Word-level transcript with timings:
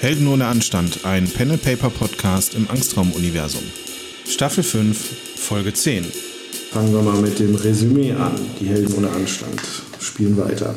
Helden 0.00 0.28
ohne 0.28 0.46
Anstand, 0.46 1.04
ein 1.04 1.28
Pen-and-Paper-Podcast 1.28 2.54
im 2.54 2.68
Angstraum-Universum. 2.68 3.62
Staffel 4.26 4.64
5, 4.64 4.98
Folge 5.36 5.72
10. 5.72 6.04
Fangen 6.72 6.92
wir 6.92 7.02
mal 7.02 7.20
mit 7.20 7.38
dem 7.38 7.54
Resümee 7.54 8.12
an. 8.12 8.34
Die 8.58 8.66
Helden 8.66 8.94
ohne 8.94 9.10
Anstand. 9.10 9.60
Spielen 10.00 10.36
weiter. 10.36 10.74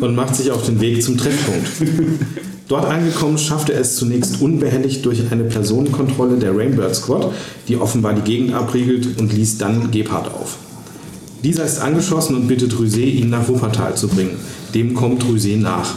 und 0.00 0.14
macht 0.14 0.34
sich 0.34 0.50
auf 0.50 0.66
den 0.66 0.80
Weg 0.80 1.02
zum 1.02 1.16
Treffpunkt. 1.16 1.68
Dort 2.68 2.86
angekommen 2.86 3.38
schafft 3.38 3.70
er 3.70 3.80
es 3.80 3.96
zunächst 3.96 4.40
unbehelligt 4.40 5.04
durch 5.04 5.22
eine 5.30 5.44
Personenkontrolle 5.44 6.38
der 6.38 6.56
Rainbird 6.56 6.94
Squad, 6.94 7.32
die 7.68 7.76
offenbar 7.76 8.14
die 8.14 8.22
Gegend 8.22 8.54
abriegelt 8.54 9.18
und 9.18 9.32
ließ 9.32 9.58
dann 9.58 9.90
Gebhardt 9.90 10.28
auf. 10.28 10.56
Dieser 11.44 11.64
ist 11.64 11.80
angeschossen 11.80 12.36
und 12.36 12.48
bittet 12.48 12.72
Rusé, 12.72 13.04
ihn 13.04 13.30
nach 13.30 13.48
Wuppertal 13.48 13.96
zu 13.96 14.08
bringen. 14.08 14.36
Dem 14.74 14.94
kommt 14.94 15.24
Rusé 15.24 15.58
nach. 15.58 15.94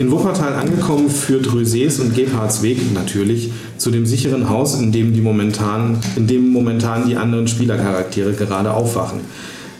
In 0.00 0.10
Wuppertal 0.10 0.54
angekommen 0.54 1.10
führt 1.10 1.48
Rösés 1.48 2.00
und 2.00 2.14
Gebhards 2.14 2.62
Weg 2.62 2.94
natürlich 2.94 3.52
zu 3.76 3.90
dem 3.90 4.06
sicheren 4.06 4.48
Haus, 4.48 4.80
in 4.80 4.92
dem, 4.92 5.12
die 5.12 5.20
momentan, 5.20 5.98
in 6.16 6.26
dem 6.26 6.50
momentan 6.54 7.06
die 7.06 7.16
anderen 7.16 7.46
Spielercharaktere 7.46 8.32
gerade 8.32 8.72
aufwachen. 8.72 9.20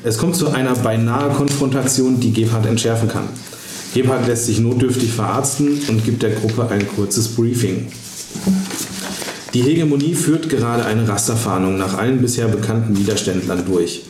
Es 0.04 0.18
kommt 0.18 0.36
zu 0.36 0.50
einer 0.50 0.74
beinahe 0.74 1.30
Konfrontation, 1.30 2.20
die 2.20 2.34
Gebhard 2.34 2.66
entschärfen 2.66 3.08
kann. 3.08 3.30
Gebhard 3.94 4.26
lässt 4.26 4.44
sich 4.44 4.60
notdürftig 4.60 5.10
verarzten 5.10 5.80
und 5.88 6.04
gibt 6.04 6.22
der 6.22 6.32
Gruppe 6.32 6.68
ein 6.68 6.86
kurzes 6.86 7.28
Briefing. 7.28 7.86
Die 9.54 9.62
Hegemonie 9.62 10.14
führt 10.14 10.50
gerade 10.50 10.84
eine 10.84 11.08
Rasterfahndung 11.08 11.78
nach 11.78 11.96
allen 11.96 12.20
bisher 12.20 12.48
bekannten 12.48 12.94
Widerständlern 12.98 13.64
durch. 13.64 14.02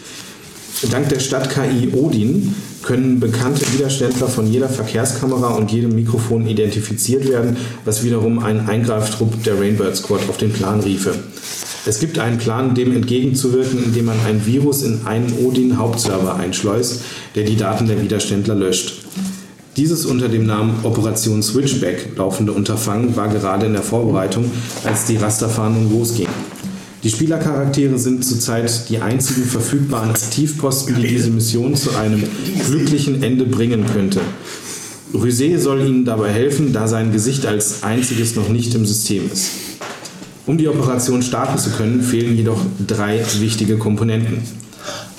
Dank 0.89 1.11
der 1.11 1.21
Stadt-KI 1.21 1.93
Odin 1.93 2.55
können 2.83 3.21
bekannte 3.21 3.71
Widerständler 3.75 4.29
von 4.29 4.51
jeder 4.51 4.69
Verkehrskamera 4.69 5.49
und 5.49 5.71
jedem 5.71 5.95
Mikrofon 5.95 6.47
identifiziert 6.47 7.29
werden, 7.29 7.59
was 7.85 8.03
wiederum 8.03 8.39
einen 8.39 8.67
Eingreiftrupp 8.67 9.45
der 9.45 9.61
Rainbird 9.61 9.97
Squad 9.97 10.27
auf 10.31 10.39
den 10.39 10.53
Plan 10.53 10.81
riefe. 10.81 11.15
Es 11.85 12.01
gibt 12.01 12.19
einen 12.19 12.39
Plan, 12.39 12.75
dem 12.75 12.97
entgegenzuwirken, 12.97 13.85
indem 13.85 14.07
man 14.07 14.21
ein 14.27 14.47
Virus 14.47 14.83
in 14.83 15.03
einen 15.05 15.33
Odin-Hauptserver 15.45 16.37
einschleust, 16.37 17.03
der 17.35 17.45
die 17.45 17.57
Daten 17.57 17.87
der 17.87 18.01
Widerständler 18.01 18.55
löscht. 18.55 19.05
Dieses 19.77 20.07
unter 20.07 20.29
dem 20.29 20.47
Namen 20.47 20.83
Operation 20.83 21.43
Switchback 21.43 22.17
laufende 22.17 22.53
Unterfangen 22.53 23.17
war 23.17 23.29
gerade 23.29 23.67
in 23.67 23.75
der 23.75 23.83
Vorbereitung, 23.83 24.51
als 24.85 25.05
die 25.05 25.17
Rasterfahndung 25.17 25.93
losging. 25.93 26.27
Die 27.03 27.09
Spielercharaktere 27.09 27.99
sind 27.99 28.25
zurzeit 28.25 28.91
die 28.91 28.99
einzigen 28.99 29.45
verfügbaren 29.45 30.11
Aktivposten, 30.11 30.97
die 30.97 31.09
diese 31.09 31.31
Mission 31.31 31.75
zu 31.75 31.97
einem 31.97 32.23
glücklichen 32.67 33.23
Ende 33.23 33.47
bringen 33.47 33.87
könnte. 33.91 34.21
Rüse 35.15 35.59
soll 35.59 35.81
ihnen 35.81 36.05
dabei 36.05 36.31
helfen, 36.31 36.75
da 36.75 36.87
sein 36.87 37.11
Gesicht 37.11 37.47
als 37.47 37.83
einziges 37.83 38.37
noch 38.37 38.51
nicht 38.51 38.75
im 38.75 38.85
System 38.85 39.31
ist. 39.33 39.51
Um 40.47 40.59
die 40.59 40.69
Operation 40.69 41.23
starten 41.23 41.59
zu 41.59 41.71
können, 41.71 42.03
fehlen 42.03 42.37
jedoch 42.37 42.61
drei 42.87 43.25
wichtige 43.39 43.79
Komponenten. 43.79 44.43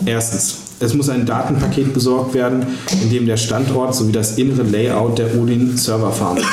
Erstens, 0.05 0.57
es 0.79 0.93
muss 0.93 1.09
ein 1.09 1.25
Datenpaket 1.25 1.93
besorgt 1.93 2.33
werden, 2.35 2.65
in 3.01 3.09
dem 3.09 3.25
der 3.25 3.37
Standort 3.37 3.95
sowie 3.95 4.11
das 4.11 4.37
innere 4.37 4.63
Layout 4.63 5.17
der 5.17 5.35
Odin 5.35 5.77
Serverfarm 5.77 6.37
ist. 6.37 6.45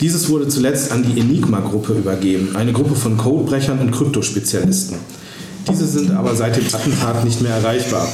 Dieses 0.00 0.28
wurde 0.28 0.46
zuletzt 0.48 0.92
an 0.92 1.02
die 1.02 1.18
Enigma-Gruppe 1.20 1.94
übergeben, 1.94 2.54
eine 2.54 2.72
Gruppe 2.72 2.94
von 2.94 3.16
Codebrechern 3.16 3.80
und 3.80 3.90
Kryptospezialisten. 3.90 4.96
Diese 5.68 5.86
sind 5.86 6.12
aber 6.12 6.34
seit 6.34 6.56
dem 6.56 6.66
Attentat 6.66 7.24
nicht 7.24 7.42
mehr 7.42 7.54
erreichbar. 7.56 8.08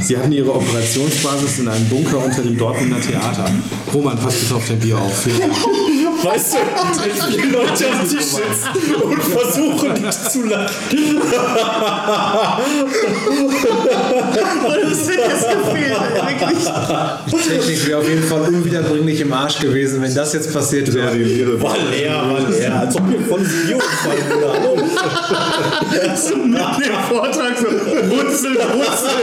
Sie 0.00 0.16
hatten 0.16 0.32
ihre 0.32 0.54
Operationsbasis 0.54 1.60
in 1.60 1.68
einem 1.68 1.88
Bunker 1.88 2.24
unter 2.24 2.42
dem 2.42 2.56
Dortmunder 2.56 3.00
Theater. 3.00 3.50
Roman, 3.92 4.18
pass 4.18 4.34
bitte 4.36 4.54
auf 4.54 4.66
dein 4.66 4.80
Bier 4.80 4.98
auf. 4.98 5.22
Vielen 5.22 5.40
Dank. 5.40 5.52
Weißt 6.22 6.54
du, 6.54 6.58
wenn 7.02 7.32
viele 7.32 7.52
Leute 7.52 7.84
am 7.92 8.08
Tisch 8.08 8.24
sitzen 8.24 8.94
und 9.02 9.22
versuchen 9.22 9.92
nicht 9.92 10.30
zu 10.30 10.44
lachen. 10.44 10.74
Das 14.82 15.08
hätte 15.08 15.20
jetzt 15.28 15.48
gefehlt, 15.48 16.00
wirklich. 16.14 16.64
Die 17.26 17.48
Technik 17.48 17.86
wäre 17.86 17.98
auf 18.00 18.08
jeden 18.08 18.22
Fall 18.24 18.40
unwiederbringlich 18.42 19.20
im 19.20 19.32
Arsch 19.32 19.58
gewesen, 19.58 20.02
wenn 20.02 20.14
das 20.14 20.32
jetzt 20.32 20.52
passiert 20.52 20.92
wäre. 20.92 21.12
War 21.62 21.76
leer, 21.90 22.14
war 22.14 22.40
leer. 22.48 22.80
Als 22.80 22.96
ob 22.96 23.08
wir 23.08 23.20
von 23.20 23.40
Video 23.40 23.78
Hallo. 23.78 24.76
So 26.16 26.36
mit 26.36 26.56
dem 26.56 26.94
Vortrag 27.08 27.56
so 27.58 27.66
Wurzel, 27.66 28.56
Wurzel. 28.74 29.16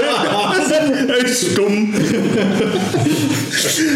Stumm. 1.33 1.93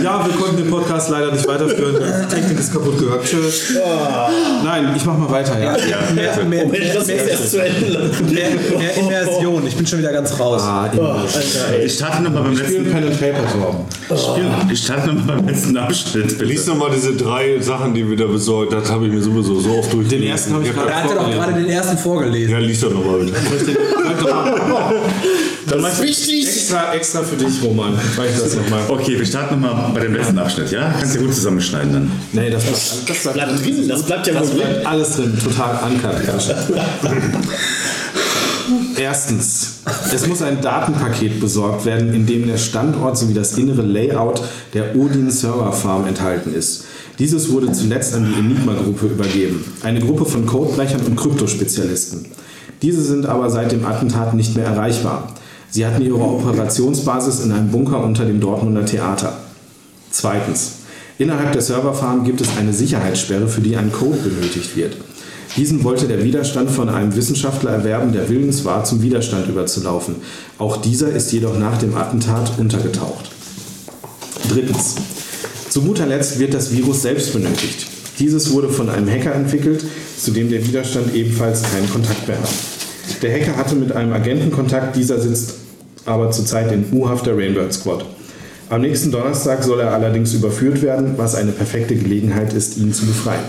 Ja, 0.04 0.26
wir 0.26 0.34
konnten 0.36 0.58
den 0.58 0.70
Podcast 0.70 1.10
leider 1.10 1.32
nicht 1.32 1.48
weiterführen. 1.48 1.96
Die 2.00 2.36
Technik 2.36 2.60
ist 2.60 2.74
kaputt 2.74 2.87
gehört. 2.96 3.26
Tschüss. 3.26 3.74
Nein, 4.64 4.94
ich 4.96 5.06
mach 5.06 5.18
mal 5.18 5.30
weiter. 5.30 5.60
Ja. 5.60 5.74
Mehr, 5.74 6.14
mehr, 6.14 6.38
Moment, 6.44 6.72
mehr, 6.72 6.94
das 6.94 7.08
muss 7.08 7.10
erst 7.10 7.52
zu 7.52 7.64
Ende 7.64 8.12
mehr, 8.32 8.50
mehr 8.78 8.98
Immersion. 8.98 9.68
Ich 9.68 9.76
bin 9.76 9.86
schon 9.86 10.00
wieder 10.00 10.14
ganz 10.14 10.40
raus. 10.40 10.62
Ah, 10.64 10.90
Englisch. 10.92 11.36
Alter. 11.36 11.84
Ich 11.84 11.94
starte 11.96 12.24
nochmal 12.24 12.44
beim 12.44 12.58
letzten. 12.58 12.86
Pen 12.86 13.04
and 13.04 13.20
Paper 13.20 13.44
Torben. 13.52 14.72
Ich 14.72 14.80
starte 14.80 15.14
nochmal 15.14 15.38
beim 15.38 15.48
letzten 15.48 15.78
Abschnitt. 15.78 16.40
Lies 16.42 16.66
nochmal 16.68 16.92
diese 16.96 17.14
drei 17.14 17.60
Sachen, 17.60 17.94
die 17.94 18.08
wir 18.08 18.16
da 18.16 18.26
besorgt 18.26 18.74
Das 18.74 18.90
habe 18.92 19.08
ich 19.08 19.14
mir 19.14 19.22
sowieso 19.22 19.60
so 19.60 19.78
oft 19.78 19.94
durchgelesen. 19.94 20.22
Den 20.22 20.30
ersten 20.30 20.54
habe 20.54 20.66
ich 20.66 20.74
gerade 20.74 20.90
Er 20.90 21.04
hatte 21.04 21.16
doch 21.16 21.32
gerade 21.32 21.54
den 21.54 21.70
ersten 21.70 21.98
vorgelesen. 21.98 22.52
Ja, 22.52 22.60
lies 22.60 22.82
doch 22.82 22.92
nochmal 22.92 23.20
bitte. 23.20 23.34
Dann 25.70 25.82
mach 25.82 26.02
ich 26.02 26.48
extra, 26.48 26.94
extra 26.94 27.24
für 27.24 27.36
dich, 27.36 27.62
Roman. 27.62 27.94
Ich 27.94 28.40
das 28.42 28.56
nochmal. 28.56 28.84
Okay, 28.88 29.20
wir 29.20 29.26
starten 29.26 29.60
nochmal 29.60 29.92
bei 29.94 30.00
dem 30.02 30.14
letzten 30.14 30.40
Abschnitt, 30.40 30.72
ja? 30.72 30.96
Kannst 30.98 31.16
du 31.16 31.20
gut 31.20 31.34
zusammenschneiden 31.34 31.94
dann. 31.94 32.12
Nee, 32.32 32.50
das 32.50 32.64
bleibt, 32.64 33.10
das 33.10 33.20
bleibt, 33.24 33.36
Bleibt 33.36 33.66
drin, 33.66 33.88
das 33.88 34.04
bleibt 34.04 34.28
ja 34.28 34.34
das 34.34 34.44
wohl 34.44 34.60
drin. 34.60 34.68
bleibt 34.70 34.86
alles 34.86 35.16
drin. 35.16 35.38
Total 35.44 35.78
ankert. 35.84 36.22
Erstens, 38.98 39.76
es 40.14 40.28
muss 40.28 40.42
ein 40.42 40.62
Datenpaket 40.62 41.40
besorgt 41.40 41.86
werden, 41.86 42.14
in 42.14 42.26
dem 42.26 42.48
der 42.48 42.58
Standort 42.58 43.18
sowie 43.18 43.34
das 43.34 43.58
innere 43.58 43.82
Layout 43.82 44.42
der 44.74 44.96
Odin 44.96 45.30
Server 45.30 45.72
Farm 45.72 46.08
enthalten 46.08 46.54
ist. 46.54 46.86
Dieses 47.20 47.52
wurde 47.52 47.72
zuletzt 47.72 48.14
an 48.14 48.26
die 48.26 48.40
Enigma-Gruppe 48.40 49.08
übergeben, 49.08 49.64
eine 49.84 50.00
Gruppe 50.00 50.26
von 50.26 50.46
Codebrechern 50.46 51.02
und 51.02 51.16
Kryptospezialisten. 51.16 52.26
Diese 52.82 53.02
sind 53.02 53.26
aber 53.26 53.50
seit 53.50 53.72
dem 53.72 53.86
Attentat 53.86 54.34
nicht 54.34 54.56
mehr 54.56 54.66
erreichbar. 54.66 55.34
Sie 55.70 55.86
hatten 55.86 56.02
ihre 56.02 56.16
Operationsbasis 56.16 57.42
in 57.42 57.52
einem 57.52 57.70
Bunker 57.70 58.04
unter 58.04 58.26
dem 58.26 58.40
Dortmunder 58.40 58.86
Theater. 58.86 59.38
Zweitens. 60.12 60.74
Innerhalb 61.20 61.52
der 61.52 61.62
Serverfarm 61.62 62.24
gibt 62.24 62.42
es 62.42 62.50
eine 62.58 62.74
Sicherheitssperre, 62.74 63.48
für 63.48 63.62
die 63.62 63.76
ein 63.76 63.92
Code 63.92 64.18
benötigt 64.18 64.76
wird. 64.76 64.96
Diesen 65.56 65.84
wollte 65.84 66.08
der 66.08 66.24
Widerstand 66.24 66.70
von 66.70 66.90
einem 66.90 67.16
Wissenschaftler 67.16 67.72
erwerben, 67.72 68.14
der 68.14 68.30
willens 68.30 68.64
war, 68.66 68.84
zum 68.84 69.02
Widerstand 69.02 69.48
überzulaufen. 69.48 70.18
Auch 70.60 70.78
dieser 70.78 71.10
ist 71.12 71.32
jedoch 71.32 71.58
nach 71.58 71.78
dem 71.80 71.96
Attentat 71.96 72.52
untergetaucht. 72.60 73.32
Drittens. 74.50 74.96
Zu 75.70 75.82
guter 75.82 76.06
Letzt 76.06 76.38
wird 76.38 76.54
das 76.54 76.72
Virus 76.72 77.02
selbst 77.02 77.34
benötigt. 77.34 77.88
Dieses 78.20 78.52
wurde 78.52 78.70
von 78.70 78.90
einem 78.90 79.10
Hacker 79.10 79.34
entwickelt, 79.34 79.84
zu 80.20 80.32
dem 80.32 80.50
der 80.50 80.66
Widerstand 80.66 81.14
ebenfalls 81.16 81.64
keinen 81.64 81.90
Kontakt 81.90 82.28
mehr 82.28 82.40
hat. 82.40 82.77
Der 83.22 83.34
Hacker 83.34 83.58
hatte 83.58 83.76
mit 83.76 83.92
einem 83.92 84.14
Agenten 84.14 84.52
Kontakt, 84.52 84.96
dieser 84.96 85.20
sitzt 85.20 85.56
aber 86.06 86.32
zurzeit 86.32 86.72
in 86.72 86.86
U-Haft 86.92 87.26
der 87.26 87.38
Rainbird 87.38 87.74
Squad. 87.74 88.06
Am 88.70 88.82
nächsten 88.82 89.12
Donnerstag 89.12 89.64
soll 89.64 89.80
er 89.80 89.94
allerdings 89.94 90.34
überführt 90.34 90.82
werden, 90.82 91.14
was 91.18 91.36
eine 91.36 91.52
perfekte 91.52 91.96
Gelegenheit 91.96 92.54
ist, 92.54 92.78
ihn 92.78 92.94
zu 92.94 93.06
befreien. 93.06 93.44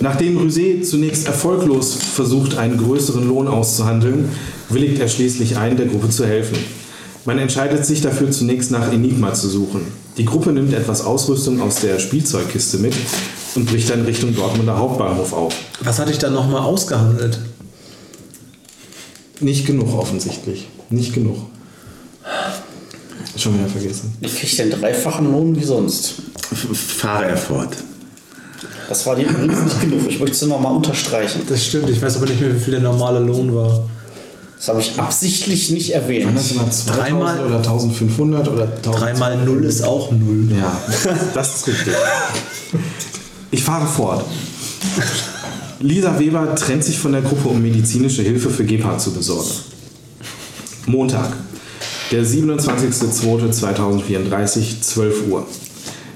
Nachdem 0.00 0.36
Rüse 0.36 0.80
zunächst 0.82 1.26
erfolglos 1.26 1.94
versucht, 1.94 2.56
einen 2.56 2.78
größeren 2.78 3.26
Lohn 3.26 3.48
auszuhandeln, 3.48 4.28
willigt 4.68 5.00
er 5.00 5.08
schließlich 5.08 5.56
ein, 5.56 5.76
der 5.76 5.86
Gruppe 5.86 6.10
zu 6.10 6.24
helfen. 6.24 6.58
Man 7.24 7.38
entscheidet 7.38 7.84
sich 7.84 8.00
dafür 8.00 8.30
zunächst 8.30 8.70
nach 8.70 8.92
Enigma 8.92 9.34
zu 9.34 9.48
suchen. 9.48 9.82
Die 10.16 10.24
Gruppe 10.24 10.52
nimmt 10.52 10.72
etwas 10.72 11.04
Ausrüstung 11.04 11.60
aus 11.60 11.76
der 11.80 11.98
Spielzeugkiste 11.98 12.78
mit 12.78 12.94
und 13.54 13.66
bricht 13.66 13.90
dann 13.90 14.04
Richtung 14.04 14.34
Dortmunder 14.34 14.78
Hauptbahnhof 14.78 15.32
auf. 15.32 15.54
Was 15.80 15.98
hatte 15.98 16.12
ich 16.12 16.18
dann 16.18 16.34
nochmal 16.34 16.62
ausgehandelt? 16.62 17.38
Nicht 19.40 19.66
genug 19.66 19.96
offensichtlich. 19.96 20.68
Nicht 20.90 21.12
genug. 21.12 21.36
Schon 23.36 23.58
wieder 23.58 23.68
vergessen. 23.68 24.16
Ich 24.20 24.36
krieg 24.36 24.56
den 24.56 24.70
dreifachen 24.70 25.30
Lohn 25.30 25.54
wie 25.54 25.64
sonst. 25.64 26.14
Fahre 26.74 27.26
er 27.26 27.36
fort. 27.36 27.76
Das 28.88 29.06
war 29.06 29.14
dir 29.16 29.28
übrigens 29.28 29.62
nicht 29.64 29.80
genug. 29.80 30.00
Ich 30.08 30.18
möchte 30.18 30.34
es 30.34 30.42
nochmal 30.42 30.74
unterstreichen. 30.74 31.42
Das 31.48 31.64
stimmt, 31.64 31.88
ich 31.90 32.00
weiß 32.00 32.16
aber 32.16 32.26
nicht 32.26 32.40
mehr, 32.40 32.54
wie 32.54 32.58
viel 32.58 32.72
der 32.72 32.82
normale 32.82 33.20
Lohn 33.20 33.54
war. 33.54 33.88
Das 34.56 34.68
habe 34.68 34.80
ich 34.80 34.98
absichtlich 34.98 35.70
nicht 35.70 35.94
erwähnt. 35.94 36.26
Waren 36.26 36.34
das 36.34 36.50
immer 36.50 36.68
2000 36.68 36.96
Dreimal- 36.96 37.46
oder 37.46 37.56
1500 37.58 38.48
oder 38.48 38.64
1000? 38.64 39.02
3 39.04 39.14
mal 39.14 39.44
0 39.44 39.64
ist 39.64 39.82
auch 39.82 40.10
0. 40.10 40.48
Ja, 40.58 40.76
das 41.34 41.56
ist 41.56 41.68
richtig. 41.68 41.94
Ich 43.50 43.64
fahre 43.64 43.86
fort. 43.86 44.26
Lisa 45.80 46.18
Weber 46.18 46.54
trennt 46.54 46.84
sich 46.84 46.98
von 46.98 47.12
der 47.12 47.22
Gruppe, 47.22 47.48
um 47.48 47.62
medizinische 47.62 48.20
Hilfe 48.22 48.50
für 48.50 48.64
Gebhardt 48.64 49.00
zu 49.00 49.12
besorgen. 49.12 49.48
Montag, 50.86 51.32
der 52.10 52.24
27.02.2034, 52.24 54.82
12 54.82 55.28
Uhr. 55.28 55.46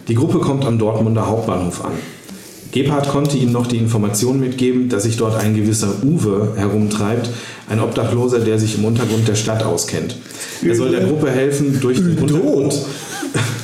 Die 0.08 0.14
Gruppe 0.14 0.40
kommt 0.40 0.66
am 0.66 0.78
Dortmunder 0.78 1.26
Hauptbahnhof 1.26 1.82
an. 1.84 1.92
Gebhardt 2.72 3.08
konnte 3.08 3.36
ihnen 3.36 3.52
noch 3.52 3.66
die 3.66 3.76
Information 3.76 4.40
mitgeben, 4.40 4.88
dass 4.88 5.02
sich 5.04 5.16
dort 5.16 5.36
ein 5.36 5.54
gewisser 5.54 6.02
Uwe 6.02 6.54
herumtreibt, 6.56 7.30
ein 7.68 7.78
Obdachloser, 7.80 8.40
der 8.40 8.58
sich 8.58 8.78
im 8.78 8.84
Untergrund 8.84 9.28
der 9.28 9.36
Stadt 9.36 9.62
auskennt. 9.62 10.16
Er 10.62 10.74
soll 10.74 10.90
der 10.90 11.04
Gruppe 11.04 11.30
helfen, 11.30 11.78
durch 11.80 11.98
den 11.98 12.18
Untergrund. 12.18 12.74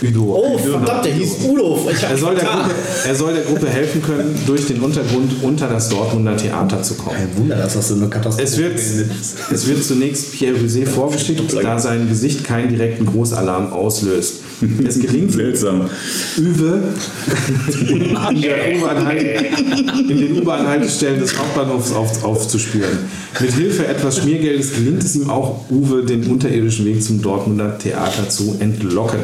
Udo. 0.03 0.23
Oh, 0.23 0.59
verdammt, 0.59 1.05
der 1.05 1.13
hieß 1.13 1.45
Udo. 1.49 1.89
Er 1.89 2.17
soll, 2.17 2.35
der 2.35 2.45
Gruppe, 2.45 2.71
er 3.07 3.15
soll 3.15 3.35
der 3.35 3.43
Gruppe 3.43 3.69
helfen 3.69 4.03
können, 4.03 4.41
durch 4.47 4.67
den 4.67 4.81
Untergrund 4.81 5.43
unter 5.43 5.69
das 5.69 5.89
Dortmunder 5.89 6.37
Theater 6.37 6.83
zu 6.83 6.95
kommen. 6.95 7.17
Kein 7.17 7.37
Wunder, 7.37 7.57
dass 7.57 7.75
das 7.75 7.89
so 7.89 7.95
eine 7.95 8.09
Katastrophe 8.09 8.43
Es 8.43 8.59
wird, 8.59 8.79
es 8.79 9.67
wird 9.67 9.85
zunächst 9.85 10.33
Pierre 10.33 10.57
Rosé 10.57 10.87
vorgeschickt, 10.87 11.43
da 11.63 11.79
sein 11.79 12.09
Gesicht 12.09 12.45
keinen 12.45 12.69
direkten 12.69 13.07
Großalarm 13.07 13.73
auslöst. 13.73 14.41
Es 14.87 14.99
gelingt 14.99 15.33
Seltsam. 15.33 15.89
Uwe 16.39 16.83
in, 17.89 18.43
der 18.43 18.77
U-Bahn-Halt- 18.77 19.47
in 20.09 20.19
den 20.19 20.41
U-Bahn-Haltestellen 20.41 21.21
des 21.21 21.39
Hauptbahnhofs 21.39 21.93
auf, 21.93 22.25
aufzuspüren. 22.25 22.99
Mit 23.41 23.53
Hilfe 23.53 23.87
etwas 23.87 24.19
Schmiergeldes 24.19 24.75
gelingt 24.75 25.03
es 25.03 25.17
ihm 25.17 25.31
auch, 25.31 25.71
Uwe 25.71 26.05
den 26.05 26.25
unterirdischen 26.27 26.87
Weg 26.87 27.03
zum 27.03 27.23
Dortmunder 27.23 27.79
Theater 27.79 28.29
zu 28.29 28.57
entlocken. 28.59 29.21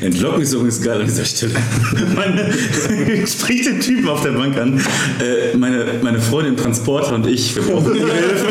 Entlockungsung 0.00 0.66
ist 0.66 0.82
geil 0.82 1.00
an 1.00 1.06
dieser 1.06 1.24
Stelle. 1.24 1.54
Meine, 2.14 2.52
spricht 3.26 3.66
den 3.66 3.80
Typen 3.80 4.08
auf 4.08 4.22
der 4.22 4.32
Bank 4.32 4.56
an. 4.56 4.78
Äh, 5.20 5.56
meine, 5.56 5.84
meine 6.02 6.20
Freundin 6.20 6.56
Transporter 6.56 7.14
und 7.14 7.26
ich, 7.26 7.54
wir 7.54 7.62
brauchen 7.62 7.92
Hilfe. 7.94 8.46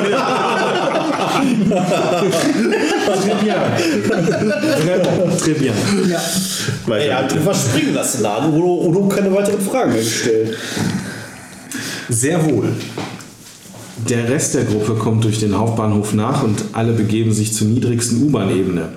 Très 5.38 5.54
bien. 5.54 5.74
Weiter. 6.86 7.06
Er 7.06 7.18
hat 7.18 7.32
springen 7.32 7.94
lassen, 7.94 8.22
Laden. 8.22 8.54
Udo, 8.54 8.88
Udo 8.88 9.08
keine 9.08 9.34
weiteren 9.34 9.62
Fragen 9.62 9.94
mehr 9.94 10.04
gestellt. 10.04 10.58
Sehr 12.10 12.44
wohl. 12.46 12.70
Der 14.10 14.30
Rest 14.30 14.56
der 14.56 14.64
Gruppe 14.64 14.96
kommt 14.96 15.24
durch 15.24 15.40
den 15.40 15.58
Hauptbahnhof 15.58 16.14
nach 16.14 16.44
und 16.44 16.64
alle 16.74 16.94
begeben 16.94 17.32
sich 17.32 17.54
zur 17.54 17.68
niedrigsten 17.68 18.24
U-Bahn-Ebene. 18.24 18.90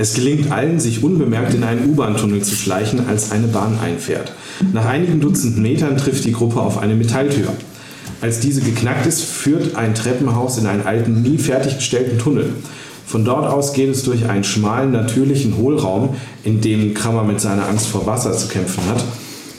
Es 0.00 0.14
gelingt 0.14 0.50
allen, 0.50 0.80
sich 0.80 1.02
unbemerkt 1.02 1.52
in 1.52 1.62
einen 1.62 1.90
U-Bahn-Tunnel 1.90 2.40
zu 2.40 2.54
schleichen, 2.54 3.06
als 3.06 3.32
eine 3.32 3.48
Bahn 3.48 3.78
einfährt. 3.84 4.32
Nach 4.72 4.86
einigen 4.86 5.20
Dutzend 5.20 5.58
Metern 5.58 5.98
trifft 5.98 6.24
die 6.24 6.32
Gruppe 6.32 6.58
auf 6.58 6.78
eine 6.78 6.94
Metalltür. 6.94 7.52
Als 8.22 8.40
diese 8.40 8.62
geknackt 8.62 9.04
ist, 9.04 9.22
führt 9.22 9.76
ein 9.76 9.94
Treppenhaus 9.94 10.56
in 10.56 10.66
einen 10.66 10.86
alten, 10.86 11.20
nie 11.20 11.36
fertiggestellten 11.36 12.18
Tunnel. 12.18 12.46
Von 13.04 13.26
dort 13.26 13.46
aus 13.46 13.74
geht 13.74 13.90
es 13.90 14.02
durch 14.02 14.26
einen 14.26 14.42
schmalen, 14.42 14.90
natürlichen 14.90 15.58
Hohlraum, 15.58 16.16
in 16.44 16.62
dem 16.62 16.94
Krammer 16.94 17.22
mit 17.22 17.42
seiner 17.42 17.68
Angst 17.68 17.88
vor 17.88 18.06
Wasser 18.06 18.32
zu 18.32 18.48
kämpfen 18.48 18.82
hat, 18.88 19.04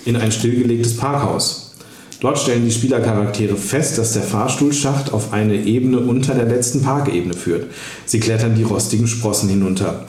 in 0.06 0.16
ein 0.16 0.32
stillgelegtes 0.32 0.98
Parkhaus. 0.98 1.76
Dort 2.20 2.40
stellen 2.40 2.66
die 2.66 2.72
Spielercharaktere 2.72 3.56
fest, 3.56 4.00
dass 4.00 4.14
der 4.14 4.24
Fahrstuhlschacht 4.24 5.14
auf 5.14 5.34
eine 5.34 5.58
Ebene 5.58 6.00
unter 6.00 6.34
der 6.34 6.46
letzten 6.46 6.82
Parkebene 6.82 7.36
führt. 7.36 7.68
Sie 8.08 8.20
klettern 8.20 8.56
die 8.56 8.64
rostigen 8.64 9.06
Sprossen 9.06 9.48
hinunter. 9.48 10.08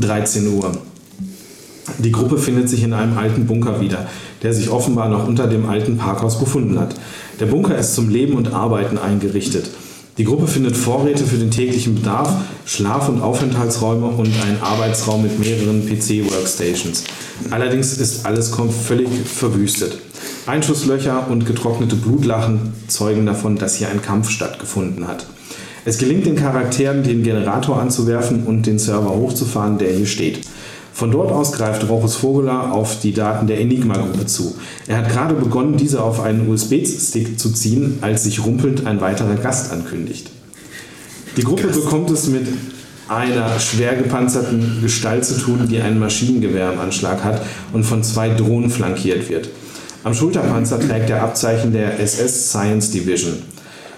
13 0.00 0.46
Uhr. 0.54 0.72
Die 1.98 2.12
Gruppe 2.12 2.38
findet 2.38 2.68
sich 2.68 2.82
in 2.82 2.92
einem 2.92 3.16
alten 3.16 3.46
Bunker 3.46 3.80
wieder, 3.80 4.06
der 4.42 4.52
sich 4.52 4.70
offenbar 4.70 5.08
noch 5.08 5.26
unter 5.26 5.46
dem 5.46 5.68
alten 5.68 5.96
Parkhaus 5.96 6.38
befunden 6.38 6.78
hat. 6.78 6.94
Der 7.40 7.46
Bunker 7.46 7.78
ist 7.78 7.94
zum 7.94 8.08
Leben 8.08 8.34
und 8.34 8.52
Arbeiten 8.52 8.98
eingerichtet. 8.98 9.70
Die 10.18 10.24
Gruppe 10.24 10.46
findet 10.46 10.76
Vorräte 10.76 11.24
für 11.24 11.36
den 11.36 11.50
täglichen 11.50 11.94
Bedarf, 11.94 12.32
Schlaf- 12.64 13.08
und 13.08 13.20
Aufenthaltsräume 13.20 14.06
und 14.06 14.28
einen 14.44 14.62
Arbeitsraum 14.62 15.22
mit 15.22 15.38
mehreren 15.38 15.86
PC-Workstations. 15.86 17.04
Allerdings 17.50 17.98
ist 17.98 18.24
alles 18.24 18.50
völlig 18.86 19.08
verwüstet. 19.26 19.98
Einschusslöcher 20.46 21.28
und 21.30 21.44
getrocknete 21.44 21.96
Blutlachen 21.96 22.72
zeugen 22.88 23.26
davon, 23.26 23.56
dass 23.56 23.76
hier 23.76 23.90
ein 23.90 24.00
Kampf 24.00 24.30
stattgefunden 24.30 25.06
hat. 25.06 25.26
Es 25.86 25.98
gelingt 25.98 26.26
den 26.26 26.34
Charakteren, 26.34 27.04
den 27.04 27.22
Generator 27.22 27.80
anzuwerfen 27.80 28.42
und 28.42 28.66
den 28.66 28.76
Server 28.76 29.10
hochzufahren, 29.10 29.78
der 29.78 29.92
hier 29.92 30.06
steht. 30.06 30.40
Von 30.92 31.12
dort 31.12 31.30
aus 31.30 31.52
greift 31.52 31.88
Rochus 31.88 32.16
Vogeler 32.16 32.72
auf 32.72 32.98
die 32.98 33.12
Daten 33.12 33.46
der 33.46 33.60
Enigma-Gruppe 33.60 34.26
zu. 34.26 34.56
Er 34.88 34.98
hat 34.98 35.10
gerade 35.10 35.34
begonnen, 35.34 35.76
diese 35.76 36.02
auf 36.02 36.20
einen 36.20 36.48
USB-Stick 36.48 37.38
zu 37.38 37.52
ziehen, 37.52 37.98
als 38.00 38.24
sich 38.24 38.44
rumpelnd 38.44 38.84
ein 38.84 39.00
weiterer 39.00 39.36
Gast 39.36 39.70
ankündigt. 39.70 40.28
Die 41.36 41.44
Gruppe 41.44 41.68
bekommt 41.68 42.10
es 42.10 42.26
mit 42.26 42.48
einer 43.08 43.60
schwer 43.60 43.94
gepanzerten 43.94 44.80
Gestalt 44.82 45.24
zu 45.24 45.38
tun, 45.38 45.68
die 45.70 45.80
ein 45.80 46.00
Maschinengewehr 46.00 46.72
im 46.72 46.80
Anschlag 46.80 47.22
hat 47.22 47.42
und 47.72 47.84
von 47.84 48.02
zwei 48.02 48.30
Drohnen 48.30 48.70
flankiert 48.70 49.28
wird. 49.28 49.50
Am 50.02 50.14
Schulterpanzer 50.14 50.80
trägt 50.80 51.10
er 51.10 51.22
Abzeichen 51.22 51.72
der 51.72 52.00
SS 52.00 52.50
Science 52.50 52.90
Division. 52.90 53.34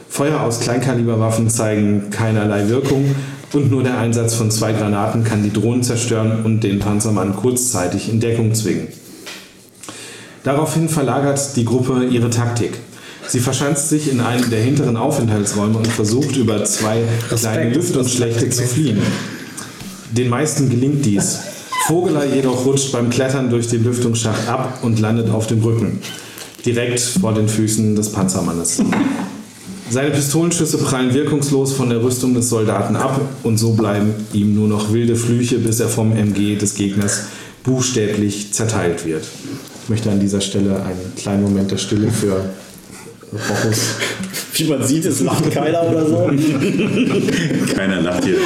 Feuer 0.08 0.40
aus 0.40 0.60
Kleinkaliberwaffen 0.60 1.48
zeigen 1.50 2.10
keinerlei 2.10 2.68
Wirkung 2.68 3.14
und 3.52 3.70
nur 3.70 3.82
der 3.82 3.98
Einsatz 3.98 4.34
von 4.34 4.50
zwei 4.50 4.72
Granaten 4.72 5.24
kann 5.24 5.42
die 5.42 5.52
Drohnen 5.52 5.82
zerstören 5.82 6.44
und 6.44 6.62
den 6.62 6.78
Panzermann 6.78 7.36
kurzzeitig 7.36 8.08
in 8.08 8.20
Deckung 8.20 8.54
zwingen. 8.54 8.88
Daraufhin 10.44 10.88
verlagert 10.88 11.56
die 11.56 11.64
Gruppe 11.64 12.04
ihre 12.04 12.30
Taktik. 12.30 12.72
Sie 13.26 13.40
verschanzt 13.40 13.90
sich 13.90 14.10
in 14.10 14.20
einem 14.20 14.48
der 14.48 14.60
hinteren 14.60 14.96
Aufenthaltsräume 14.96 15.76
und 15.76 15.86
versucht 15.86 16.36
über 16.36 16.64
zwei 16.64 17.02
kleine 17.28 17.70
Lüftungsschlächte 17.70 18.48
zu 18.48 18.62
fliehen. 18.62 19.02
Den 20.12 20.30
meisten 20.30 20.70
gelingt 20.70 21.04
dies. 21.04 21.38
Vogeler 21.86 22.24
jedoch 22.24 22.64
rutscht 22.64 22.92
beim 22.92 23.10
Klettern 23.10 23.50
durch 23.50 23.68
den 23.68 23.84
Lüftungsschacht 23.84 24.48
ab 24.48 24.80
und 24.82 24.98
landet 24.98 25.30
auf 25.30 25.46
dem 25.46 25.62
Rücken, 25.62 26.00
direkt 26.64 27.00
vor 27.00 27.34
den 27.34 27.48
Füßen 27.48 27.94
des 27.94 28.12
Panzermannes. 28.12 28.82
Seine 29.90 30.10
Pistolenschüsse 30.10 30.78
prallen 30.78 31.14
wirkungslos 31.14 31.72
von 31.72 31.88
der 31.88 32.02
Rüstung 32.02 32.34
des 32.34 32.50
Soldaten 32.50 32.94
ab 32.96 33.20
und 33.42 33.56
so 33.56 33.72
bleiben 33.72 34.12
ihm 34.32 34.54
nur 34.54 34.68
noch 34.68 34.92
wilde 34.92 35.16
Flüche, 35.16 35.58
bis 35.58 35.80
er 35.80 35.88
vom 35.88 36.12
MG 36.12 36.56
des 36.56 36.74
Gegners 36.74 37.24
buchstäblich 37.62 38.52
zerteilt 38.52 39.06
wird. 39.06 39.24
Ich 39.84 39.88
möchte 39.88 40.10
an 40.10 40.20
dieser 40.20 40.42
Stelle 40.42 40.76
einen 40.82 41.14
kleinen 41.16 41.42
Moment 41.42 41.70
der 41.70 41.78
Stille 41.78 42.10
für 42.10 42.50
Rochus 43.32 43.94
Wie 44.54 44.64
man 44.64 44.86
sieht, 44.86 45.04
es 45.04 45.20
lacht 45.20 45.50
keiner 45.50 45.82
oder 45.82 46.06
so. 46.06 46.30
Keiner 47.74 48.00
lacht 48.00 48.24
hier. 48.24 48.38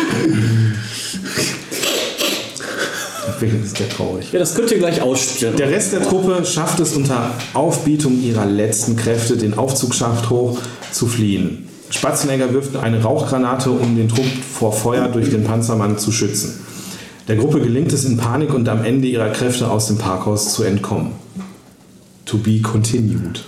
Wirklich 3.42 3.62
ist 3.64 3.78
der 3.78 3.88
traurig. 3.90 4.32
Ja, 4.32 4.38
das 4.38 4.54
könnt 4.54 4.70
ihr 4.70 4.78
gleich 4.78 5.02
ausstellen. 5.02 5.56
Der 5.56 5.70
Rest 5.70 5.92
der 5.92 6.02
Truppe 6.02 6.44
schafft 6.46 6.80
es 6.80 6.94
unter 6.96 7.30
Aufbietung 7.52 8.22
ihrer 8.22 8.46
letzten 8.46 8.96
Kräfte, 8.96 9.36
den 9.36 9.54
Aufzugsschacht 9.58 10.30
hoch 10.30 10.58
zu 10.90 11.06
fliehen. 11.06 11.68
Spatzenegger 11.90 12.54
wirft 12.54 12.76
eine 12.76 13.02
Rauchgranate, 13.02 13.70
um 13.70 13.96
den 13.96 14.08
Trupp 14.08 14.24
vor 14.58 14.72
Feuer 14.72 15.08
durch 15.08 15.28
den 15.28 15.44
Panzermann 15.44 15.98
zu 15.98 16.10
schützen. 16.10 16.58
Der 17.28 17.36
Gruppe 17.36 17.60
gelingt 17.60 17.92
es 17.92 18.04
in 18.04 18.16
Panik 18.16 18.54
und 18.54 18.68
am 18.68 18.84
Ende 18.84 19.08
ihrer 19.08 19.28
Kräfte 19.28 19.70
aus 19.70 19.88
dem 19.88 19.98
Parkhaus 19.98 20.54
zu 20.54 20.62
entkommen. 20.62 21.12
To 22.24 22.38
be 22.38 22.60
continued. 22.62 23.44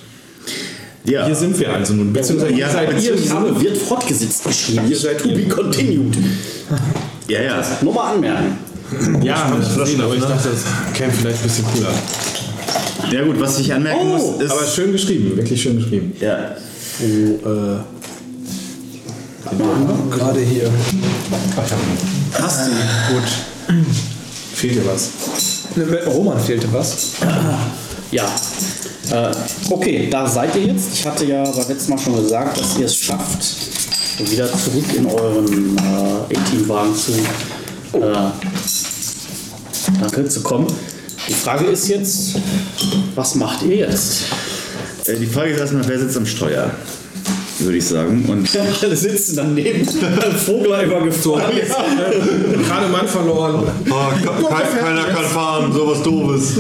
Ja. 1.05 1.27
Hier 1.27 1.35
sind 1.35 1.59
wir 1.59 1.73
also 1.73 1.95
nun. 1.95 2.13
Beziehungsweise 2.13 2.53
Ja, 2.53 2.67
ihr 2.67 2.73
seid 2.73 3.03
ihr, 3.03 3.15
Ich 3.15 3.31
habe 3.31 3.61
wird 3.61 3.77
fortgesetzt 3.77 4.45
geschrieben. 4.45 4.91
Ihr 4.91 4.97
seid 4.97 5.19
to 5.21 5.29
be 5.29 5.45
continued. 5.49 6.17
ja, 7.29 7.43
ja. 7.43 7.63
Nur 7.83 7.95
mal 7.95 8.15
anmerken. 8.15 8.59
Ja, 9.23 9.37
habe 9.45 9.63
ich 9.63 9.77
gesehen, 9.77 10.01
aber 10.01 10.15
ich 10.15 10.23
dachte, 10.23 10.49
das 10.51 10.95
käme 10.95 11.13
vielleicht 11.13 11.39
ein 11.39 11.43
bisschen 11.45 11.65
cooler. 11.73 11.93
Ja 13.11 13.25
gut, 13.25 13.39
was 13.41 13.59
ich 13.59 13.73
anmerken 13.73 14.01
Oh, 14.03 14.17
muss, 14.17 14.41
ist... 14.43 14.51
Aber 14.51 14.67
schön 14.67 14.93
geschrieben, 14.93 15.37
wirklich 15.37 15.61
schön 15.63 15.77
geschrieben. 15.77 16.13
ja, 16.21 16.57
Gerade 20.11 20.41
hier. 20.41 20.71
Hast 22.41 22.67
du? 22.67 22.71
Gut. 23.15 23.85
Fehlt 24.55 24.77
dir 24.77 24.87
was? 24.87 25.11
Ne, 25.77 25.85
Roman 26.07 26.41
fehlte 26.41 26.73
was. 26.73 27.11
Ja. 28.11 28.25
Äh, 29.11 29.35
okay, 29.71 30.09
da 30.11 30.27
seid 30.27 30.55
ihr 30.57 30.67
jetzt. 30.67 30.95
Ich 30.95 31.07
hatte 31.07 31.25
ja 31.27 31.43
beim 31.45 31.69
letzten 31.69 31.91
Mal 31.91 31.99
schon 31.99 32.17
gesagt, 32.17 32.59
dass 32.59 32.79
ihr 32.79 32.87
es 32.87 32.97
schafft, 32.97 33.45
wieder 34.31 34.47
zurück 34.53 34.85
in 34.97 35.07
euren 35.07 35.77
äh, 35.77 36.37
A-Team-Wagen 36.37 36.95
zu, 36.95 37.13
äh, 37.95 38.31
danke, 40.01 40.29
zu 40.29 40.43
kommen. 40.43 40.67
Die 41.29 41.35
Frage 41.35 41.67
ist 41.67 41.89
jetzt, 41.89 42.37
was 43.15 43.35
macht 43.35 43.63
ihr 43.63 43.77
jetzt? 43.77 44.25
äh, 45.07 45.17
die 45.17 45.27
Frage 45.27 45.53
ist 45.53 45.61
erstmal, 45.61 45.87
wer 45.89 45.99
sitzt 45.99 46.17
am 46.17 46.27
Steuer? 46.27 46.71
Würde 47.61 47.79
ich 47.79 47.87
sagen. 47.87 48.25
Und 48.29 48.49
Alle 48.83 48.97
sitzen 48.97 49.37
daneben, 49.37 49.87
Vogler 50.45 50.83
übergefahren. 50.85 51.53
Gerade 51.55 52.89
Mann 52.89 53.07
verloren. 53.07 53.65
Ah, 53.91 54.11
ke- 54.13 54.81
keiner 54.81 55.05
kann 55.05 55.25
fahren, 55.25 55.73
sowas 55.73 56.03
doofes. 56.03 56.59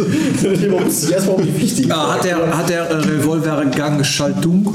Erstmal 1.10 1.36
um 1.36 1.42
die 1.42 1.90
Ah, 1.90 2.14
hat 2.14 2.24
der, 2.24 2.56
hat 2.56 2.68
der 2.68 2.82
äh, 2.90 2.94
Revolver 2.94 3.64
Gangschaltung? 3.74 4.72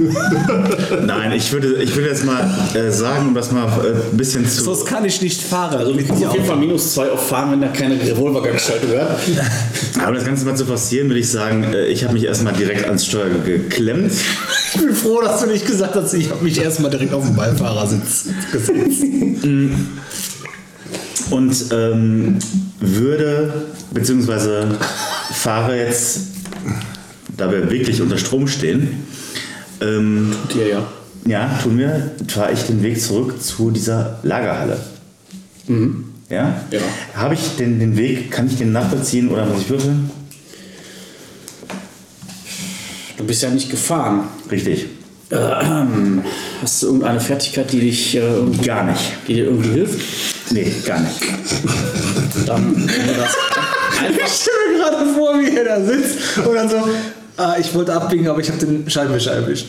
nein, 1.05 1.31
ich 1.31 1.51
würde, 1.51 1.81
ich 1.81 1.95
würde 1.95 2.09
jetzt 2.09 2.25
mal 2.25 2.49
äh, 2.73 2.91
sagen, 2.91 3.29
um 3.29 3.33
das 3.35 3.51
mal 3.51 3.65
äh, 3.67 4.11
ein 4.11 4.17
bisschen 4.17 4.45
zu... 4.47 4.63
Sonst 4.63 4.85
kann 4.85 5.05
ich 5.05 5.21
nicht 5.21 5.41
fahren. 5.41 5.77
Also 5.77 5.93
du 5.93 6.03
kannst 6.03 6.25
auf 6.25 6.33
jeden 6.33 6.45
Fall 6.45 6.57
minus 6.57 6.93
zwei 6.93 7.09
auffahren, 7.11 7.51
wenn 7.51 7.61
da 7.61 7.67
keine 7.69 7.95
Revolvergangschaltung 7.99 8.89
hat. 8.99 9.19
Aber 10.03 10.15
das 10.15 10.25
Ganze 10.25 10.45
mal 10.45 10.55
zu 10.55 10.65
passieren, 10.65 11.07
würde 11.07 11.19
ich 11.21 11.29
sagen, 11.29 11.63
äh, 11.73 11.85
ich 11.87 12.03
habe 12.03 12.13
mich 12.13 12.25
erstmal 12.25 12.53
direkt 12.53 12.85
ans 12.85 13.05
Steuer 13.05 13.29
geklemmt. 13.45 14.11
Ich 14.79 14.85
bin 14.85 14.95
froh, 14.95 15.21
dass 15.21 15.41
du 15.41 15.47
nicht 15.47 15.65
gesagt 15.65 15.95
hast, 15.95 16.13
ich 16.13 16.29
habe 16.29 16.43
mich 16.43 16.59
erstmal 16.59 16.89
direkt 16.89 17.13
auf 17.13 17.25
den 17.25 17.35
Beifahrersitz 17.35 18.25
gesetzt. 18.51 19.03
und 21.31 21.65
ähm, 21.71 22.39
würde, 22.79 23.65
beziehungsweise 23.91 24.67
fahre 25.33 25.77
jetzt, 25.77 26.21
da 27.35 27.51
wir 27.51 27.69
wirklich 27.69 28.01
unter 28.01 28.17
Strom 28.17 28.47
stehen, 28.47 29.03
ähm, 29.81 30.33
Ja, 30.55 30.65
ja. 30.65 30.87
ja, 31.25 31.59
tun 31.61 31.77
wir, 31.77 32.11
fahre 32.27 32.53
ich 32.53 32.63
den 32.63 32.81
Weg 32.81 33.01
zurück 33.01 33.41
zu 33.41 33.71
dieser 33.71 34.19
Lagerhalle. 34.23 34.77
Ja? 36.29 36.61
Ja. 36.71 36.79
Habe 37.15 37.33
ich 37.33 37.55
den, 37.57 37.79
den 37.79 37.97
Weg, 37.97 38.31
kann 38.31 38.47
ich 38.47 38.57
den 38.57 38.71
nachvollziehen 38.71 39.29
oder 39.29 39.45
muss 39.45 39.61
ich 39.61 39.69
würfeln? 39.69 40.09
Du 43.19 43.25
bist 43.25 43.43
ja 43.43 43.49
nicht 43.49 43.69
gefahren. 43.69 44.29
Richtig. 44.49 44.85
Ähm, 45.29 46.23
hast 46.61 46.81
du 46.81 46.87
irgendeine 46.87 47.19
Fertigkeit, 47.19 47.71
die 47.71 47.81
dich 47.81 48.15
äh, 48.15 48.19
irgendwie, 48.19 48.65
Gar 48.65 48.85
nicht. 48.85 49.01
die 49.27 49.33
dir 49.33 49.43
irgendwie 49.45 49.71
hilft? 49.71 49.99
Nee, 50.51 50.71
gar 50.85 51.01
nicht. 51.01 51.19
Dann. 52.45 52.89
Ich 52.89 54.31
stelle 54.31 54.57
mir 54.71 54.77
gerade 54.79 55.13
vor, 55.13 55.37
wie 55.37 55.55
er 55.57 55.65
da 55.65 55.85
sitzt 55.85 56.37
und 56.37 56.55
dann 56.55 56.69
so, 56.69 56.77
ah, 57.35 57.57
ich 57.59 57.73
wollte 57.75 57.93
abbiegen, 57.93 58.27
aber 58.29 58.39
ich 58.39 58.49
habe 58.49 58.65
den 58.65 58.89
Scheibenwischer 58.89 59.33
erwischt. 59.33 59.67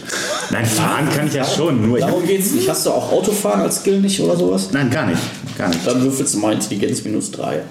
Nein, 0.50 0.64
fahren 0.64 1.09
kann 1.14 1.26
ich 1.26 1.35
ja 1.35 1.45
schon, 1.45 1.88
nur 1.88 1.99
ich 1.99 2.04
Darum 2.04 2.25
geht's 2.25 2.52
nicht. 2.52 2.69
Hast 2.69 2.87
du 2.87 2.90
auch 2.90 3.11
Autofahren 3.11 3.62
als 3.62 3.80
Skill 3.80 4.00
nicht 4.00 4.21
oder 4.21 4.37
sowas? 4.37 4.69
Nein, 4.71 4.88
gar 4.90 5.07
nicht. 5.07 5.21
Gar 5.59 5.71
nicht. 5.71 5.85
Dann 5.85 6.00
würfelst 6.02 6.35
du 6.35 6.38
mal 6.38 6.52
Intelligenz 6.52 7.02
minus 7.02 7.33
3. 7.33 7.62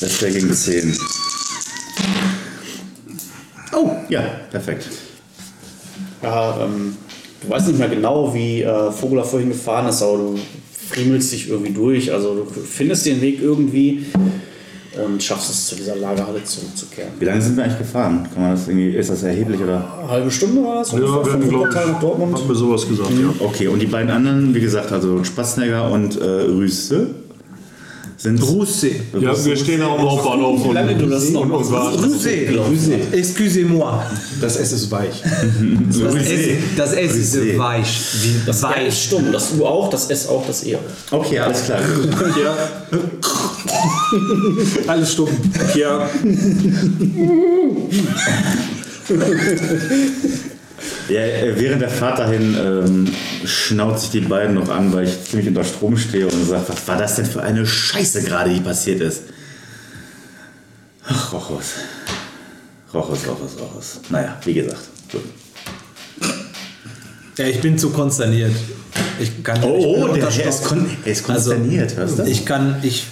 Das 0.00 0.22
wäre 0.22 0.32
gegen 0.32 0.54
10. 0.54 0.96
Oh, 3.78 3.90
ja, 4.08 4.22
perfekt. 4.50 4.88
Ja, 6.22 6.64
ähm, 6.64 6.96
du 7.42 7.48
weißt 7.50 7.68
nicht 7.68 7.78
mehr 7.78 7.88
genau, 7.88 8.34
wie 8.34 8.62
äh, 8.62 8.90
Vogler 8.90 9.24
vorhin 9.24 9.50
gefahren 9.50 9.88
ist, 9.88 10.02
aber 10.02 10.16
du 10.18 10.38
friemelst 10.90 11.32
dich 11.32 11.48
irgendwie 11.48 11.72
durch. 11.72 12.12
Also 12.12 12.34
du 12.34 12.44
findest 12.44 13.06
den 13.06 13.20
Weg 13.20 13.40
irgendwie 13.40 14.06
und 15.04 15.22
schaffst 15.22 15.50
es 15.50 15.66
zu 15.66 15.76
dieser 15.76 15.94
Lagerhalle 15.96 16.42
zurückzukehren. 16.42 17.10
Wie 17.20 17.24
lange 17.24 17.40
sind 17.40 17.56
wir 17.56 17.64
eigentlich 17.64 17.78
gefahren? 17.78 18.26
Kann 18.34 18.42
man 18.42 18.52
das 18.52 18.66
irgendwie, 18.66 18.90
ist 18.96 19.10
das 19.10 19.22
erheblich 19.22 19.60
oder? 19.60 19.98
Eine 20.00 20.10
halbe 20.10 20.30
Stunde 20.30 20.64
war 20.64 20.76
das? 20.76 20.90
Ja, 20.92 20.98
wir 20.98 21.06
Vom 21.06 21.24
hatten, 21.32 21.48
glaub 21.48 21.60
Wuppertal 21.60 21.86
nach 21.86 21.94
ich, 21.94 22.00
Dortmund. 22.00 22.34
haben 22.36 22.48
wir 22.48 22.54
sowas 22.56 22.88
gesagt, 22.88 23.10
ja. 23.10 23.46
Okay, 23.46 23.68
und 23.68 23.78
die 23.80 23.86
beiden 23.86 24.10
anderen, 24.10 24.54
wie 24.54 24.60
gesagt, 24.60 24.90
also 24.90 25.22
Spatznegger 25.22 25.90
und 25.90 26.20
äh, 26.20 26.24
Rüste, 26.24 27.06
sind. 28.18 28.42
Rousse. 28.42 28.90
Ja, 29.20 29.44
wir 29.44 29.56
stehen 29.56 29.80
am 29.80 29.98
Hauptbahnhof 30.00 30.64
und, 30.66 30.76
und, 30.76 31.02
und 31.02 31.72
warten. 31.72 32.04
Rousse. 32.04 32.30
Excusez-moi. 33.12 34.02
Das 34.40 34.56
S 34.56 34.72
ist 34.72 34.90
weich. 34.90 35.22
Das 35.90 36.14
S, 36.14 36.40
das 36.76 36.92
S 36.92 37.14
ist 37.16 37.58
weich. 37.58 38.00
Wie 38.22 38.34
Das 38.46 38.62
R 38.62 38.70
ist 38.70 38.86
weich. 38.86 39.04
stumm, 39.04 39.32
das 39.32 39.52
U 39.58 39.64
auch, 39.64 39.88
das 39.90 40.10
S 40.10 40.28
auch, 40.28 40.44
das 40.46 40.64
E 40.66 40.76
auch. 40.76 40.80
Okay, 41.12 41.38
alles 41.38 41.64
klar. 41.64 41.80
Ja. 42.42 42.56
Alles 44.86 45.12
stumm. 45.12 45.28
Ja. 45.74 46.08
Ja, 51.08 51.20
äh, 51.20 51.58
während 51.58 51.80
der 51.80 51.88
Fahrt 51.88 52.18
dahin 52.18 52.54
ähm, 52.54 53.14
schnauzt 53.44 54.02
sich 54.02 54.10
die 54.10 54.28
beiden 54.28 54.54
noch 54.54 54.68
an, 54.68 54.92
weil 54.92 55.04
ich 55.08 55.24
ziemlich 55.24 55.48
unter 55.48 55.64
Strom 55.64 55.96
stehe 55.96 56.26
und 56.26 56.46
sagt, 56.46 56.68
was 56.68 56.86
war 56.86 56.98
das 56.98 57.16
denn 57.16 57.26
für 57.26 57.42
eine 57.42 57.66
Scheiße 57.66 58.22
gerade, 58.22 58.50
die 58.50 58.60
passiert 58.60 59.00
ist? 59.00 59.22
Ach, 61.06 61.32
Rochus. 61.32 61.74
Rochus, 62.92 63.26
Rochus, 63.26 63.58
Rochus. 63.58 64.00
Naja, 64.10 64.36
wie 64.44 64.54
gesagt. 64.54 64.82
Gut. 65.10 65.22
Ja, 67.38 67.46
ich 67.46 67.60
bin 67.60 67.78
zu 67.78 67.90
konsterniert. 67.90 68.52
Ich 69.20 69.42
kann 69.42 69.56
ich 69.56 69.62
bin 69.62 69.70
Oh, 69.70 70.08
der, 70.08 70.26
der, 70.26 70.48
ist, 70.48 70.64
kon 70.64 70.86
der 71.04 71.12
ist 71.12 71.24
konsterniert, 71.24 71.96
hörst 71.96 72.18
du? 72.18 72.24
Ich 72.24 72.44
kann, 72.44 72.76
ich 72.82 73.06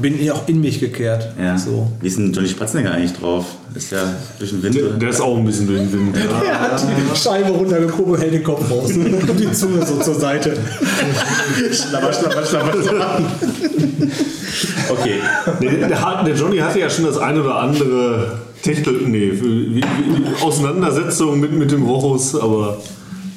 bin 0.00 0.30
auch 0.30 0.46
in 0.48 0.60
mich 0.60 0.80
gekehrt. 0.80 1.28
ja. 1.40 1.56
So. 1.56 1.90
Wie 2.00 2.08
ist 2.08 2.18
denn 2.18 2.32
Johnny 2.32 2.48
Spatzenegger 2.48 2.92
eigentlich 2.92 3.12
drauf? 3.12 3.44
Ist 3.74 3.92
der 3.92 4.02
durch 4.38 4.50
den 4.50 4.62
Wind? 4.62 4.74
Der, 4.74 4.84
oder? 4.86 4.94
der 4.94 5.08
ist 5.10 5.20
auch 5.20 5.36
ein 5.36 5.44
bisschen 5.44 5.66
durch 5.66 5.78
den 5.80 5.92
Wind. 5.92 6.16
Ja. 6.44 6.50
Er 6.52 6.60
hat 6.60 6.82
die 6.82 7.16
Scheibe 7.18 7.50
runtergehoben, 7.50 8.16
hält 8.18 8.32
den 8.34 8.42
Kopf 8.44 8.68
raus 8.70 8.90
und 8.94 9.38
die 9.40 9.52
Zunge 9.52 9.84
so 9.86 9.96
zur 10.00 10.14
Seite. 10.14 10.56
Schlapper, 11.72 12.12
schlapper, 12.12 12.44
schlapper, 12.44 12.82
schlapper. 12.82 13.22
Okay. 14.90 15.20
Der, 15.88 16.00
hat- 16.00 16.26
der 16.26 16.34
Johnny 16.34 16.58
hatte 16.58 16.80
ja 16.80 16.90
schon 16.90 17.04
das 17.04 17.18
ein 17.18 17.38
oder 17.38 17.56
andere 17.56 18.38
Techtel, 18.62 19.02
nee, 19.06 19.30
wie, 19.32 19.76
wie, 19.76 19.84
Auseinandersetzung 20.42 21.38
mit, 21.38 21.52
mit 21.52 21.70
dem 21.70 21.84
Rochus, 21.84 22.34
aber 22.34 22.78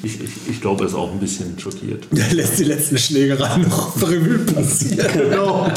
ich, 0.04 0.20
ich, 0.20 0.30
ich 0.50 0.60
glaube, 0.60 0.82
er 0.82 0.88
ist 0.88 0.94
auch 0.94 1.12
ein 1.12 1.20
bisschen 1.20 1.56
schockiert. 1.58 2.04
Der 2.10 2.34
lässt 2.34 2.58
die 2.58 2.64
letzten 2.64 2.98
Schlägereien 2.98 3.62
noch 3.62 3.96
Revue 4.02 4.38
passieren. 4.38 5.06
Genau. 5.12 5.70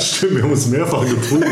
Stimmt, 0.00 0.36
wir 0.36 0.42
haben 0.42 0.52
uns 0.52 0.66
mehrfach 0.68 1.06
geprüft. 1.06 1.44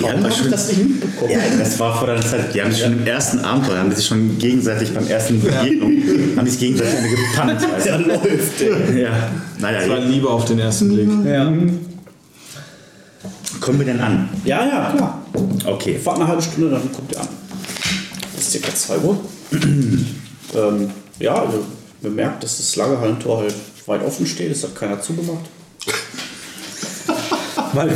Warum 0.00 0.22
habe 0.22 0.28
ich 0.28 0.50
das 0.50 0.68
nicht 0.68 0.88
mitbekommen? 0.88 1.30
Ja, 1.30 1.38
das 1.58 1.78
war 1.78 1.96
vor 1.96 2.08
der 2.08 2.20
Zeit. 2.20 2.54
Die 2.54 2.60
haben 2.60 2.72
sich 2.72 2.82
schon 2.82 2.92
im 2.92 3.06
ersten 3.06 3.38
Abenteuer, 3.38 3.78
haben 3.78 3.90
die 3.90 3.96
sich 3.96 4.06
schon 4.06 4.38
gegenseitig 4.38 4.92
beim 4.92 5.06
ersten 5.06 5.40
Begegnung, 5.40 5.92
haben 6.36 6.44
die 6.44 6.50
sich 6.50 6.60
gegenseitig 6.60 6.94
gepannt. 7.10 7.60
Weißt 7.72 7.86
du? 7.86 7.96
läuft, 7.98 8.60
ey. 8.60 9.02
Ja. 9.02 9.30
Naja, 9.58 9.88
War 9.88 10.00
Liebe 10.00 10.28
auf 10.28 10.44
den 10.44 10.58
ersten 10.58 10.92
Blick. 10.92 11.08
Ja. 11.24 11.52
kommen 13.60 13.78
wir 13.78 13.86
denn 13.86 14.00
an? 14.00 14.28
Ja, 14.44 14.66
ja, 14.66 14.92
klar. 14.94 15.22
Okay. 15.64 15.98
Fahrt 15.98 16.18
eine 16.18 16.28
halbe 16.28 16.42
Stunde, 16.42 16.70
dann 16.70 16.92
kommt 16.92 17.12
ihr 17.12 17.20
an. 17.20 17.28
Das 18.34 18.42
ist 18.42 18.52
circa 18.52 18.74
2 18.74 18.98
Uhr. 18.98 19.18
ähm, 20.54 20.90
ja, 21.18 21.34
also 21.34 21.64
bemerkt, 22.02 22.42
dass 22.44 22.58
das 22.58 22.76
Lagerhallentor 22.76 23.38
halt 23.40 23.54
weit 23.86 24.04
offen 24.04 24.26
steht. 24.26 24.50
Das 24.50 24.62
hat 24.62 24.74
keiner 24.74 25.00
zugemacht. 25.00 25.46
Mal 27.74 27.90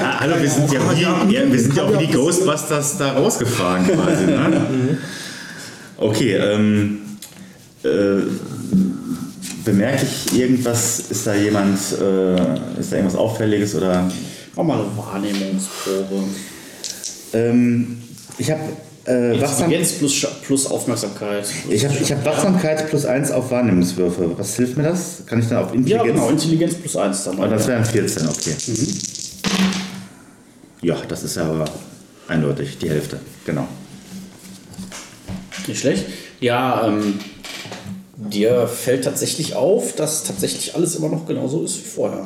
Ah, 0.00 0.20
hallo, 0.20 0.34
wir 0.40 0.50
sind 0.50 0.72
ja, 0.72 0.80
wie, 0.96 1.02
ja, 1.02 1.52
wir 1.52 1.60
sind 1.60 1.76
ja 1.76 1.84
auch 1.84 1.92
wie 1.92 2.06
die 2.06 2.12
Ghostbusters 2.12 2.98
da 2.98 3.12
rausgefahren 3.12 3.86
quasi. 3.86 4.26
Ne? 4.26 4.98
Okay, 5.96 6.34
ähm, 6.34 7.00
äh, 7.82 8.22
bemerke 9.64 10.06
ich 10.06 10.38
irgendwas? 10.38 11.00
Ist 11.10 11.26
da 11.26 11.34
jemand, 11.34 11.78
äh, 12.00 12.80
ist 12.80 12.92
da 12.92 12.96
irgendwas 12.96 13.16
Auffälliges 13.16 13.74
oder? 13.74 14.10
Mach 14.56 14.64
mal 14.64 14.78
eine 14.80 14.96
Wahrnehmungsprobe. 14.96 16.24
Ähm, 17.32 18.02
ich 18.38 18.50
habe 18.50 18.60
äh, 19.08 19.38
Intelligenz 19.38 19.92
plus, 19.92 20.26
plus 20.42 20.66
Aufmerksamkeit. 20.66 21.46
ich 21.68 21.84
habe 21.84 21.96
ich 22.00 22.12
hab 22.12 22.24
Wachsamkeit 22.24 22.88
plus 22.88 23.06
1 23.06 23.30
auf 23.30 23.50
Wahrnehmungswürfe. 23.50 24.30
Was 24.36 24.56
hilft 24.56 24.76
mir 24.76 24.82
das? 24.84 25.22
Kann 25.26 25.40
ich 25.40 25.48
dann 25.48 25.58
auf 25.58 25.70
Ja, 25.72 25.76
Intelligenz? 25.76 26.06
genau, 26.06 26.28
Intelligenz 26.28 26.74
plus 26.74 26.96
1 26.96 27.24
dann. 27.24 27.38
Oh, 27.38 27.46
das 27.46 27.62
ja. 27.62 27.68
wären 27.68 27.84
14, 27.84 28.28
okay. 28.28 28.54
Ja, 30.82 30.96
das 31.08 31.24
ist 31.24 31.36
ja 31.36 31.44
aber 31.44 31.64
eindeutig 32.28 32.78
die 32.78 32.90
Hälfte. 32.90 33.18
Genau. 33.46 33.66
Nicht 35.66 35.80
schlecht. 35.80 36.04
Ja, 36.40 36.86
ähm, 36.86 37.18
dir 38.16 38.68
fällt 38.68 39.04
tatsächlich 39.04 39.54
auf, 39.54 39.94
dass 39.96 40.24
tatsächlich 40.24 40.74
alles 40.74 40.96
immer 40.96 41.08
noch 41.08 41.26
genauso 41.26 41.64
ist 41.64 41.78
wie 41.78 41.88
vorher. 41.88 42.24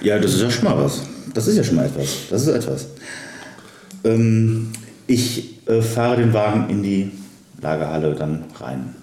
Ja, 0.00 0.18
das 0.18 0.34
ist 0.34 0.42
ja 0.42 0.50
schon 0.50 0.64
mal 0.64 0.76
was. 0.78 1.02
Das 1.34 1.46
ist 1.46 1.56
ja 1.56 1.64
schon 1.64 1.76
mal 1.76 1.86
etwas. 1.86 2.08
Das 2.30 2.42
ist 2.42 2.48
etwas. 2.48 2.86
Ähm, 4.04 4.72
ich 5.06 5.66
äh, 5.68 5.80
fahre 5.82 6.16
den 6.16 6.32
Wagen 6.32 6.68
in 6.70 6.82
die 6.82 7.10
Lagerhalle 7.60 8.14
dann 8.14 8.44
rein. 8.60 8.94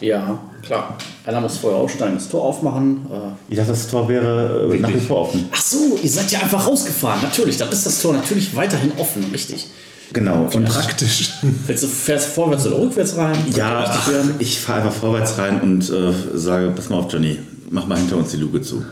Ja, 0.00 0.38
klar. 0.62 0.96
Einer 1.26 1.40
muss 1.42 1.58
vorher 1.58 1.78
aussteigen, 1.78 2.14
das 2.14 2.28
Tor 2.28 2.42
aufmachen. 2.42 3.06
Äh, 3.12 3.52
Ich 3.52 3.56
dachte, 3.56 3.70
das 3.72 3.86
Tor 3.88 4.08
wäre 4.08 4.70
äh, 4.72 4.78
nach 4.78 4.88
wie 4.94 4.98
vor 5.00 5.22
offen. 5.22 5.48
Ach 5.52 5.60
so, 5.60 5.98
ihr 6.02 6.08
seid 6.08 6.30
ja 6.32 6.40
einfach 6.40 6.66
rausgefahren. 6.66 7.20
Natürlich, 7.22 7.58
dann 7.58 7.68
ist 7.70 7.84
das 7.84 8.00
Tor 8.00 8.14
natürlich 8.14 8.56
weiterhin 8.56 8.92
offen, 8.96 9.24
richtig. 9.32 9.68
Genau. 10.12 10.48
Und 10.52 10.64
Praktisch. 10.64 11.34
Willst 11.66 11.84
du 11.84 11.86
fährst 11.86 12.30
vorwärts 12.30 12.66
oder 12.66 12.80
rückwärts 12.80 13.16
rein? 13.16 13.36
ja, 13.54 13.84
ach, 13.86 14.10
ich 14.38 14.58
fahre 14.60 14.80
einfach 14.82 14.94
vorwärts 14.94 15.38
rein 15.38 15.60
und 15.60 15.88
äh, 15.90 16.12
sage, 16.34 16.72
pass 16.74 16.88
mal 16.88 16.98
auf, 16.98 17.12
Johnny, 17.12 17.38
mach 17.70 17.86
mal 17.86 17.98
hinter 17.98 18.16
uns 18.16 18.30
die 18.30 18.38
Luke 18.38 18.60
zu. 18.62 18.84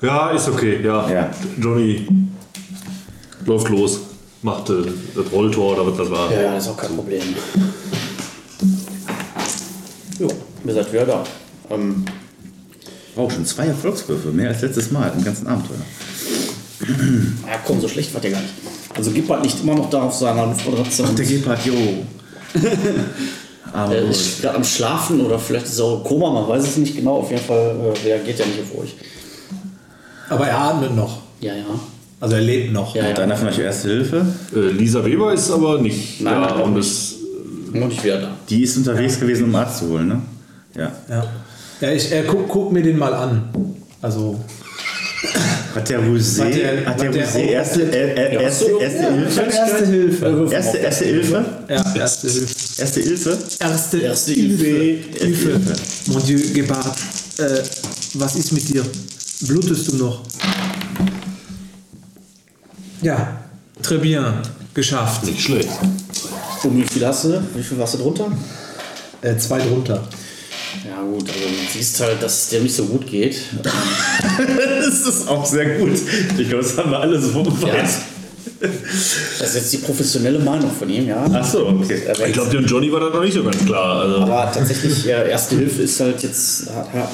Ja, 0.00 0.30
ist 0.30 0.48
okay, 0.48 0.80
ja. 0.84 1.10
Ja. 1.10 1.30
Johnny 1.60 2.06
läuft 3.44 3.68
los, 3.70 4.00
macht 4.42 4.70
äh, 4.70 4.74
das 5.14 5.32
Rolltor, 5.32 5.76
da 5.76 5.86
wird 5.86 5.98
das 5.98 6.10
war. 6.10 6.30
Ja, 6.32 6.42
ja, 6.42 6.54
das 6.54 6.64
ist 6.64 6.70
auch 6.70 6.76
kein 6.76 6.94
Problem. 6.94 7.22
Jo, 10.18 10.28
ihr 10.64 10.74
seid 10.74 10.92
wieder 10.92 11.06
da. 11.06 11.24
Ähm, 11.70 12.04
Wow, 13.14 13.32
schon 13.32 13.44
zwei 13.44 13.66
Erfolgswürfe, 13.66 14.28
mehr 14.28 14.50
als 14.50 14.60
letztes 14.62 14.92
Mal 14.92 15.12
im 15.16 15.24
ganzen 15.24 15.48
Abenteuer. 15.48 15.78
ja, 17.48 17.58
komm, 17.66 17.80
so 17.80 17.88
schlecht 17.88 18.14
war 18.14 18.20
der 18.20 18.30
gar 18.30 18.40
nicht. 18.40 18.52
Also 18.94 19.10
Gebhardt 19.10 19.42
nicht 19.42 19.60
immer 19.60 19.74
noch 19.74 19.90
da 19.90 20.02
auf 20.02 20.14
seiner 20.14 20.46
Luftmatratze. 20.46 21.04
Ach, 21.04 21.14
der 21.16 21.24
Gepard, 21.26 21.58
jo. 21.66 21.74
Aber 23.72 23.92
Er 23.96 24.02
gut. 24.02 24.10
ist 24.12 24.40
gerade 24.40 24.56
am 24.58 24.62
Schlafen 24.64 25.20
oder 25.20 25.36
vielleicht 25.36 25.66
ist 25.66 25.80
er 25.80 25.86
auch 25.86 25.98
im 25.98 26.04
Koma, 26.04 26.30
man 26.30 26.48
weiß 26.48 26.62
es 26.62 26.76
nicht 26.76 26.94
genau. 26.94 27.16
Auf 27.18 27.30
jeden 27.30 27.42
Fall 27.42 27.74
äh, 27.80 28.06
reagiert 28.06 28.38
er 28.38 28.46
nicht 28.46 28.60
auf 28.60 28.78
euch. 28.82 28.94
Aber 30.28 30.46
er 30.46 30.56
atmet 30.58 30.94
noch. 30.94 31.18
Ja, 31.40 31.54
ja. 31.54 31.64
Also 32.20 32.34
er 32.34 32.40
lebt 32.40 32.72
noch. 32.72 32.94
Ja, 32.96 33.04
Hat 33.04 33.18
ja. 33.18 33.24
einer 33.24 33.36
von 33.36 33.48
euch 33.48 33.58
Erste 33.58 33.88
Hilfe? 33.88 34.26
Äh, 34.54 34.70
Lisa 34.72 35.04
Weber 35.04 35.32
ist 35.32 35.50
aber 35.50 35.80
nicht 35.80 36.20
Nein, 36.20 36.34
da 36.42 36.54
und 36.56 36.76
ist 36.76 37.14
Noch 37.72 37.88
nicht 37.88 38.02
wieder 38.02 38.20
da. 38.20 38.30
Die 38.48 38.62
ist 38.62 38.76
unterwegs 38.76 39.20
gewesen, 39.20 39.44
um 39.44 39.54
Arzt 39.54 39.78
zu 39.78 39.88
holen, 39.88 40.08
ne? 40.08 40.22
Ja. 40.76 40.92
Ja, 41.08 41.26
ja 41.80 41.92
ich 41.92 42.10
äh, 42.12 42.24
guck, 42.26 42.48
guck 42.48 42.72
mir 42.72 42.82
den 42.82 42.98
mal 42.98 43.12
an. 43.14 43.48
Also, 44.02 44.38
Hat 45.74 45.88
der 45.88 46.00
Rosé, 46.00 46.44
Hat 46.44 46.54
der- 46.54 46.86
hat 46.86 47.00
der 47.00 47.10
der 47.12 47.28
Rosé 47.28 47.38
erste, 47.40 47.82
äh, 47.82 48.14
äh, 48.14 48.34
Ja, 48.34 48.40
erste, 48.40 48.64
erste 48.80 49.02
ja. 49.02 49.10
Hilfe? 49.10 49.40
erste 49.42 49.86
Hilfe. 49.86 50.48
Erste, 50.50 50.78
erste 50.78 51.04
Hilfe? 51.04 51.44
Ja, 51.68 51.94
erste 51.96 52.28
Hilfe. 52.28 52.54
Erste 52.80 53.00
Hilfe? 53.00 53.38
Erste, 53.60 53.98
Erste 53.98 54.32
Hilfe. 54.32 54.64
Hilfe. 55.24 55.60
Mon 56.06 56.22
Dieu, 56.24 56.38
Gebhardt, 56.54 56.96
äh, 57.38 57.62
was 58.14 58.34
ist 58.36 58.52
mit 58.52 58.68
dir? 58.68 58.82
Blutest 59.42 59.92
du 59.92 59.96
noch? 59.96 60.22
Ja, 63.02 63.38
très 63.82 63.98
bien, 63.98 64.24
geschafft. 64.74 65.24
nicht 65.24 65.40
schlecht. 65.40 65.68
Und 66.64 66.76
wie 66.76 66.82
viel 66.82 67.06
hast 67.06 67.24
du? 67.24 67.40
Wie 67.54 67.62
viel 67.62 67.78
warst 67.78 67.94
du 67.94 67.98
drunter? 67.98 68.30
Äh, 69.22 69.36
zwei 69.36 69.58
drunter. 69.60 70.02
Ja 70.86 71.00
gut, 71.02 71.28
also 71.28 71.40
du 71.40 71.72
siehst 71.72 72.00
halt, 72.00 72.22
dass 72.22 72.42
es 72.44 72.48
dir 72.50 72.60
nicht 72.60 72.74
so 72.74 72.84
gut 72.86 73.06
geht. 73.06 73.36
Das 74.88 75.06
ist 75.06 75.28
auch 75.28 75.44
sehr 75.44 75.78
gut. 75.78 75.92
Ich 76.38 76.48
glaube, 76.48 76.62
das 76.62 76.76
haben 76.76 76.90
wir 76.90 76.98
alle 77.00 77.20
so 77.20 77.42
Ja. 77.42 77.72
weit. 77.74 77.88
Das 78.60 79.48
ist 79.50 79.54
jetzt 79.54 79.72
die 79.72 79.76
professionelle 79.78 80.38
Meinung 80.40 80.70
von 80.76 80.88
ihm, 80.90 81.06
ja. 81.06 81.24
Ach 81.32 81.46
so, 81.48 81.66
okay. 81.68 82.02
Ich 82.26 82.32
glaube, 82.32 82.50
dem 82.50 82.64
Johnny 82.66 82.90
war 82.90 82.98
das 83.00 83.12
noch 83.14 83.22
nicht 83.22 83.34
so 83.34 83.44
ganz 83.44 83.64
klar. 83.64 84.00
Also, 84.00 84.16
Aber 84.22 84.50
tatsächlich, 84.52 85.04
ja, 85.04 85.22
Erste 85.22 85.56
Hilfe 85.56 85.82
ist 85.82 86.00
halt 86.00 86.22
jetzt 86.22 86.62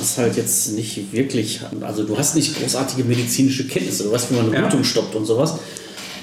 ist 0.00 0.18
halt 0.18 0.36
jetzt 0.36 0.72
nicht 0.72 1.12
wirklich, 1.12 1.60
also 1.82 2.04
du 2.04 2.16
hast 2.16 2.34
nicht 2.36 2.58
großartige 2.58 3.04
medizinische 3.04 3.66
Kenntnisse, 3.66 4.04
du 4.04 4.12
weißt, 4.12 4.30
wie 4.30 4.34
man 4.36 4.46
eine 4.46 4.54
Ja. 4.54 4.60
Blutung 4.62 4.84
stoppt 4.84 5.14
und 5.16 5.26
sowas. 5.26 5.54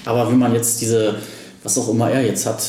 Aber 0.06 0.32
wie 0.32 0.36
man 0.36 0.54
jetzt 0.54 0.82
diese, 0.82 1.16
was 1.64 1.78
auch 1.78 1.90
immer 1.90 2.10
er 2.10 2.26
jetzt 2.26 2.46
hat, 2.46 2.62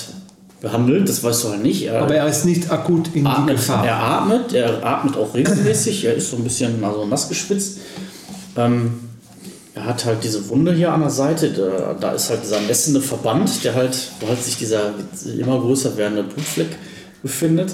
behandelt, 0.61 1.09
das 1.09 1.23
weißt 1.23 1.45
du 1.45 1.49
halt 1.51 1.63
nicht. 1.63 1.83
Er, 1.83 2.03
Aber 2.03 2.15
er 2.15 2.29
ist 2.29 2.45
nicht 2.45 2.71
akut 2.71 3.15
in 3.15 3.27
atmet, 3.27 3.57
Gefahr. 3.57 3.85
er 3.85 3.97
atmet, 3.97 4.53
er 4.53 4.85
atmet 4.85 5.17
auch 5.17 5.35
regelmäßig, 5.35 6.05
er 6.05 6.15
ist 6.15 6.31
so 6.31 6.37
ein 6.37 6.45
bisschen 6.45 6.83
also 6.85 7.05
nass 7.05 7.29
geschwitzt. 7.29 7.79
Ähm, 8.57 9.01
er 9.75 9.87
hat 9.87 10.05
halt 10.05 10.23
diese 10.23 10.49
Wunde 10.49 10.73
hier 10.75 10.93
an 10.93 11.01
der 11.01 11.11
Seite, 11.11 11.51
da, 11.51 11.95
da 11.99 12.13
ist 12.13 12.31
halt 12.31 12.43
dieser 12.45 12.61
messende 12.61 13.01
Verband, 13.01 13.65
der 13.65 13.75
halt, 13.75 14.11
wo 14.21 14.29
halt 14.29 14.43
sich 14.43 14.57
dieser 14.57 14.93
immer 15.39 15.59
größer 15.59 15.97
werdende 15.97 16.23
Blutfleck 16.25 16.69
befindet. 17.23 17.73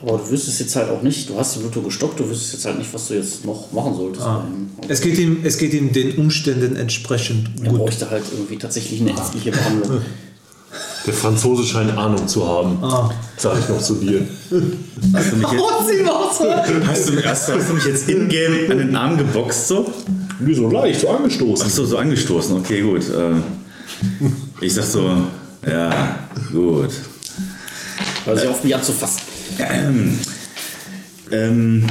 Aber 0.00 0.18
du 0.18 0.30
wüsstest 0.30 0.60
jetzt 0.60 0.76
halt 0.76 0.90
auch 0.90 1.02
nicht, 1.02 1.28
du 1.28 1.36
hast 1.38 1.56
die 1.56 1.58
Blutung 1.60 1.82
gestoppt, 1.84 2.20
du 2.20 2.28
wüsstest 2.30 2.52
jetzt 2.52 2.64
halt 2.66 2.78
nicht, 2.78 2.92
was 2.94 3.08
du 3.08 3.14
jetzt 3.14 3.44
noch 3.44 3.72
machen 3.72 3.94
solltest. 3.96 4.24
Ah. 4.24 4.44
ihm. 4.48 4.68
Es 4.88 5.00
geht, 5.00 5.18
ihm, 5.18 5.38
es 5.44 5.58
geht 5.58 5.74
ihm 5.74 5.92
den 5.92 6.16
Umständen 6.16 6.76
entsprechend 6.76 7.48
Er 7.64 7.70
gut. 7.70 7.80
bräuchte 7.80 8.08
halt 8.08 8.22
irgendwie 8.30 8.58
tatsächlich 8.58 9.00
eine 9.00 9.10
ärztliche 9.10 9.50
Behandlung. 9.50 10.02
der 11.06 11.14
Franzose 11.14 11.64
scheint 11.64 11.96
Ahnung 11.98 12.28
zu 12.28 12.46
haben. 12.46 12.78
Ah. 12.82 13.10
Sag 13.38 13.58
ich 13.58 13.68
noch 13.68 13.80
zu 13.82 13.94
dir. 13.94 14.26
Hast 15.14 15.32
du 15.32 15.36
mich 15.36 15.50
jetzt, 15.50 15.62
hast 15.64 16.40
du, 16.40 16.86
hast, 16.86 17.08
du- 17.48 17.54
hast 17.54 17.68
du 17.70 17.74
mich 17.74 17.84
jetzt 17.86 18.08
in-game 18.08 18.70
an 18.70 18.78
den 18.78 18.94
Arm 18.94 19.16
geboxt 19.18 19.68
so? 19.68 19.92
Wie 20.40 20.54
so 20.54 20.68
leicht, 20.70 21.00
so 21.00 21.08
angestoßen. 21.08 21.66
Ach 21.66 21.70
so, 21.72 21.84
so 21.84 21.96
angestoßen. 21.98 22.56
Okay, 22.58 22.82
gut. 22.82 23.02
Ähm, 23.16 23.42
Ich 24.60 24.74
sag 24.74 24.84
so, 24.84 25.10
ja, 25.66 26.18
gut. 26.52 26.90
Also 28.26 28.42
sie 28.42 28.48
auf 28.48 28.62
mich 28.62 28.74
anzufassen. 28.76 29.22
Ähm, 31.30 31.84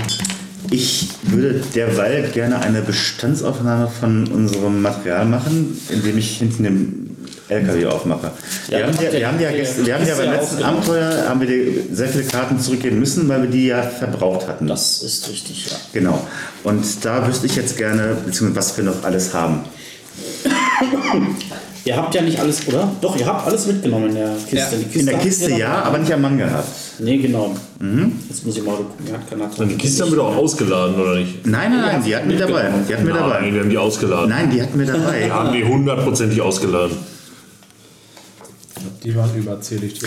ich 0.72 1.10
würde 1.24 1.62
derweil 1.76 2.30
gerne 2.34 2.60
eine 2.60 2.82
Bestandsaufnahme 2.82 3.90
von 3.90 4.28
unserem 4.28 4.82
Material 4.82 5.26
machen, 5.26 5.80
indem 5.90 6.18
ich 6.18 6.38
hinten 6.40 6.64
den 6.64 7.18
LKW 7.50 7.86
aufmache. 7.86 8.32
Ja, 8.68 8.80
wir, 8.80 8.88
haben 8.88 8.98
ja, 9.02 9.14
wir 9.14 9.28
haben 9.28 9.40
ja, 9.40 9.52
der- 9.52 9.64
gest- 9.66 9.86
wir 9.86 9.94
haben 9.96 10.06
ja 10.08 10.16
beim 10.16 10.32
letzten 10.32 10.56
ausgenommen. 10.56 10.78
Abenteuer 10.78 11.30
haben 11.30 11.40
wir 11.42 11.74
sehr 11.94 12.10
viele 12.10 12.24
Karten 12.26 12.60
zurückgeben 12.60 13.00
müssen, 13.00 13.30
weil 13.30 13.44
wir 13.44 13.50
die 13.50 13.68
ja 13.68 13.82
verbraucht 13.84 14.48
hatten. 14.48 14.68
Das 14.68 15.02
ist 15.04 15.30
richtig, 15.30 15.68
ja. 15.68 15.78
Genau. 15.94 16.28
Und 16.64 16.84
da 17.06 17.26
wüsste 17.28 17.46
ich 17.46 17.56
jetzt 17.56 17.78
gerne, 17.78 18.18
beziehungsweise 18.26 18.56
was 18.58 18.76
wir 18.78 18.84
noch 18.84 19.04
alles 19.04 19.34
haben. 19.34 19.62
Ihr 21.86 21.96
habt 21.96 22.14
ja 22.14 22.22
nicht 22.22 22.40
alles, 22.40 22.68
oder? 22.68 22.92
Doch, 23.02 23.18
ihr 23.18 23.26
habt 23.26 23.48
alles 23.48 23.66
mitgenommen 23.68 24.10
in 24.10 24.16
der 24.16 24.36
Kiste. 24.36 24.58
Ja, 24.58 24.66
Die 24.78 24.84
Kiste 24.84 25.00
In 25.00 25.06
der 25.06 25.18
Kiste 25.20 25.52
ja, 25.52 25.84
aber 25.84 25.98
nicht 26.00 26.12
am 26.12 26.22
Mann 26.22 26.38
gehabt. 26.38 26.68
Nee, 27.00 27.18
genau. 27.18 27.56
Jetzt 28.30 28.46
muss 28.46 28.58
ich 28.58 28.64
mal 28.64 28.76
gucken. 28.76 29.14
Hat 29.14 29.30
keine 29.30 29.50
Dann 29.58 29.70
die 29.70 29.76
Kiste 29.76 30.04
haben 30.04 30.12
wir 30.12 30.18
doch 30.18 30.36
ausgeladen, 30.36 30.96
oder 31.00 31.16
nicht? 31.16 31.46
Nein, 31.46 31.72
nein, 31.72 31.82
nein, 31.82 32.04
die 32.04 32.16
hatten 32.16 32.30
wir 32.30 32.38
dabei. 32.38 32.70
Die 32.90 32.94
hatten 32.94 33.08
wir 33.08 33.14
Nein, 33.14 33.24
dabei. 33.24 33.54
wir 33.54 33.60
haben 33.62 33.70
die 33.70 33.78
ausgeladen. 33.78 34.30
Nein, 34.30 34.52
die 34.52 34.62
hatten 34.62 34.80
wir 34.80 34.86
dabei. 34.86 35.24
Die 35.26 35.32
haben 35.32 35.54
die 35.54 35.64
hundertprozentig 35.64 36.42
ausgeladen. 36.42 36.98
Die 39.04 39.16
waren 39.16 39.36
überzählig, 39.36 39.94
die 40.00 40.06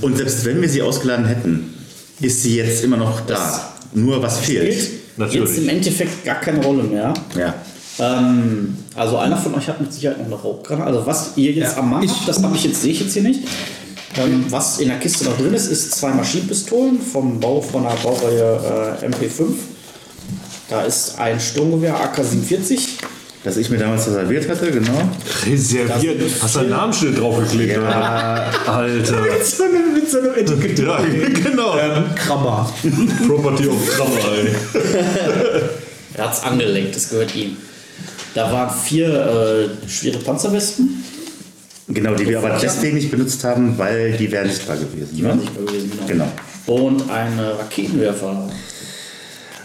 Und 0.00 0.16
selbst 0.16 0.44
wenn 0.44 0.60
wir 0.62 0.68
sie 0.68 0.82
ausgeladen 0.82 1.26
hätten, 1.26 1.74
ist 2.20 2.42
sie 2.42 2.56
jetzt 2.56 2.82
immer 2.84 2.96
noch 2.96 3.20
da. 3.26 3.72
Nur 3.94 4.22
was 4.22 4.38
fehlt. 4.40 4.90
Natürlich. 5.16 5.48
jetzt 5.50 5.58
im 5.58 5.68
Endeffekt 5.68 6.24
gar 6.24 6.40
keine 6.40 6.62
Rolle 6.64 6.84
mehr. 6.84 7.12
Ja. 7.36 7.54
Ähm, 8.00 8.76
also 8.94 9.16
einer 9.18 9.36
von 9.36 9.54
euch 9.54 9.68
hat 9.68 9.80
mit 9.80 9.92
Sicherheit 9.92 10.18
noch 10.18 10.26
eine 10.26 10.34
Rauchgranate. 10.36 10.86
Also 10.88 11.06
was 11.06 11.30
ihr 11.36 11.52
jetzt 11.52 11.72
Ja, 11.74 11.78
am 11.82 11.90
Mann 11.90 12.02
ich- 12.02 12.10
habt, 12.10 12.28
das 12.28 12.42
habe 12.42 12.54
ich 12.56 12.64
jetzt, 12.64 12.82
sehe 12.82 12.92
ich 12.92 13.00
jetzt 13.00 13.12
hier 13.12 13.22
nicht. 13.22 13.40
Ähm, 14.16 14.44
was 14.48 14.78
in 14.80 14.88
der 14.88 14.98
Kiste 14.98 15.24
noch 15.24 15.36
drin 15.36 15.52
ist, 15.54 15.66
ist 15.66 15.92
zwei 15.92 16.10
Maschinenpistolen 16.10 17.00
vom 17.00 17.38
Bau 17.40 17.60
von 17.60 17.82
der 17.82 17.90
Baureihe 18.02 18.96
äh, 19.02 19.06
MP5. 19.06 19.46
Da 20.70 20.82
ist 20.82 21.18
ein 21.18 21.38
Sturmgewehr 21.40 21.94
AK-47. 21.94 22.78
Das 23.44 23.56
ich 23.56 23.70
mir 23.70 23.78
damals 23.78 24.06
reserviert 24.08 24.48
hatte, 24.48 24.70
genau. 24.70 25.00
Reserviert. 25.46 26.20
Hast 26.42 26.56
du 26.56 26.60
ein 26.60 26.70
Namensschild 26.70 27.18
draufgeklebt, 27.18 27.78
oder? 27.78 28.50
Alter. 28.66 29.20
mit 29.38 29.46
so 29.46 29.62
einem, 29.64 29.94
mit 29.94 30.10
so 30.10 30.18
einem 30.18 30.34
Etikett. 30.34 30.78
Ja, 30.80 30.98
genau. 31.44 31.74
Krammer. 32.16 32.68
Property 33.26 33.68
of 33.68 33.76
Krammer, 33.96 34.36
ey. 34.36 34.54
Er 36.14 36.24
hat 36.24 36.32
es 36.34 36.42
angelenkt, 36.42 36.96
das 36.96 37.10
gehört 37.10 37.32
ihm. 37.36 37.56
Da 38.38 38.52
waren 38.52 38.70
vier 38.70 39.08
äh, 39.08 39.88
schwere 39.88 40.18
Panzerwesten. 40.18 41.02
Genau, 41.88 42.14
die 42.14 42.28
wir 42.28 42.38
aber 42.38 42.56
deswegen 42.62 42.94
nicht 42.96 43.10
benutzt 43.10 43.42
haben, 43.42 43.76
weil 43.76 44.12
die 44.12 44.30
wären 44.30 44.48
sichtbar 44.48 44.76
gewesen. 44.76 45.08
Die 45.16 45.24
waren 45.24 45.38
Ne? 45.38 45.42
nicht 45.42 45.54
mehr 45.56 45.64
gewesen, 45.66 45.90
genau. 46.06 46.28
Genau. 46.66 46.84
Und 46.86 47.10
ein 47.10 47.36
Raketenwerfer. 47.40 48.48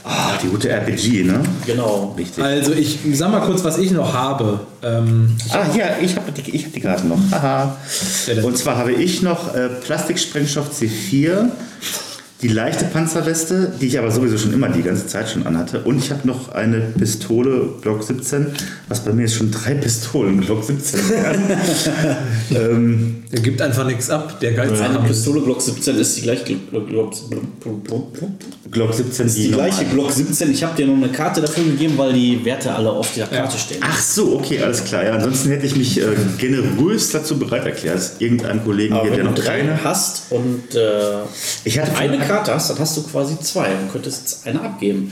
Oh, 0.06 0.10
die 0.42 0.48
gute 0.48 0.70
RPG, 0.70 1.24
ne? 1.24 1.40
Genau. 1.68 2.16
Richtig. 2.18 2.44
Also 2.44 2.72
ich 2.74 2.98
sag 3.14 3.30
mal 3.32 3.42
kurz, 3.42 3.64
was 3.64 3.78
ich 3.78 3.92
noch 3.92 4.12
habe. 4.12 4.62
Ähm, 4.82 5.38
Ah, 5.52 5.66
ja, 5.78 5.86
ich 6.02 6.16
habe 6.16 6.32
die, 6.32 6.50
ich 6.56 6.66
hab 6.66 6.74
die 6.74 6.80
Karten 6.82 7.10
noch. 7.10 7.20
Das- 7.30 8.44
Und 8.44 8.58
zwar 8.58 8.78
habe 8.78 8.92
ich 8.94 9.22
noch 9.22 9.54
äh, 9.54 9.70
Plastiksprengstoff 9.70 10.72
C4, 10.72 11.50
die 12.44 12.50
leichte 12.50 12.84
Panzerweste, 12.86 13.72
die 13.80 13.88
ich 13.88 13.98
aber 13.98 14.12
sowieso 14.12 14.38
schon 14.38 14.54
immer 14.54 14.68
die 14.68 14.84
ganze 14.84 15.08
Zeit 15.08 15.30
schon 15.30 15.48
anhatte. 15.48 15.80
Und 15.80 15.98
ich 15.98 16.12
habe 16.12 16.28
noch 16.28 16.52
eine 16.52 16.82
Pistole 16.82 17.70
Glock 17.82 18.04
17, 18.04 18.48
was 18.90 19.00
bei 19.00 19.14
mir 19.14 19.22
jetzt 19.22 19.36
schon 19.36 19.50
drei 19.50 19.76
Pistolen 19.76 20.42
Glock 20.42 20.66
17 20.66 21.10
wären. 21.10 21.42
ähm, 22.52 23.24
der 23.32 23.40
gibt 23.40 23.62
einfach 23.62 23.86
nichts 23.88 24.10
ab. 24.10 24.42
Der 24.42 24.52
Geiz 24.52 24.80
Eine 24.82 25.00
Pistole 25.00 25.40
Glock 25.42 25.62
17 25.62 25.98
ist 25.98 26.18
die 26.18 26.22
gleiche 26.22 26.56
Glock, 26.70 26.90
Glock, 26.90 27.14
Glock 28.72 28.94
17, 28.94 29.26
ist 29.26 29.38
die 29.38 29.52
gleiche 29.52 29.84
normale. 29.84 29.96
Glock 29.96 30.12
17. 30.12 30.52
Ich 30.52 30.64
habe 30.66 30.76
dir 30.76 30.86
noch 30.88 30.98
eine 30.98 31.10
Karte 31.10 31.40
dafür 31.40 31.64
gegeben, 31.64 31.94
weil 31.96 32.12
die 32.12 32.44
Werte 32.44 32.76
alle 32.76 32.92
auf 32.92 33.14
dieser 33.14 33.28
Karte 33.28 33.58
stehen. 33.58 33.78
Ach 33.82 34.02
so, 34.02 34.36
okay, 34.36 34.62
alles 34.62 34.84
klar. 34.84 35.06
Ja, 35.06 35.14
ansonsten 35.14 35.50
hätte 35.50 35.66
ich 35.66 35.78
mich 35.78 35.98
äh, 35.98 36.08
generös 36.38 37.12
dazu 37.12 37.40
bereit 37.40 37.66
erklärt, 37.66 38.02
irgendeinem 38.20 38.66
Kollegen 38.66 38.96
Aber 38.96 39.08
hier, 39.08 39.16
der 39.16 39.24
noch 39.24 39.36
drei 39.36 39.60
keine. 39.60 39.82
hast 39.82 40.32
und 40.32 40.76
äh, 40.76 41.22
Ich 41.64 41.80
hatte 41.80 41.96
eine 41.96 42.18
Karte 42.18 42.33
hast, 42.42 42.70
dann 42.70 42.80
hast 42.80 42.98
du 42.98 43.04
quasi 43.04 43.40
zwei 43.40 43.74
und 43.76 43.92
könntest 43.92 44.22
jetzt 44.22 44.48
eine 44.48 44.62
abgeben. 44.62 45.12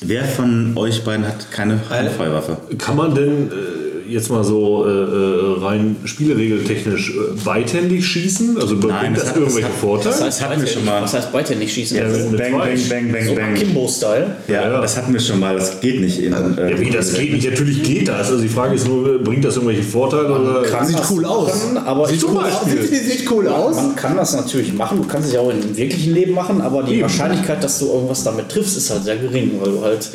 Wer 0.00 0.24
von 0.24 0.76
euch 0.76 1.04
beiden 1.04 1.26
hat 1.26 1.50
keine 1.50 1.78
Handfeuerwaffe? 1.88 2.56
Kann 2.78 2.96
man 2.96 3.14
denn 3.14 3.50
äh, 3.50 3.81
jetzt 4.08 4.30
mal 4.30 4.44
so 4.44 4.84
äh, 4.86 4.90
äh, 4.90 5.64
rein 5.64 5.96
spielregeltechnisch 6.04 7.10
äh, 7.10 7.44
beidhändig 7.44 8.06
schießen? 8.06 8.56
Also 8.60 8.78
bringt 8.78 9.16
das, 9.16 9.24
das 9.24 9.36
irgendwelche 9.36 9.60
das 9.62 9.68
hat- 9.70 9.80
Vorteile? 9.80 10.16
das 10.24 10.42
hatten 10.42 10.60
wir 10.60 10.66
schon 10.68 10.84
mal. 10.84 11.02
Was 11.02 11.14
heißt 11.14 11.32
beidhändig 11.32 11.72
schießen? 11.72 11.96
Ja, 11.96 12.04
mit 12.08 12.38
Bang, 12.38 12.52
bang, 12.58 12.78
bang, 12.88 13.12
bang, 13.12 13.26
so 13.26 13.34
bang. 13.34 13.54
Akimbo-Style. 13.54 14.36
Ja, 14.48 14.62
Ja. 14.70 14.80
das 14.80 14.96
hatten 14.96 15.12
wir 15.12 15.20
schon 15.20 15.40
mal. 15.40 15.56
Das 15.56 15.80
geht 15.80 16.00
nicht 16.00 16.18
in. 16.20 16.32
Äh, 16.32 16.70
ja, 16.70 16.80
wie 16.80 16.90
das 16.90 17.14
geht 17.14 17.32
nicht. 17.32 17.48
Natürlich 17.50 17.82
geht 17.82 18.08
das. 18.08 18.30
Also 18.30 18.42
die 18.42 18.48
Frage 18.48 18.74
ist 18.74 18.86
nur, 18.86 19.18
bringt 19.22 19.44
das 19.44 19.56
irgendwelche 19.56 19.82
Vorteile? 19.82 20.30
Oder? 20.32 20.62
Kann 20.62 20.86
Sieht 20.86 20.98
cool 21.10 21.24
aus. 21.24 21.52
Aber 21.84 22.10
ich 22.10 22.18
Zum 22.20 22.34
Beispiel. 22.34 22.82
Sieht 22.82 23.30
cool 23.30 23.48
aus. 23.48 23.76
Man 23.76 23.96
kann 23.96 24.16
das 24.16 24.34
natürlich 24.34 24.72
machen, 24.72 24.98
du 25.02 25.08
kannst 25.08 25.28
es 25.28 25.34
ja 25.34 25.40
auch 25.40 25.50
im 25.50 25.76
wirklichen 25.76 26.14
Leben 26.14 26.32
machen, 26.34 26.60
aber 26.60 26.82
die 26.82 27.00
Wahrscheinlichkeit, 27.02 27.62
dass 27.62 27.78
du 27.78 27.86
irgendwas 27.86 28.22
damit 28.24 28.48
triffst, 28.48 28.76
ist 28.76 28.90
halt 28.90 29.04
sehr 29.04 29.16
gering, 29.16 29.52
weil 29.60 29.72
du 29.72 29.82
halt 29.82 30.08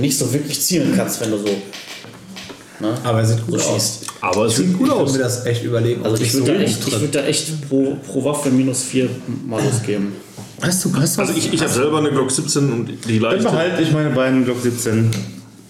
nicht 0.00 0.16
so 0.16 0.32
wirklich 0.32 0.60
zielen 0.60 0.92
kannst, 0.96 1.20
wenn 1.20 1.30
du 1.30 1.38
so. 1.38 1.48
Ne? 2.80 2.94
Aber 3.04 3.18
er 3.18 3.26
sieht 3.26 3.46
gut 3.46 3.60
So 3.60 3.70
aus. 3.70 4.00
Aber 4.20 4.46
es 4.46 4.56
sieht 4.56 4.66
Ich 4.70 4.74
cool 4.80 4.88
würde 4.88 4.94
aus. 4.94 5.12
mir 5.12 5.18
das 5.18 5.44
echt 5.46 5.64
überlegen. 5.64 6.04
Also 6.04 6.22
ich 6.22 6.32
so 6.32 6.38
würde 6.38 6.54
da 6.54 6.60
echt, 6.60 6.78
ich 6.78 6.84
drin- 6.92 7.00
würd 7.02 7.14
da 7.14 7.20
echt 7.24 7.68
pro, 7.68 7.96
pro 8.06 8.24
Waffe 8.24 8.50
minus 8.50 8.82
4 8.84 9.08
Malus 9.46 9.82
geben. 9.84 10.12
hast 10.62 10.84
du, 10.84 10.92
hast 10.96 11.16
du 11.16 11.20
Also 11.22 11.34
ich, 11.36 11.52
ich 11.52 11.60
habe 11.60 11.70
selber 11.72 11.98
eine 11.98 12.10
Glock 12.10 12.30
17 12.30 12.72
und 12.72 12.86
die 13.08 13.18
Dann 13.20 13.32
leichte. 13.32 13.44
behalte 13.50 13.82
ich 13.82 13.92
meine 13.92 14.10
beiden 14.10 14.44
Glock 14.44 14.60
17. 14.62 15.10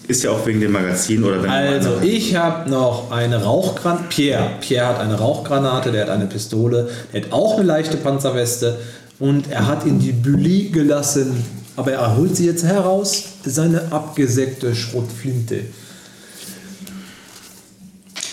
Ist 0.07 0.23
ja 0.23 0.31
auch 0.31 0.45
wegen 0.45 0.59
dem 0.59 0.71
Magazin 0.73 1.23
oder 1.23 1.41
wenn 1.43 1.49
Also, 1.49 1.91
ich 2.01 2.35
habe 2.35 2.69
noch 2.69 3.11
eine 3.11 3.41
Rauchgranate. 3.43 4.03
Pierre. 4.09 4.49
Pierre 4.59 4.87
hat 4.87 4.99
eine 4.99 5.15
Rauchgranate, 5.15 5.91
der 5.91 6.01
hat 6.03 6.09
eine 6.09 6.25
Pistole, 6.25 6.89
der 7.13 7.21
hat 7.23 7.31
auch 7.31 7.55
eine 7.57 7.63
leichte 7.63 7.95
Panzerweste 7.97 8.77
und 9.19 9.49
er 9.51 9.67
hat 9.67 9.85
in 9.85 9.99
die 9.99 10.11
Bulli 10.11 10.69
gelassen. 10.69 11.43
Aber 11.77 11.91
er 11.93 12.17
holt 12.17 12.35
sie 12.35 12.45
jetzt 12.45 12.63
heraus, 12.65 13.23
seine 13.45 13.91
abgesägte 13.91 14.75
Schrotflinte. 14.75 15.61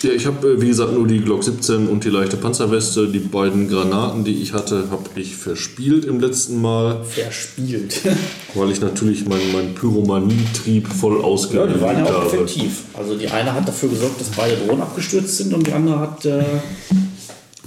Ja, 0.03 0.11
ich 0.11 0.27
habe, 0.27 0.47
äh, 0.49 0.61
wie 0.61 0.69
gesagt, 0.69 0.93
nur 0.93 1.07
die 1.09 1.19
Glock 1.21 1.43
17 1.43 1.89
und 1.89 2.05
die 2.05 2.09
leichte 2.11 2.37
Panzerweste. 2.37 3.09
Die 3.09 3.19
beiden 3.19 3.69
Granaten, 3.69 4.23
die 4.25 4.41
ich 4.43 4.53
hatte, 4.53 4.85
habe 4.91 5.05
ich 5.17 5.35
verspielt 5.37 6.05
im 6.05 6.21
letzten 6.21 6.61
Mal, 6.63 7.05
Verspielt. 7.05 8.01
weil 8.55 8.71
ich 8.71 8.81
natürlich 8.81 9.27
meinen 9.27 9.53
mein 9.53 9.75
Pyromanie-Trieb 9.75 10.87
voll 10.87 11.19
Ja, 11.19 11.25
ausgeübt 11.25 11.75
die 11.75 11.81
waren 11.81 11.99
ja 11.99 12.05
auch 12.05 12.13
habe. 12.13 12.27
effektiv. 12.27 12.85
Also 12.95 13.17
die 13.17 13.27
eine 13.29 13.53
hat 13.53 13.67
dafür 13.67 13.89
gesorgt, 13.89 14.21
dass 14.21 14.29
beide 14.29 14.57
Drohnen 14.57 14.83
abgestürzt 14.83 15.37
sind 15.37 15.53
und 15.53 15.67
die 15.67 15.73
andere 15.73 15.99
hat. 15.99 16.25
Äh, 16.25 16.43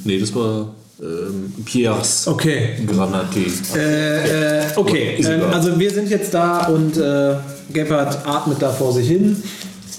Nee, 0.04 0.18
das 0.20 0.34
war 0.34 0.74
ähm, 1.00 1.54
Pierres 1.64 2.28
Okay. 2.28 2.70
Granate. 2.88 3.40
Äh, 3.76 4.62
äh, 4.62 4.64
okay, 4.76 5.16
ähm, 5.24 5.42
also 5.52 5.78
wir 5.80 5.92
sind 5.92 6.10
jetzt 6.10 6.34
da 6.34 6.66
und 6.68 6.98
äh, 6.98 7.36
Gebhardt 7.72 8.26
atmet 8.26 8.60
da 8.62 8.72
vor 8.72 8.94
sich 8.94 9.08
hin, 9.08 9.36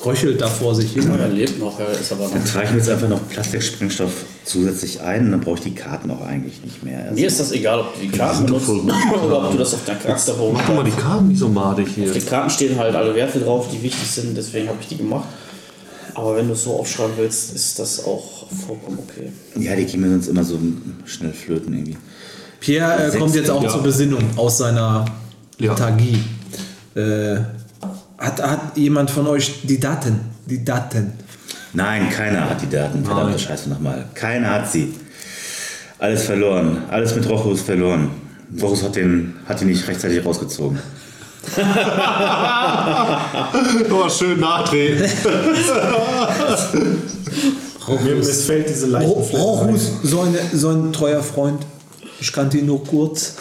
röchelt 0.05 0.41
da 0.41 0.49
vor 0.49 0.75
sich 0.75 0.93
hin. 0.93 1.11
er 1.19 1.29
lebt 1.29 1.59
noch, 1.59 1.79
er 1.79 1.91
ist 1.91 2.13
aber 2.13 2.25
noch. 2.25 2.33
Dann 2.33 2.45
trage 2.45 2.67
ich 2.67 2.71
mir 2.73 2.79
jetzt 2.79 2.89
einfach 2.89 3.09
noch 3.09 3.29
Plastiksprengstoff 3.29 4.13
zusätzlich 4.45 5.01
ein 5.01 5.27
und 5.27 5.31
dann 5.33 5.41
brauche 5.41 5.57
ich 5.57 5.63
die 5.63 5.75
Karten 5.75 6.11
auch 6.11 6.21
eigentlich 6.21 6.63
nicht 6.65 6.83
mehr. 6.83 7.05
Also 7.05 7.15
Mir 7.15 7.27
ist 7.27 7.41
das 7.41 7.53
egal, 7.53 7.81
ob 7.81 7.95
du 7.95 8.01
die 8.01 8.09
Karten 8.09 8.47
benutzt 8.47 8.69
oder 8.69 9.45
ob 9.45 9.53
du 9.53 9.59
das 9.59 9.75
auf 9.75 9.85
deinen 9.85 10.01
Charakterbogen 10.01 10.55
Mach 10.55 10.67
doch 10.67 10.75
mal 10.75 10.85
die 10.85 10.91
Karten 10.91 11.29
nicht 11.29 11.39
so 11.39 11.49
madig 11.49 11.89
hier. 11.95 12.07
Auf 12.07 12.13
den 12.13 12.27
Karten 12.27 12.51
stehen 12.51 12.79
halt 12.79 12.95
alle 12.95 13.15
Werte 13.15 13.41
drauf, 13.41 13.69
die 13.73 13.83
wichtig 13.83 14.11
sind, 14.11 14.37
deswegen 14.37 14.69
habe 14.69 14.79
ich 14.81 14.89
die 14.89 14.97
gemacht. 14.97 15.29
Aber 16.15 16.37
wenn 16.37 16.47
du 16.47 16.53
es 16.53 16.65
so 16.65 16.73
aufschreiben 16.79 17.15
willst, 17.17 17.55
ist 17.55 17.79
das 17.79 18.05
auch 18.05 18.47
vollkommen 18.67 18.99
okay. 18.99 19.33
ja, 19.57 19.75
die 19.75 19.87
gehen 19.87 20.01
mir 20.01 20.11
sonst 20.11 20.29
immer 20.29 20.45
so 20.45 20.59
schnell 21.07 21.33
flöten 21.33 21.73
irgendwie. 21.73 21.97
Pierre 22.61 23.13
äh, 23.13 23.19
kommt 23.19 23.35
jetzt 23.35 23.51
auch 23.51 23.63
ja. 23.63 23.71
zur 23.71 23.83
Besinnung 23.83 24.23
aus 24.37 24.59
seiner 24.59 25.05
Ja. 25.59 25.73
Lethargie. 25.73 26.23
Äh, 26.95 27.37
hat, 28.23 28.43
hat 28.43 28.77
jemand 28.77 29.11
von 29.11 29.27
euch 29.27 29.67
die 29.67 29.81
Daten? 29.81 30.21
Die 30.47 30.65
Daten. 30.65 31.13
Nein, 31.73 32.11
keiner 32.11 32.49
hat 32.49 32.63
die 32.63 32.69
Daten. 32.69 33.05
Verdammte 33.05 33.39
Scheiße 33.39 33.69
nochmal. 33.69 34.05
Keiner 34.15 34.51
hat 34.51 34.71
sie. 34.71 34.95
Alles 35.99 36.25
verloren. 36.25 36.85
Alles 36.91 37.15
mit 37.15 37.29
Rochus 37.29 37.63
verloren. 37.63 38.11
Rochus 38.61 38.83
hat 38.83 38.97
den, 38.97 39.35
hat 39.47 39.61
ihn 39.63 39.69
nicht 39.69 39.87
rechtzeitig 39.89 40.25
rausgezogen. 40.25 40.79
Oh, 43.91 44.09
schön 44.09 44.39
nachdrehen. 44.41 44.99
Mir 48.05 48.15
missfällt 48.15 48.69
diese 48.69 48.87
Flecken. 48.89 49.07
Rochus, 49.07 49.91
so, 50.03 50.21
eine, 50.21 50.39
so 50.53 50.69
ein 50.71 50.93
treuer 50.93 51.23
Freund. 51.23 51.67
Ich 52.21 52.33
kannte 52.33 52.59
ihn 52.59 52.67
nur 52.67 52.85
kurz. 52.85 53.35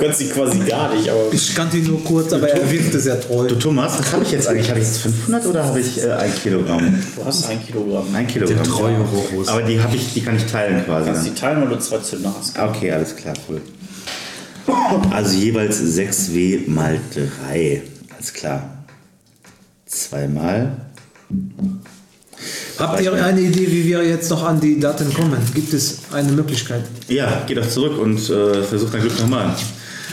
Du 0.00 0.06
kannst 0.06 0.20
sie 0.20 0.28
quasi 0.28 0.58
gar 0.60 0.94
nicht, 0.94 1.10
aber. 1.10 1.30
Ich 1.30 1.54
kannte 1.54 1.76
ihn 1.76 1.86
nur 1.86 2.02
kurz, 2.02 2.32
aber 2.32 2.48
er 2.48 2.70
wirkte 2.70 2.98
sehr 2.98 3.20
treu. 3.20 3.46
Du 3.46 3.56
Thomas, 3.56 3.98
was 3.98 4.12
habe 4.14 4.24
ich 4.24 4.32
jetzt 4.32 4.48
eigentlich? 4.48 4.70
Habe 4.70 4.80
ich 4.80 4.86
jetzt 4.86 5.02
500 5.02 5.46
oder 5.46 5.62
habe 5.62 5.78
ich 5.78 6.02
äh, 6.02 6.10
ein 6.10 6.34
Kilogramm? 6.34 6.98
Du 7.14 7.22
hast 7.22 7.50
ein 7.50 7.62
Kilogramm. 7.62 8.06
Ein 8.14 8.26
Kilogramm. 8.26 8.64
treue 8.64 8.98
Rochus. 8.98 9.48
Aber 9.48 9.60
die 9.60 9.78
ich, 9.94 10.14
die 10.14 10.22
kann 10.22 10.36
ich 10.36 10.46
teilen 10.46 10.86
quasi. 10.86 11.04
Du 11.04 11.12
kannst 11.12 11.26
Dann. 11.26 11.34
die 11.34 11.40
teilen, 11.40 11.60
weil 11.60 11.68
du 11.68 11.78
zwei 11.78 11.98
Zünder 11.98 12.34
hast. 12.34 12.58
Okay, 12.58 12.90
alles 12.92 13.14
klar, 13.14 13.34
cool. 13.46 13.60
Also 15.10 15.36
jeweils 15.36 15.78
6W 15.82 16.70
mal 16.70 16.98
3. 17.50 17.82
Alles 18.16 18.32
klar. 18.32 18.84
Zweimal. 19.84 20.78
Habt 22.78 23.02
ihr 23.02 23.12
eine 23.12 23.40
Idee, 23.40 23.70
wie 23.70 23.84
wir 23.84 24.02
jetzt 24.02 24.30
noch 24.30 24.44
an 24.44 24.60
die 24.60 24.80
Daten 24.80 25.12
kommen? 25.12 25.40
Gibt 25.54 25.74
es 25.74 25.98
eine 26.10 26.32
Möglichkeit? 26.32 26.84
Ja, 27.08 27.42
geh 27.46 27.54
doch 27.54 27.68
zurück 27.68 27.98
und 27.98 28.18
äh, 28.30 28.62
versuch 28.62 28.88
dein 28.90 29.02
Glück 29.02 29.20
nochmal. 29.20 29.54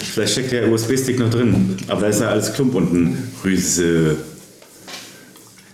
Vielleicht 0.04 0.32
steckt 0.34 0.52
der 0.52 0.72
USB-Stick 0.72 1.20
noch 1.20 1.30
drin. 1.30 1.78
Aber 1.88 2.02
da 2.02 2.08
ist 2.08 2.22
ja 2.22 2.30
alles 2.30 2.54
Klump 2.54 2.76
unten. 2.76 3.32
Rüse. 3.44 4.16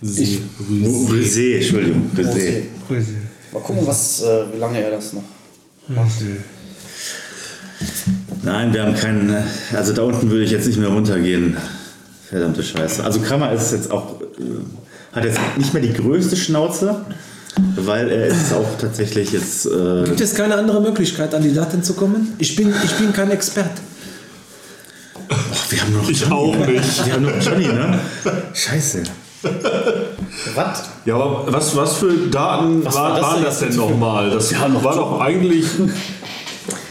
Rüse, 0.02 1.54
Entschuldigung. 1.56 2.10
Rüse. 2.16 2.62
Mal 3.52 3.60
gucken, 3.62 3.86
was, 3.86 4.22
äh, 4.22 4.44
wie 4.52 4.58
lange 4.58 4.82
er 4.82 4.90
das 4.90 5.12
noch 5.12 5.22
macht. 5.88 6.10
Nein, 8.42 8.72
wir 8.74 8.82
haben 8.84 8.94
keinen. 8.94 9.30
äh, 9.30 9.42
Also 9.76 9.92
da 9.92 10.02
unten 10.02 10.30
würde 10.30 10.44
ich 10.44 10.50
jetzt 10.50 10.66
nicht 10.66 10.78
mehr 10.78 10.88
runtergehen. 10.88 11.56
Verdammte 12.28 12.62
Scheiße. 12.62 13.02
Also 13.04 13.20
Kramer 13.20 13.52
ist 13.52 13.72
jetzt 13.72 13.90
auch. 13.90 14.20
Äh, 14.20 15.14
hat 15.16 15.24
jetzt 15.24 15.38
nicht 15.56 15.72
mehr 15.72 15.82
die 15.82 15.92
größte 15.92 16.36
Schnauze, 16.36 17.04
weil 17.76 18.10
er 18.10 18.26
ist 18.26 18.52
auch 18.52 18.66
tatsächlich 18.80 19.30
jetzt. 19.32 19.66
Äh, 19.66 20.02
Gibt 20.04 20.20
es 20.20 20.34
keine 20.34 20.56
andere 20.56 20.82
Möglichkeit, 20.82 21.32
an 21.34 21.42
die 21.42 21.54
Daten 21.54 21.82
zu 21.84 21.94
kommen? 21.94 22.34
Ich 22.38 22.56
bin, 22.56 22.74
ich 22.84 22.92
bin 22.94 23.12
kein 23.12 23.30
Experte. 23.30 23.80
Wir 25.86 25.96
haben 25.96 26.02
noch. 26.02 26.08
Ich 26.08 26.30
auch 26.30 26.54
nicht. 26.54 27.06
Wir 27.06 27.14
haben 27.14 27.22
noch 27.24 27.40
Johnny, 27.40 27.66
ne? 27.66 28.00
Scheiße. 28.52 29.02
Was? 30.54 30.84
Ja, 31.04 31.16
aber 31.16 31.44
was, 31.52 31.76
was 31.76 31.96
für 31.96 32.12
Daten 32.30 32.84
Was 32.84 32.94
war, 32.94 33.02
war 33.02 33.16
das 33.16 33.22
waren 33.22 33.34
denn 33.36 33.44
das 33.44 33.58
denn 33.60 33.76
nochmal? 33.76 34.30
Das 34.30 34.50
Ja, 34.50 34.68
noch 34.68 34.82
war 34.82 34.94
doch 34.94 35.20
eigentlich 35.20 35.66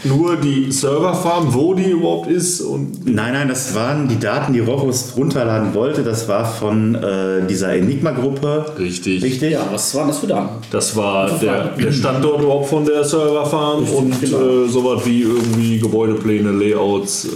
nur 0.04 0.36
die 0.36 0.70
Serverfarm, 0.70 1.54
wo 1.54 1.74
die 1.74 1.90
überhaupt 1.90 2.30
ist 2.30 2.60
und 2.60 3.04
Nein, 3.06 3.34
nein, 3.34 3.48
das 3.48 3.74
waren 3.74 4.08
die 4.08 4.18
Daten, 4.18 4.52
die 4.52 4.60
Rochus 4.60 5.12
runterladen 5.16 5.74
wollte. 5.74 6.02
Das 6.02 6.26
war 6.28 6.44
von 6.44 6.94
äh, 6.94 7.46
dieser 7.48 7.74
Enigma-Gruppe. 7.74 8.66
Richtig. 8.78 9.22
Richtig? 9.22 9.52
Ja, 9.52 9.66
was 9.70 9.94
waren 9.94 10.08
das 10.08 10.18
für 10.18 10.26
Daten? 10.26 10.48
Das 10.70 10.96
war 10.96 11.30
der, 11.38 11.68
der 11.76 11.92
Standort 11.92 12.42
überhaupt 12.42 12.68
von 12.68 12.84
der 12.84 13.04
Serverfarm 13.04 13.84
und 13.84 14.20
genau. 14.20 14.64
äh, 14.64 14.68
sowas 14.68 15.02
wie 15.04 15.22
irgendwie 15.22 15.78
Gebäudepläne, 15.78 16.50
Layouts, 16.50 17.26
äh, 17.26 17.28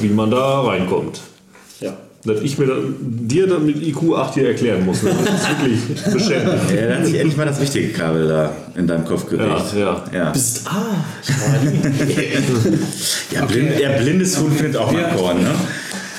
wie 0.00 0.08
man 0.08 0.30
da 0.30 0.62
reinkommt. 0.62 1.20
Ja. 1.80 1.92
Dass 2.24 2.40
ich 2.42 2.58
mir 2.58 2.66
das, 2.66 2.76
dir 3.00 3.46
dann 3.46 3.64
mit 3.64 3.82
IQ 3.82 4.14
8 4.14 4.34
hier 4.34 4.48
erklären 4.48 4.84
muss. 4.84 5.02
ne? 5.02 5.10
Das 5.24 5.34
ist 5.34 5.48
wirklich 5.48 6.12
beschämend. 6.12 6.60
Ja, 6.74 6.86
da 6.88 6.96
hat 6.96 7.06
sich 7.06 7.14
endlich 7.14 7.36
mal 7.36 7.46
das 7.46 7.60
richtige 7.60 7.88
Kabel 7.88 8.28
da 8.28 8.52
in 8.74 8.86
deinem 8.86 9.04
Kopf 9.06 9.26
gelegt. 9.26 9.72
Ja, 9.74 9.80
ja. 9.80 10.04
ja. 10.12 10.30
Bist, 10.30 10.62
ah, 10.66 10.96
ja 13.32 13.44
blind, 13.46 13.78
der 13.78 13.88
blindes 14.00 14.38
Huhn 14.38 14.52
findet 14.52 14.76
auch 14.76 14.92
mal 14.92 15.10
Korn, 15.16 15.42
ne? 15.42 15.50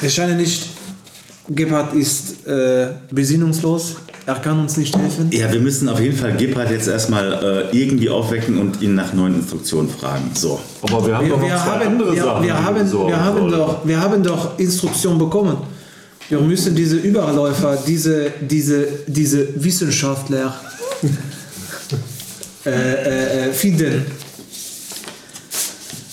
Ich 0.02 0.14
scheine 0.14 0.36
nicht. 0.36 0.70
Gebhardt 1.50 1.94
ist 1.94 2.48
äh, 2.48 2.88
besinnungslos. 3.12 3.98
Er 4.26 4.36
kann 4.36 4.60
uns 4.60 4.78
nicht 4.78 4.96
helfen. 4.96 5.30
Ja, 5.32 5.52
wir 5.52 5.60
müssen 5.60 5.90
auf 5.90 6.00
jeden 6.00 6.16
Fall 6.16 6.36
Gebhardt 6.38 6.72
jetzt 6.72 6.88
erstmal 6.88 7.68
äh, 7.74 7.78
irgendwie 7.78 8.10
aufwecken 8.10 8.58
und 8.58 8.82
ihn 8.82 8.96
nach 8.96 9.14
neuen 9.14 9.36
Instruktionen 9.36 9.90
fragen. 9.90 10.32
So. 10.34 10.60
Aber 10.84 11.06
wir 11.06 11.18
haben 11.18 11.26
Wir, 11.26 11.34
doch 11.34 11.42
noch 11.42 11.48
wir, 11.48 11.56
zwei 11.56 11.64
haben, 11.64 11.88
andere 11.88 12.16
wir, 12.16 12.24
Sachen. 12.24 12.44
wir, 12.44 12.64
haben, 12.64 12.92
wir, 12.92 13.24
haben 13.24 13.52
doch, 13.52 13.86
wir 13.86 14.00
haben 14.02 14.24
doch 14.24 14.60
Instruktion 14.60 15.18
bekommen. 15.18 15.58
Wir 16.32 16.40
müssen 16.40 16.74
diese 16.74 16.96
Überläufer, 16.96 17.78
diese, 17.86 18.32
diese, 18.40 18.88
diese 19.06 19.50
Wissenschaftler 19.62 20.56
äh, 22.66 22.70
äh, 22.70 23.50
äh, 23.50 23.52
finden. 23.52 24.06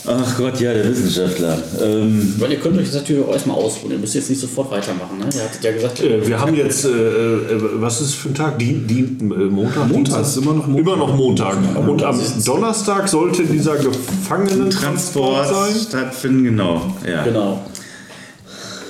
Ach 0.05 0.37
Gott, 0.37 0.59
ja, 0.61 0.75
der 0.75 0.91
Wissenschaftler. 0.91 1.57
Ähm, 1.81 2.35
Weil 2.39 2.51
ihr 2.51 2.59
könnt 2.59 2.77
euch 2.79 2.87
das 2.87 2.95
natürlich 2.95 3.25
auch 3.25 3.33
erstmal 3.33 3.59
ausruhen. 3.59 3.93
Ihr 3.93 3.99
müsst 3.99 4.17
jetzt 4.17 4.29
nicht 4.29 4.41
sofort 4.41 4.73
weitermachen. 4.73 5.19
Ne? 5.19 5.29
Ihr 5.33 5.45
hattet 5.45 5.63
ja 5.63 5.71
gesagt, 5.71 6.03
Äh, 6.03 6.27
Wir 6.27 6.41
haben 6.41 6.57
jetzt, 6.57 6.85
äh, 6.85 6.89
äh, 6.89 7.61
was 7.75 8.01
ist 8.01 8.15
für 8.15 8.31
ein 8.31 8.35
Tag? 8.35 8.59
Dien, 8.59 8.89
äh, 8.89 9.45
Montag? 9.45 9.87
Montag, 9.87 10.23
ist 10.23 10.37
immer 10.37 10.55
noch 10.55 10.67
Montag. 10.67 10.81
Immer 10.81 10.97
noch 10.97 11.15
Montag. 11.15 11.57
Und 11.87 12.03
am 12.03 12.21
Donnerstag 12.45 13.09
sollte 13.09 13.45
dieser 13.45 13.77
Gefangenentransport 13.77 15.47
Transport 15.47 15.71
sein. 15.73 15.81
stattfinden, 15.89 16.43
genau. 16.43 16.93
Ja. 17.07 17.23
genau. 17.23 17.63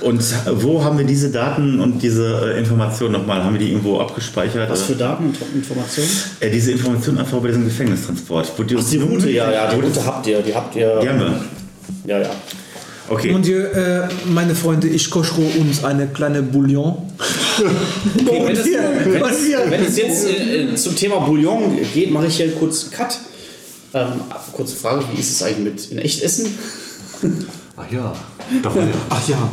Und 0.00 0.22
wo 0.62 0.82
haben 0.84 0.98
wir 0.98 1.04
diese 1.04 1.30
Daten 1.30 1.80
und 1.80 2.02
diese 2.02 2.54
äh, 2.54 2.58
Informationen 2.58 3.12
nochmal? 3.12 3.42
Haben 3.42 3.54
wir 3.54 3.60
die 3.60 3.70
irgendwo 3.70 3.98
abgespeichert? 4.00 4.70
Was 4.70 4.82
für 4.82 4.94
Daten 4.94 5.26
und 5.26 5.36
Informationen? 5.54 6.08
äh, 6.40 6.50
diese 6.50 6.72
Informationen 6.72 7.18
einfach 7.18 7.38
bei 7.38 7.48
diesem 7.48 7.64
Gefängnistransport. 7.64 8.52
Wo 8.56 8.62
die, 8.62 8.76
Ach, 8.76 8.84
die 8.88 8.98
Route, 8.98 9.30
ja, 9.30 9.50
ja, 9.50 9.74
die 9.74 9.80
Route 9.80 10.04
habt 10.04 10.26
ihr. 10.26 10.40
Die 10.40 10.54
habt 10.54 10.76
ihr. 10.76 11.00
Die 11.00 11.08
haben 11.08 11.20
wir. 11.20 11.44
Ja, 12.06 12.20
ja. 12.20 12.30
Okay. 13.08 13.32
Und 13.32 13.46
ihr, 13.46 13.72
äh, 13.74 14.08
meine 14.26 14.54
Freunde, 14.54 14.86
ich 14.88 15.10
koche 15.10 15.40
uns 15.58 15.82
eine 15.82 16.06
kleine 16.08 16.42
Bouillon. 16.42 16.96
Okay, 17.58 18.42
wenn, 18.46 18.56
es, 18.56 18.64
wenn, 18.66 19.22
es, 19.24 19.70
wenn 19.70 19.84
es 19.84 19.96
jetzt 19.96 20.28
äh, 20.28 20.74
zum 20.76 20.94
Thema 20.94 21.18
Bouillon 21.18 21.76
geht, 21.92 22.12
mache 22.12 22.26
ich 22.26 22.36
hier 22.36 22.52
kurz 22.52 22.84
einen 22.84 22.92
Cut. 22.92 23.18
Ähm, 23.94 24.20
kurze 24.52 24.76
Frage, 24.76 25.02
wie 25.12 25.20
ist 25.20 25.32
es 25.32 25.42
eigentlich 25.42 25.64
mit 25.64 25.90
in 25.90 25.98
echt 25.98 26.22
essen? 26.22 26.46
Ach 27.80 27.92
ja. 27.92 28.12
Doch, 28.62 28.74
ja. 28.74 28.82
Ach 29.10 29.28
ja, 29.28 29.50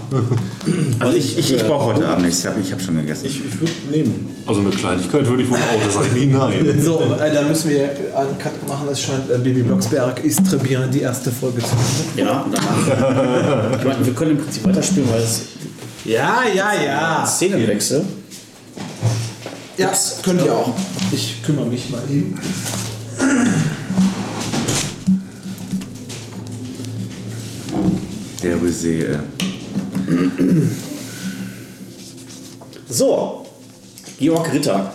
Also 1.00 1.18
ich, 1.18 1.38
ich, 1.38 1.54
ich 1.54 1.64
brauche 1.64 1.94
heute 1.94 2.08
Abend 2.08 2.26
nichts. 2.26 2.40
Ich 2.40 2.72
habe 2.72 2.82
schon 2.82 2.96
gegessen. 2.96 3.26
ich, 3.26 3.46
ich 3.46 3.60
würde 3.60 3.74
nehmen. 3.92 4.36
Also 4.48 4.62
eine 4.62 4.70
Kleinigkeit 4.70 5.28
würde 5.28 5.44
ich 5.44 5.50
wohl 5.50 5.58
auch, 5.58 5.84
das 5.84 5.94
sage 5.94 6.08
ich 6.16 6.26
nie 6.26 6.34
nein. 6.34 6.80
So, 6.82 7.02
äh, 7.02 7.34
dann 7.34 7.48
müssen 7.50 7.70
wir 7.70 7.84
einen 8.16 8.38
Cut 8.40 8.68
machen. 8.68 8.88
Es 8.92 9.02
scheint, 9.02 9.30
äh, 9.30 9.38
Baby 9.38 9.64
Blocksberg 9.64 10.24
ist 10.24 10.40
très 10.42 10.58
bien, 10.58 10.90
die 10.92 11.02
erste 11.02 11.32
Folge 11.32 11.60
zu 11.62 11.76
machen. 11.76 12.06
Ja, 12.16 12.46
danach. 12.52 13.78
ich 13.80 13.86
meine, 13.86 14.06
wir 14.06 14.14
können 14.14 14.32
im 14.32 14.38
Prinzip 14.38 14.66
weiterspielen, 14.66 15.10
weil 15.12 15.22
es 15.22 15.42
Ja, 16.06 16.44
ja, 16.54 16.72
ja. 16.84 17.26
Szenenwechsel. 17.26 18.06
Ja, 19.78 19.92
könnt 20.24 20.42
ihr 20.46 20.54
auch. 20.54 20.74
Ich 21.12 21.44
kümmere 21.44 21.66
mich 21.66 21.90
mal 21.90 22.02
eben. 22.10 22.40
Äh. 28.46 29.18
So, 32.88 33.46
Georg 34.20 34.54
Ritter. 34.54 34.94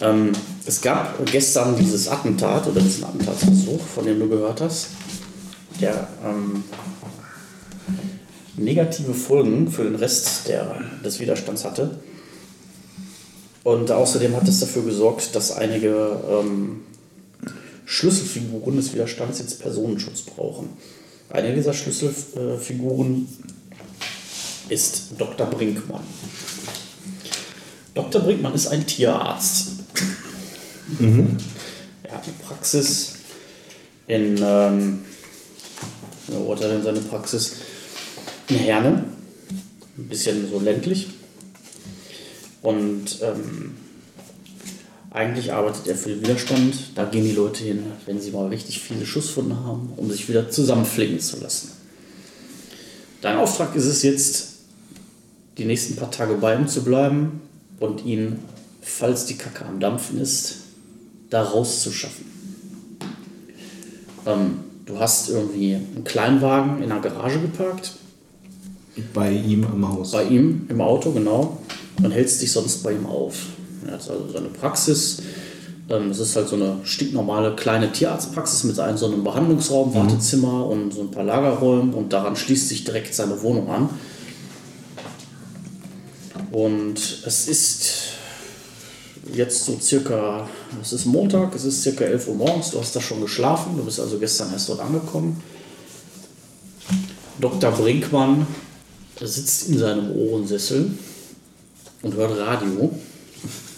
Ähm, 0.00 0.32
es 0.66 0.80
gab 0.80 1.24
gestern 1.26 1.76
dieses 1.78 2.08
Attentat 2.08 2.66
oder 2.66 2.80
diesen 2.80 3.04
Attentatsversuch, 3.04 3.80
von 3.80 4.04
dem 4.04 4.18
du 4.18 4.28
gehört 4.28 4.60
hast, 4.60 4.88
der 5.80 6.08
ähm, 6.24 6.64
negative 8.56 9.14
Folgen 9.14 9.70
für 9.70 9.84
den 9.84 9.94
Rest 9.94 10.48
der, 10.48 10.76
des 11.04 11.20
Widerstands 11.20 11.64
hatte. 11.64 12.00
Und 13.62 13.92
außerdem 13.92 14.34
hat 14.34 14.48
es 14.48 14.58
dafür 14.58 14.82
gesorgt, 14.82 15.36
dass 15.36 15.52
einige 15.52 16.20
ähm, 16.28 16.80
Schlüsselfiguren 17.90 18.76
des 18.76 18.92
Widerstands 18.92 19.40
jetzt 19.40 19.60
Personenschutz 19.60 20.20
brauchen. 20.20 20.68
Eine 21.28 21.52
dieser 21.56 21.74
Schlüsselfiguren 21.74 23.26
ist 24.68 25.08
Dr. 25.18 25.48
Brinkmann. 25.48 26.04
Dr. 27.92 28.22
Brinkmann 28.22 28.54
ist 28.54 28.68
ein 28.68 28.86
Tierarzt. 28.86 29.72
Er 31.00 32.12
hat 32.12 32.22
eine 32.22 32.32
Praxis 32.46 33.14
in, 34.06 34.38
ähm, 34.40 35.00
wo 36.28 36.52
hat 36.52 36.60
er 36.60 36.68
denn 36.68 36.84
seine 36.84 37.00
Praxis? 37.00 37.56
In 38.48 38.56
Herne. 38.56 39.04
Ein 39.98 40.08
bisschen 40.08 40.48
so 40.48 40.60
ländlich. 40.60 41.08
Und 42.62 43.20
ähm, 43.20 43.74
eigentlich 45.10 45.52
arbeitet 45.52 45.88
er 45.88 45.96
für 45.96 46.10
den 46.10 46.20
Widerstand. 46.22 46.74
Da 46.94 47.04
gehen 47.04 47.24
die 47.24 47.32
Leute 47.32 47.64
hin, 47.64 47.84
wenn 48.06 48.20
sie 48.20 48.30
mal 48.30 48.48
richtig 48.48 48.80
viele 48.80 49.04
Schusswunden 49.04 49.56
haben, 49.64 49.92
um 49.96 50.10
sich 50.10 50.28
wieder 50.28 50.50
zusammenflicken 50.50 51.18
zu 51.20 51.40
lassen. 51.40 51.72
Dein 53.20 53.36
Auftrag 53.36 53.74
ist 53.74 53.86
es 53.86 54.02
jetzt, 54.02 54.48
die 55.58 55.64
nächsten 55.64 55.96
paar 55.96 56.10
Tage 56.10 56.34
bei 56.34 56.54
ihm 56.54 56.68
zu 56.68 56.82
bleiben 56.84 57.40
und 57.80 58.04
ihn, 58.04 58.38
falls 58.82 59.26
die 59.26 59.36
Kacke 59.36 59.66
am 59.66 59.80
Dampfen 59.80 60.20
ist, 60.20 60.56
da 61.28 61.42
rauszuschaffen. 61.42 62.24
Ähm, 64.26 64.58
du 64.86 64.98
hast 64.98 65.28
irgendwie 65.28 65.74
einen 65.74 66.04
Kleinwagen 66.04 66.82
in 66.82 66.88
der 66.88 67.00
Garage 67.00 67.40
geparkt, 67.40 67.92
Bei 69.12 69.32
ihm 69.32 69.64
am 69.64 69.88
Haus. 69.88 70.12
bei 70.12 70.24
ihm 70.24 70.66
im 70.68 70.80
Auto, 70.80 71.10
genau, 71.12 71.58
und 72.02 72.10
hältst 72.10 72.40
dich 72.42 72.52
sonst 72.52 72.82
bei 72.82 72.92
ihm 72.92 73.06
auf. 73.06 73.34
Er 73.86 73.92
hat 73.92 74.10
also 74.10 74.28
seine 74.32 74.48
Praxis. 74.48 75.22
Ähm, 75.88 76.08
Das 76.08 76.18
ist 76.20 76.36
halt 76.36 76.48
so 76.48 76.56
eine 76.56 76.76
stinknormale 76.84 77.56
kleine 77.56 77.90
Tierarztpraxis 77.92 78.64
mit 78.64 78.78
einem 78.78 78.96
so 78.96 79.06
einem 79.06 79.24
Behandlungsraum, 79.24 79.94
Wartezimmer 79.94 80.66
und 80.66 80.92
so 80.92 81.02
ein 81.02 81.10
paar 81.10 81.24
Lagerräumen 81.24 81.92
und 81.94 82.12
daran 82.12 82.36
schließt 82.36 82.68
sich 82.68 82.84
direkt 82.84 83.14
seine 83.14 83.42
Wohnung 83.42 83.68
an. 83.70 83.90
Und 86.52 86.98
es 87.26 87.48
ist 87.48 87.92
jetzt 89.32 89.64
so 89.64 89.78
circa, 89.80 90.48
es 90.82 90.92
ist 90.92 91.06
Montag, 91.06 91.54
es 91.54 91.64
ist 91.64 91.82
circa 91.82 92.04
11 92.04 92.28
Uhr 92.28 92.34
morgens, 92.34 92.70
du 92.70 92.80
hast 92.80 92.94
da 92.96 93.00
schon 93.00 93.20
geschlafen, 93.20 93.76
du 93.76 93.84
bist 93.84 94.00
also 94.00 94.18
gestern 94.18 94.52
erst 94.52 94.68
dort 94.68 94.80
angekommen. 94.80 95.42
Dr. 97.40 97.70
Brinkmann 97.70 98.46
sitzt 99.20 99.68
in 99.68 99.78
seinem 99.78 100.12
Ohrensessel 100.12 100.90
und 102.02 102.14
hört 102.14 102.38
Radio. 102.38 102.90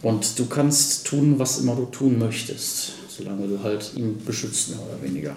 und 0.04 0.40
du 0.40 0.46
kannst 0.46 1.06
tun, 1.06 1.36
was 1.38 1.60
immer 1.60 1.76
du 1.76 1.86
tun 1.86 2.20
möchtest, 2.20 2.94
solange 3.10 3.48
du 3.48 3.62
halt 3.64 3.92
ihn 3.96 4.18
beschützt, 4.26 4.70
mehr 4.70 4.80
oder 4.80 5.02
weniger. 5.02 5.36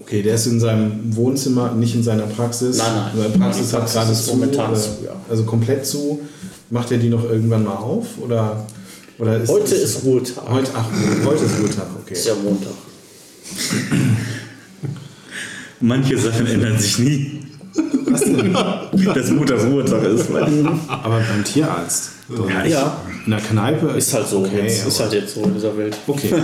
Okay, 0.00 0.22
der 0.22 0.36
ist 0.36 0.46
in 0.46 0.58
seinem 0.58 1.14
Wohnzimmer, 1.16 1.72
nicht 1.74 1.94
in 1.94 2.02
seiner 2.02 2.26
Praxis. 2.26 2.78
Nein, 2.78 2.86
nein. 2.94 3.10
Seine 3.14 3.38
Praxis 3.38 3.72
hat 3.74 3.80
Praxis 3.80 3.94
gerade 3.94 4.12
ist 4.12 4.24
zu. 4.24 4.30
momentan 4.30 4.70
oder- 4.70 4.80
zu, 4.80 4.90
ja. 5.04 5.12
Also 5.28 5.44
komplett 5.44 5.84
zu. 5.86 6.20
Macht 6.70 6.90
er 6.92 6.98
die 6.98 7.10
noch 7.10 7.24
irgendwann 7.24 7.64
mal 7.64 7.76
auf? 7.76 8.06
Oder, 8.18 8.66
oder 9.18 9.38
ist 9.42 9.50
Heute 9.50 9.74
ist 9.74 10.04
Ruhetag. 10.04 10.48
Heute, 10.48 10.70
ach, 10.74 10.86
heute 11.24 11.44
ist 11.44 11.58
Ruhetag, 11.60 11.86
okay. 12.02 12.14
Ist 12.14 12.26
ja 12.26 12.34
Montag. 12.42 12.72
Manche 15.80 16.18
Sachen 16.18 16.46
ändern 16.46 16.78
sich 16.78 16.98
nie. 16.98 17.40
Was 18.10 18.20
denn? 18.20 18.52
Dass 18.52 19.30
Mutter 19.30 19.56
Ruhetag 19.56 20.02
ist. 20.04 20.32
Weil 20.32 20.66
Aber 20.88 21.20
beim 21.20 21.44
Tierarzt. 21.44 22.10
ja, 22.48 22.64
ich, 22.64 22.72
Ja, 22.72 23.00
In 23.24 23.30
der 23.30 23.40
Kneipe 23.40 23.86
ist 23.96 24.12
halt 24.14 24.28
so. 24.28 24.38
Okay, 24.40 24.62
jetzt, 24.62 24.86
ist 24.86 25.00
halt 25.00 25.12
jetzt 25.12 25.34
so 25.34 25.42
in 25.42 25.54
dieser 25.54 25.76
Welt. 25.76 25.96
Okay. 26.06 26.34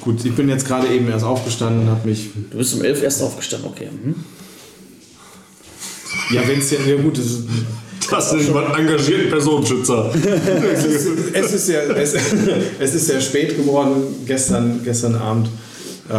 Gut, 0.00 0.24
ich 0.24 0.34
bin 0.34 0.48
jetzt 0.48 0.66
gerade 0.66 0.88
eben 0.88 1.08
erst 1.08 1.24
aufgestanden, 1.24 1.88
habe 1.90 2.08
mich. 2.08 2.30
Du 2.50 2.58
bist 2.58 2.74
um 2.74 2.82
11 2.82 3.02
erst 3.02 3.22
aufgestanden, 3.22 3.70
okay. 3.70 3.88
Mhm. 3.90 4.14
Ja, 6.34 6.42
wenn 6.46 6.58
es 6.58 6.70
ja, 6.70 6.78
ja 6.86 6.96
gut, 6.96 7.18
ist, 7.18 7.42
Das 8.10 8.30
sind 8.30 8.52
mal 8.54 8.74
engagierten 8.78 9.28
Personenschützer. 9.30 10.10
es 10.72 10.84
ist, 10.84 11.08
es 11.32 11.52
ist 11.52 11.68
ja, 11.68 11.80
es, 11.82 12.14
es 12.78 12.94
ist 12.94 13.06
sehr 13.06 13.20
spät 13.20 13.56
geworden 13.56 14.02
gestern, 14.26 14.80
gestern 14.84 15.16
Abend. 15.16 15.48
Äh, 16.08 16.14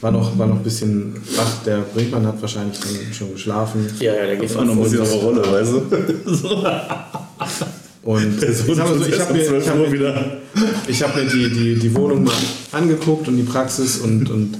war 0.00 0.10
noch, 0.10 0.38
war 0.38 0.46
noch 0.46 0.56
ein 0.56 0.62
bisschen 0.62 1.14
wach. 1.36 1.62
Der 1.64 1.78
Brinkmann 1.78 2.26
hat 2.26 2.40
wahrscheinlich 2.40 2.76
schon, 2.78 3.12
schon 3.12 3.32
geschlafen. 3.32 3.86
Ja, 4.00 4.14
ja, 4.14 4.26
der 4.26 4.36
geht 4.36 4.54
war 4.54 4.64
noch 4.64 4.76
ein 4.76 4.82
bisschen 4.82 5.00
auf 5.00 5.10
der 5.10 5.20
Rolle, 5.20 5.52
weißt 5.52 5.72
du? 5.72 5.82
Und 8.08 8.42
ich 8.42 8.66
mal 8.66 8.98
so, 8.98 9.04
ich 9.04 9.20
habe 9.20 9.34
mir, 9.34 9.58
ich 9.58 9.68
hab 9.68 9.76
mir, 9.76 9.92
wieder. 9.92 10.38
ich 10.86 11.02
hab 11.02 11.14
mir 11.14 11.26
die, 11.26 11.50
die, 11.50 11.74
die 11.74 11.94
Wohnung 11.94 12.24
mal 12.24 12.32
angeguckt 12.72 13.28
und 13.28 13.36
die 13.36 13.42
Praxis 13.42 13.98
und, 13.98 14.30
und 14.30 14.56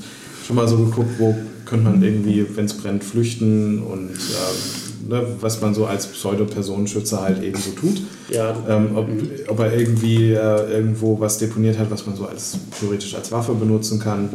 schon 0.47 0.57
mal 0.57 0.69
so 0.69 0.77
geguckt, 0.77 1.13
wo 1.19 1.35
könnte 1.65 1.89
man 1.89 2.03
irgendwie, 2.03 2.45
wenn 2.55 2.67
es 2.67 2.75
brennt, 2.75 3.03
flüchten 3.03 3.83
und 3.83 4.11
äh, 4.11 5.09
ne, 5.09 5.27
was 5.41 5.63
man 5.63 5.73
so 5.73 5.87
als 5.87 6.09
Pseudo-Personenschützer 6.09 7.23
halt 7.23 7.43
eben 7.43 7.59
so 7.59 7.71
tut. 7.71 8.03
Ja, 8.29 8.55
Ähm, 8.69 8.91
ob, 8.95 9.09
ob 9.49 9.61
er 9.61 9.79
irgendwie 9.79 10.33
äh, 10.33 10.71
irgendwo 10.71 11.19
was 11.19 11.39
deponiert 11.39 11.79
hat, 11.79 11.91
was 11.91 12.07
man 12.07 12.17
so 12.17 12.27
als 12.27 12.59
theoretisch 12.79 13.15
als 13.15 13.33
Waffe 13.33 13.55
benutzen 13.55 13.99
kann. 13.99 14.29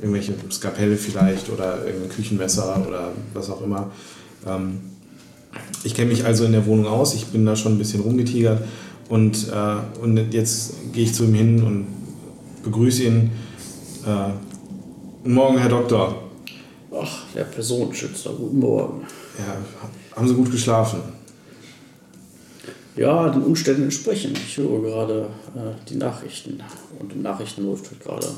Irgendwelche 0.00 0.34
Skapelle 0.50 0.96
vielleicht 0.96 1.50
oder 1.50 1.84
irgendein 1.84 2.10
Küchenmesser 2.10 2.84
oder 2.86 3.12
was 3.34 3.50
auch 3.50 3.62
immer. 3.62 3.90
Ähm, 4.46 4.80
ich 5.84 5.94
kenne 5.94 6.10
mich 6.10 6.24
also 6.24 6.44
in 6.44 6.52
der 6.52 6.66
Wohnung 6.66 6.86
aus, 6.86 7.14
ich 7.14 7.26
bin 7.26 7.44
da 7.44 7.56
schon 7.56 7.72
ein 7.72 7.78
bisschen 7.78 8.00
rumgetigert 8.00 8.62
und, 9.08 9.48
äh, 9.48 10.00
und 10.00 10.32
jetzt 10.32 10.74
gehe 10.92 11.04
ich 11.04 11.14
zu 11.14 11.24
ihm 11.24 11.34
hin 11.34 11.62
und 11.62 11.86
begrüße 12.62 13.04
ihn. 13.04 13.30
Äh, 14.06 14.32
Guten 15.22 15.34
Morgen, 15.34 15.58
Herr 15.58 15.68
Doktor. 15.68 16.30
Ach, 16.90 17.24
der 17.34 17.44
Personenschützer, 17.44 18.30
guten 18.30 18.58
Morgen. 18.58 19.06
Ja, 19.38 20.16
haben 20.16 20.26
Sie 20.26 20.34
gut 20.34 20.50
geschlafen? 20.50 21.00
Ja, 22.96 23.28
den 23.28 23.42
Umständen 23.42 23.82
entsprechend. 23.82 24.38
Ich 24.38 24.56
höre 24.56 24.80
gerade 24.80 25.26
äh, 25.54 25.88
die 25.90 25.96
Nachrichten. 25.96 26.58
Und 26.98 27.12
den 27.12 27.20
Nachrichten 27.20 27.66
läuft 27.66 28.00
gerade 28.00 28.28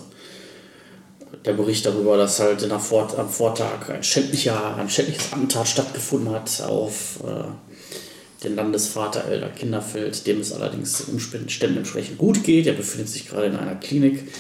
der 1.45 1.55
Bericht 1.55 1.87
darüber, 1.87 2.17
dass 2.17 2.41
halt 2.41 2.71
am 2.71 2.81
Vortag 2.81 3.89
ein, 3.89 4.03
schändlicher, 4.03 4.77
ein 4.77 4.89
schändliches 4.89 5.33
Attentat 5.33 5.69
stattgefunden 5.69 6.33
hat 6.33 6.63
auf 6.63 7.21
äh, 7.25 8.45
den 8.45 8.57
Landesvater 8.57 9.25
Elder 9.25 9.49
Kinderfeld, 9.49 10.27
dem 10.27 10.41
es 10.41 10.53
allerdings 10.53 10.99
den 10.99 11.15
Umständen 11.15 11.79
entsprechend 11.79 12.19
gut 12.19 12.43
geht. 12.45 12.67
Er 12.67 12.73
befindet 12.75 13.09
sich 13.09 13.29
gerade 13.29 13.47
in 13.47 13.57
einer 13.57 13.77
Klinik. 13.77 14.33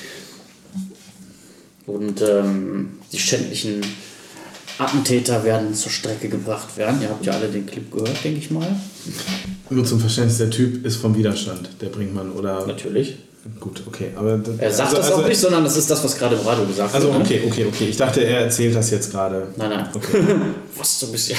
Und 1.86 2.22
ähm, 2.22 2.98
die 3.12 3.18
schändlichen 3.18 3.82
Attentäter 4.78 5.44
werden 5.44 5.74
zur 5.74 5.90
Strecke 5.90 6.28
gebracht 6.28 6.76
werden. 6.76 7.02
Ihr 7.02 7.08
habt 7.08 7.24
ja 7.26 7.32
alle 7.32 7.48
den 7.48 7.66
Clip 7.66 7.90
gehört, 7.90 8.24
denke 8.24 8.38
ich 8.38 8.50
mal. 8.50 8.74
Nur 9.70 9.84
zum 9.84 10.00
Verständnis, 10.00 10.38
der 10.38 10.50
Typ 10.50 10.84
ist 10.84 10.96
vom 10.96 11.16
Widerstand, 11.16 11.70
der 11.80 11.88
Brinkmann, 11.88 12.32
oder? 12.32 12.66
Natürlich. 12.66 13.16
Gut, 13.58 13.82
okay. 13.86 14.10
Aber 14.16 14.38
das- 14.38 14.54
Er 14.58 14.70
sagt 14.70 14.88
also- 14.90 14.96
das 14.98 15.10
also- 15.10 15.22
auch 15.22 15.28
nicht, 15.28 15.40
sondern 15.40 15.64
das 15.64 15.76
ist 15.76 15.90
das, 15.90 16.02
was 16.04 16.16
gerade 16.16 16.36
im 16.36 16.46
Radio 16.46 16.64
gesagt 16.64 16.94
Also 16.94 17.08
wird. 17.08 17.18
ne? 17.18 17.24
okay, 17.24 17.42
okay, 17.46 17.66
okay. 17.66 17.84
Ich 17.90 17.96
dachte, 17.96 18.20
er 18.24 18.42
erzählt 18.42 18.74
das 18.76 18.90
jetzt 18.90 19.10
gerade. 19.10 19.48
Nein, 19.56 19.70
nein. 19.70 19.88
Okay. 19.94 20.18
Was 20.78 21.00
so 21.00 21.06
ein 21.06 21.12
bisschen. 21.12 21.36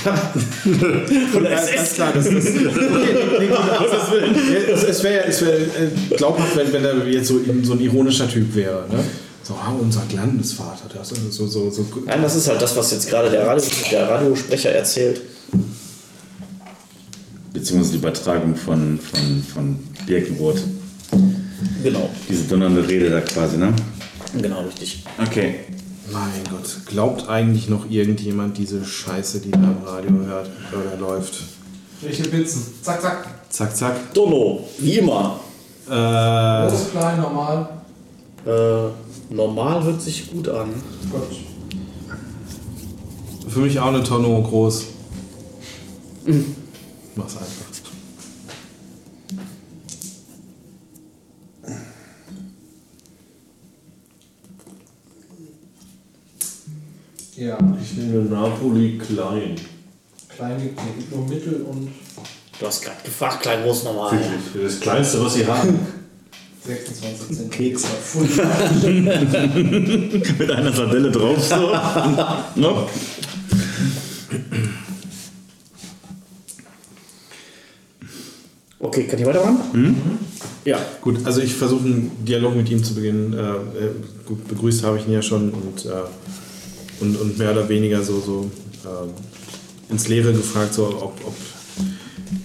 Oder 1.36 1.52
es 1.52 1.70
Alles 1.70 1.82
ist. 1.84 1.94
klar, 1.96 2.12
das 2.14 2.26
ist. 2.28 2.48
Okay, 2.56 3.16
nee, 3.40 3.48
gut, 3.48 3.58
also 3.58 3.96
es 3.96 4.12
wär- 4.12 4.74
es, 4.74 4.84
es 4.84 5.04
wäre 5.04 5.26
es 5.28 5.42
wär, 5.46 5.56
äh, 5.60 6.16
glaubhaft, 6.18 6.56
wenn, 6.58 6.72
wenn 6.74 6.84
er 6.86 7.08
jetzt 7.08 7.28
so, 7.30 7.40
so 7.64 7.74
ein 7.74 7.80
ironischer 7.80 8.28
Typ 8.30 8.54
wäre. 8.54 8.86
Ne? 8.92 9.04
So, 9.44 9.54
ah, 9.56 9.74
unser 9.82 10.04
Landesvater, 10.14 10.90
das 10.94 11.12
ist 11.14 11.34
so, 11.34 11.48
so, 11.48 11.70
so. 11.70 11.86
Nein, 12.06 12.22
das 12.22 12.36
ist 12.36 12.48
halt 12.48 12.62
das, 12.62 12.76
was 12.78 12.92
jetzt 12.92 13.10
gerade 13.10 13.30
der, 13.30 13.48
Radio, 13.48 13.64
der 13.92 14.10
Radiosprecher 14.10 14.72
erzählt. 14.72 15.22
Beziehungsweise 17.54 17.92
die 17.94 17.98
Übertragung 18.00 18.56
von, 18.56 19.00
von, 19.00 19.44
von 19.54 19.80
Birkenroth. 20.06 20.62
Genau. 21.84 22.10
Diese 22.30 22.44
donnernde 22.46 22.88
Rede 22.88 23.10
da 23.10 23.22
quasi, 23.22 23.58
ne? 23.58 23.74
Genau, 24.42 24.62
richtig. 24.62 25.04
Okay. 25.22 25.56
Mein 26.12 26.44
Gott, 26.50 26.86
glaubt 26.86 27.30
eigentlich 27.30 27.70
noch 27.70 27.90
irgendjemand 27.90 28.58
diese 28.58 28.84
Scheiße, 28.84 29.40
die 29.40 29.52
da 29.52 29.58
im 29.58 29.84
Radio 29.86 30.12
hört 30.26 30.50
oder 30.72 30.98
läuft? 30.98 31.36
Welche 32.02 32.24
Pizzen? 32.24 32.74
Zack, 32.82 33.02
zack. 33.02 33.28
Zack, 33.50 33.76
zack. 33.76 34.14
Dono, 34.14 34.68
wie 34.80 34.98
immer. 34.98 35.40
Äh, 35.88 36.70
Groß, 36.70 36.92
klein, 36.92 37.22
normal. 37.22 37.70
Äh, 38.46 39.34
normal 39.34 39.84
hört 39.84 40.02
sich 40.02 40.30
gut 40.32 40.50
an. 40.50 40.70
Gut. 41.10 41.22
für 43.48 43.60
mich 43.60 43.80
auch 43.80 43.88
eine 43.88 44.04
Tonne 44.04 44.28
groß. 44.42 44.86
Mach's 47.16 47.38
einfach. 47.38 47.63
Ja, 57.36 57.58
Ich 57.82 57.98
nehme 57.98 58.24
Napoli 58.26 58.98
klein. 58.98 59.56
klein 60.30 60.62
gibt 60.62 60.80
es 60.80 60.86
nicht. 60.96 61.12
Nur 61.12 61.28
mittel 61.28 61.62
und 61.64 61.90
Du 62.60 62.68
hast 62.68 62.84
gerade 62.84 63.02
gefragt, 63.04 63.42
klein, 63.42 63.64
groß, 63.64 63.84
normal. 63.86 64.12
Wirklich. 64.12 64.64
Das 64.64 64.80
kleinste, 64.80 65.26
was 65.26 65.34
sie 65.34 65.48
haben. 65.48 65.80
26 66.66 67.38
cm. 67.38 67.50
Keks. 67.50 67.84
Mit 70.40 70.52
einer 70.52 70.72
Sardelle 70.72 71.12
drauf 71.12 71.44
so. 71.44 71.74
no? 72.56 72.88
Okay, 78.80 79.06
kann 79.08 79.20
ich 79.20 79.26
weitermachen? 79.26 80.20
Ja. 80.66 80.78
Gut, 81.02 81.26
also 81.26 81.42
ich 81.42 81.54
versuche 81.56 81.86
einen 81.86 82.12
Dialog 82.26 82.56
mit 82.56 82.70
ihm 82.70 82.84
zu 82.84 82.94
beginnen. 82.96 83.34
Äh, 83.34 83.40
äh, 83.86 83.90
gut, 84.26 84.48
begrüßt 84.48 84.84
habe 84.84 84.98
ich 85.00 85.08
ihn 85.08 85.14
ja 85.14 85.22
schon 85.22 85.50
und, 85.52 85.86
äh, 85.86 85.90
und, 87.00 87.16
und 87.16 87.38
mehr 87.38 87.52
oder 87.52 87.68
weniger 87.70 88.04
so, 88.04 88.20
so 88.20 88.52
äh, 88.86 89.92
ins 89.92 90.08
Leere 90.08 90.34
gefragt, 90.34 90.74
so, 90.74 90.88
ob, 90.88 91.20
ob 91.26 91.36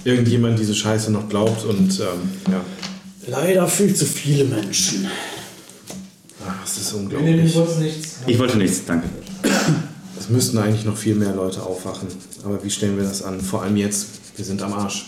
irgendjemand 0.05 0.59
diese 0.59 0.75
Scheiße 0.75 1.11
noch 1.11 1.29
glaubt 1.29 1.65
und 1.65 1.99
ähm, 2.01 2.31
ja, 2.51 2.65
Leider 3.29 3.69
viel 3.69 3.95
zu 3.95 4.07
viele 4.07 4.45
Menschen. 4.45 5.07
Ach, 6.47 6.63
das 6.63 6.79
ist 6.79 6.93
unglaublich. 6.95 7.55
wollte 7.55 7.81
nichts. 7.81 8.17
Ich 8.27 8.39
wollte 8.39 8.57
nichts, 8.57 8.85
danke. 8.87 9.09
Es 10.19 10.31
müssten 10.31 10.57
eigentlich 10.57 10.87
noch 10.87 10.97
viel 10.97 11.15
mehr 11.15 11.35
Leute 11.35 11.63
aufwachen. 11.63 12.09
Aber 12.45 12.63
wie 12.65 12.71
stellen 12.71 12.97
wir 12.97 13.05
das 13.05 13.23
an? 13.23 13.41
Vor 13.41 13.63
allem 13.63 13.77
jetzt, 13.77 14.07
wir 14.37 14.45
sind 14.45 14.63
am 14.63 14.73
Arsch. 14.73 15.05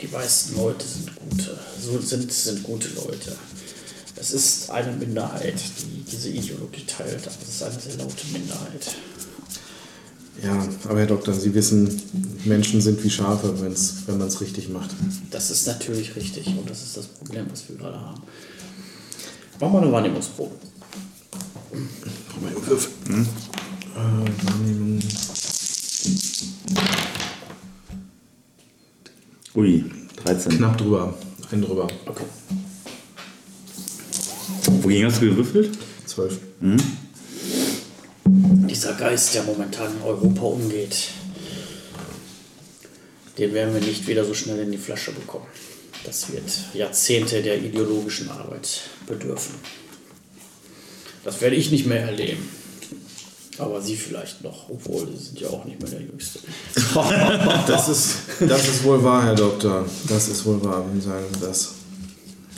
Die 0.00 0.06
meisten 0.06 0.56
Leute 0.56 0.84
sind 0.86 1.10
gute, 1.16 1.58
so 1.80 1.98
sind, 1.98 2.32
sind 2.32 2.62
gute 2.62 2.88
Leute. 2.94 3.36
Es 4.24 4.32
ist 4.32 4.70
eine 4.70 4.90
Minderheit, 4.90 5.60
die 5.82 6.02
diese 6.10 6.30
Ideologie 6.30 6.86
teilt, 6.86 7.26
aber 7.26 7.36
es 7.42 7.56
ist 7.56 7.62
eine 7.62 7.78
sehr 7.78 7.96
laute 7.98 8.26
Minderheit. 8.32 8.96
Ja, 10.42 10.66
aber 10.88 11.00
Herr 11.00 11.06
Doktor, 11.06 11.34
Sie 11.34 11.52
wissen, 11.52 12.00
Menschen 12.46 12.80
sind 12.80 13.04
wie 13.04 13.10
Schafe, 13.10 13.60
wenn's, 13.60 13.96
wenn 14.06 14.16
man 14.16 14.28
es 14.28 14.40
richtig 14.40 14.70
macht. 14.70 14.92
Das 15.30 15.50
ist 15.50 15.66
natürlich 15.66 16.16
richtig 16.16 16.46
und 16.46 16.70
das 16.70 16.82
ist 16.82 16.96
das 16.96 17.06
Problem, 17.06 17.44
was 17.50 17.68
wir 17.68 17.76
gerade 17.76 18.00
haben. 18.00 18.22
Mach 19.60 19.70
mal 19.70 19.82
eine 19.82 19.92
Wahrnehmungsprobe. 19.92 20.54
Brauchen 21.70 22.40
wir 22.40 22.48
einen 22.48 22.66
Würfel? 22.66 22.92
Äh, 23.94 24.46
Wahrnehmung. 24.46 25.00
Ui, 29.54 29.84
13. 30.24 30.56
Knapp 30.56 30.78
drüber. 30.78 31.14
Einen 31.50 31.60
drüber. 31.60 31.88
Okay. 32.06 32.24
Wogegen 34.66 35.06
hast 35.06 35.20
du 35.20 35.30
gewürfelt? 35.30 35.78
Zwölf. 36.06 36.38
Dieser 38.26 38.94
Geist, 38.94 39.34
der 39.34 39.42
momentan 39.44 39.96
in 39.96 40.02
Europa 40.02 40.42
umgeht, 40.42 41.08
den 43.38 43.52
werden 43.52 43.74
wir 43.74 43.80
nicht 43.80 44.06
wieder 44.06 44.24
so 44.24 44.34
schnell 44.34 44.58
in 44.60 44.72
die 44.72 44.78
Flasche 44.78 45.12
bekommen. 45.12 45.46
Das 46.04 46.30
wird 46.32 46.44
Jahrzehnte 46.74 47.42
der 47.42 47.62
ideologischen 47.62 48.30
Arbeit 48.30 48.82
bedürfen. 49.06 49.54
Das 51.24 51.40
werde 51.40 51.56
ich 51.56 51.70
nicht 51.70 51.86
mehr 51.86 52.02
erleben. 52.02 52.48
Aber 53.58 53.80
Sie 53.80 53.96
vielleicht 53.96 54.42
noch, 54.42 54.68
obwohl 54.68 55.06
Sie 55.16 55.24
sind 55.24 55.40
ja 55.40 55.48
auch 55.48 55.64
nicht 55.64 55.80
mehr 55.80 55.90
der 55.90 56.00
Jüngste. 56.00 56.40
Das 57.66 57.88
ist, 57.88 58.16
das 58.40 58.68
ist 58.68 58.84
wohl 58.84 59.02
wahr, 59.02 59.24
Herr 59.24 59.34
Doktor. 59.34 59.86
Das 60.08 60.28
ist 60.28 60.44
wohl 60.44 60.62
wahr, 60.64 60.84
wenn 60.90 61.00
sagen 61.00 61.24
Sie 61.32 61.40
das. 61.40 61.74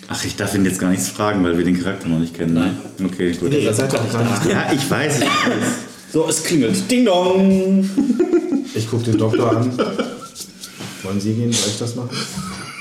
Ach, 0.08 0.24
ich 0.24 0.36
darf 0.36 0.54
ihn 0.54 0.64
jetzt 0.64 0.78
gar 0.78 0.90
nichts 0.90 1.08
fragen, 1.08 1.42
weil 1.44 1.58
wir 1.58 1.64
den 1.64 1.82
Charakter 1.82 2.08
noch 2.08 2.20
nicht 2.20 2.34
kennen. 2.36 2.54
ne? 2.54 2.76
Okay, 3.04 3.32
gut. 3.32 3.50
Nee, 3.50 3.64
ihr 3.64 3.74
seid 3.74 3.92
doch 3.92 4.02
nicht. 4.02 4.14
Ja, 4.48 4.72
ich 4.72 4.88
weiß. 4.88 5.16
Ich 5.18 5.24
weiß. 5.24 5.28
So, 6.12 6.28
es 6.28 6.44
klingelt. 6.44 6.88
Ding 6.90 7.04
dong! 7.04 7.88
Ich 8.74 8.88
gucke 8.88 9.04
den 9.04 9.18
Doktor 9.18 9.56
an. 9.56 9.72
Wollen 11.02 11.20
Sie 11.20 11.34
gehen? 11.34 11.52
Soll 11.52 11.70
ich 11.70 11.78
das 11.78 11.94
machen? 11.96 12.10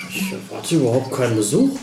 Ich 0.09 0.31
erwarte 0.31 0.75
überhaupt 0.75 1.11
keinen 1.11 1.35
Besuch. 1.35 1.77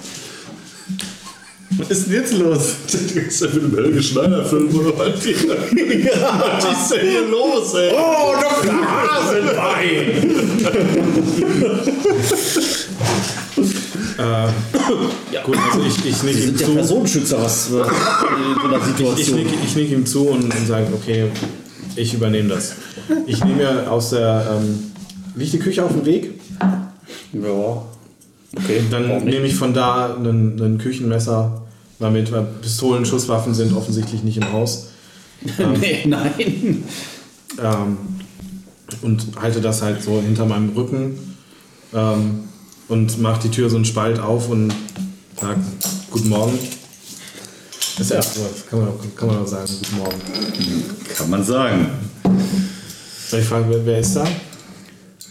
Was 1.78 1.90
ist 1.90 2.06
denn 2.06 2.14
jetzt 2.14 2.32
los? 2.34 2.74
Das 2.92 3.00
ist 3.02 3.40
ja 3.40 3.48
mit 3.48 3.62
dem 3.64 3.74
Helge 3.74 4.02
Schneider-Film 4.02 4.74
oder 4.78 4.98
was? 4.98 5.22
hier? 5.24 5.34
Was 5.36 6.64
ist 6.64 6.92
denn 6.92 7.08
hier 7.08 7.22
los, 7.28 7.74
ey? 7.74 7.92
Oh, 7.94 8.34
Dr. 8.40 8.74
Haselbein! 8.86 10.22
Gut, 14.16 15.56
also 15.56 15.86
ich, 15.86 16.04
ich 16.04 16.22
nicke 16.22 16.38
Sie 16.38 16.42
ihm 16.42 16.46
sind 16.46 16.60
der 16.60 16.66
zu. 16.66 16.74
Personenschützer, 16.74 17.42
was 17.42 17.70
äh, 17.70 17.74
in 17.74 18.60
so 18.60 18.68
einer 18.68 18.78
Ich 18.78 18.84
Situation. 18.84 19.36
nicke, 19.38 19.54
ich 19.64 19.76
nicke 19.76 19.94
ihm 19.94 20.06
zu 20.06 20.28
und, 20.28 20.44
und 20.44 20.66
sage, 20.66 20.86
okay, 20.94 21.30
ich 21.96 22.14
übernehme 22.14 22.48
das. 22.48 22.74
Ich 23.26 23.44
nehme 23.44 23.56
mir 23.56 23.90
aus 23.90 24.10
der. 24.10 24.58
Ähm, 24.60 24.92
liegt 25.34 25.52
die 25.52 25.58
Küche 25.58 25.84
auf 25.84 25.92
dem 25.92 26.04
Weg? 26.04 26.40
Ja. 27.32 27.82
Okay, 28.56 28.82
dann 28.90 29.24
nehme 29.24 29.46
ich 29.46 29.54
von 29.54 29.72
da 29.72 30.14
ein, 30.14 30.78
Küchenmesser 30.78 31.62
mal 31.98 32.10
mit, 32.10 32.30
weil 32.32 32.46
Pistolen, 32.60 33.06
Schusswaffen 33.06 33.54
sind 33.54 33.74
offensichtlich 33.74 34.22
nicht 34.22 34.36
im 34.36 34.52
Haus. 34.52 34.88
nee, 35.80 36.04
nein. 36.06 36.84
Ähm, 37.62 37.96
und 39.00 39.26
halte 39.40 39.60
das 39.60 39.82
halt 39.82 40.02
so 40.02 40.20
hinter 40.20 40.44
meinem 40.44 40.70
Rücken 40.70 41.18
ähm, 41.94 42.44
und 42.88 43.20
mache 43.20 43.42
die 43.42 43.50
Tür 43.50 43.70
so 43.70 43.76
einen 43.76 43.84
Spalt 43.84 44.18
auf 44.18 44.48
und 44.48 44.72
sage 45.40 45.60
Guten 46.10 46.28
Morgen. 46.28 46.58
Das, 47.98 48.06
ist 48.06 48.12
ja. 48.12 48.22
so, 48.22 48.40
das 48.52 48.66
kann, 48.68 48.80
man, 48.80 48.88
doch- 48.88 49.16
kann 49.16 49.28
man 49.28 49.38
doch 49.38 49.46
sagen, 49.46 49.68
Guten 49.80 49.96
Morgen. 49.98 50.20
Kann 51.16 51.30
man 51.30 51.44
sagen. 51.44 51.86
Soll 53.28 53.40
ich 53.40 53.46
fragen, 53.46 53.66
wer, 53.68 53.84
wer 53.86 53.98
ist 53.98 54.14
da? 54.14 54.26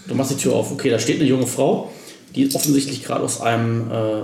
Du 0.07 0.15
machst 0.15 0.31
die 0.31 0.35
Tür 0.37 0.53
auf. 0.53 0.71
Okay, 0.71 0.89
da 0.89 0.97
steht 0.99 1.19
eine 1.19 1.29
junge 1.29 1.45
Frau, 1.47 1.91
die 2.35 2.53
offensichtlich 2.55 3.03
gerade 3.03 3.23
aus 3.23 3.41
einem 3.41 3.89
äh, 3.91 4.23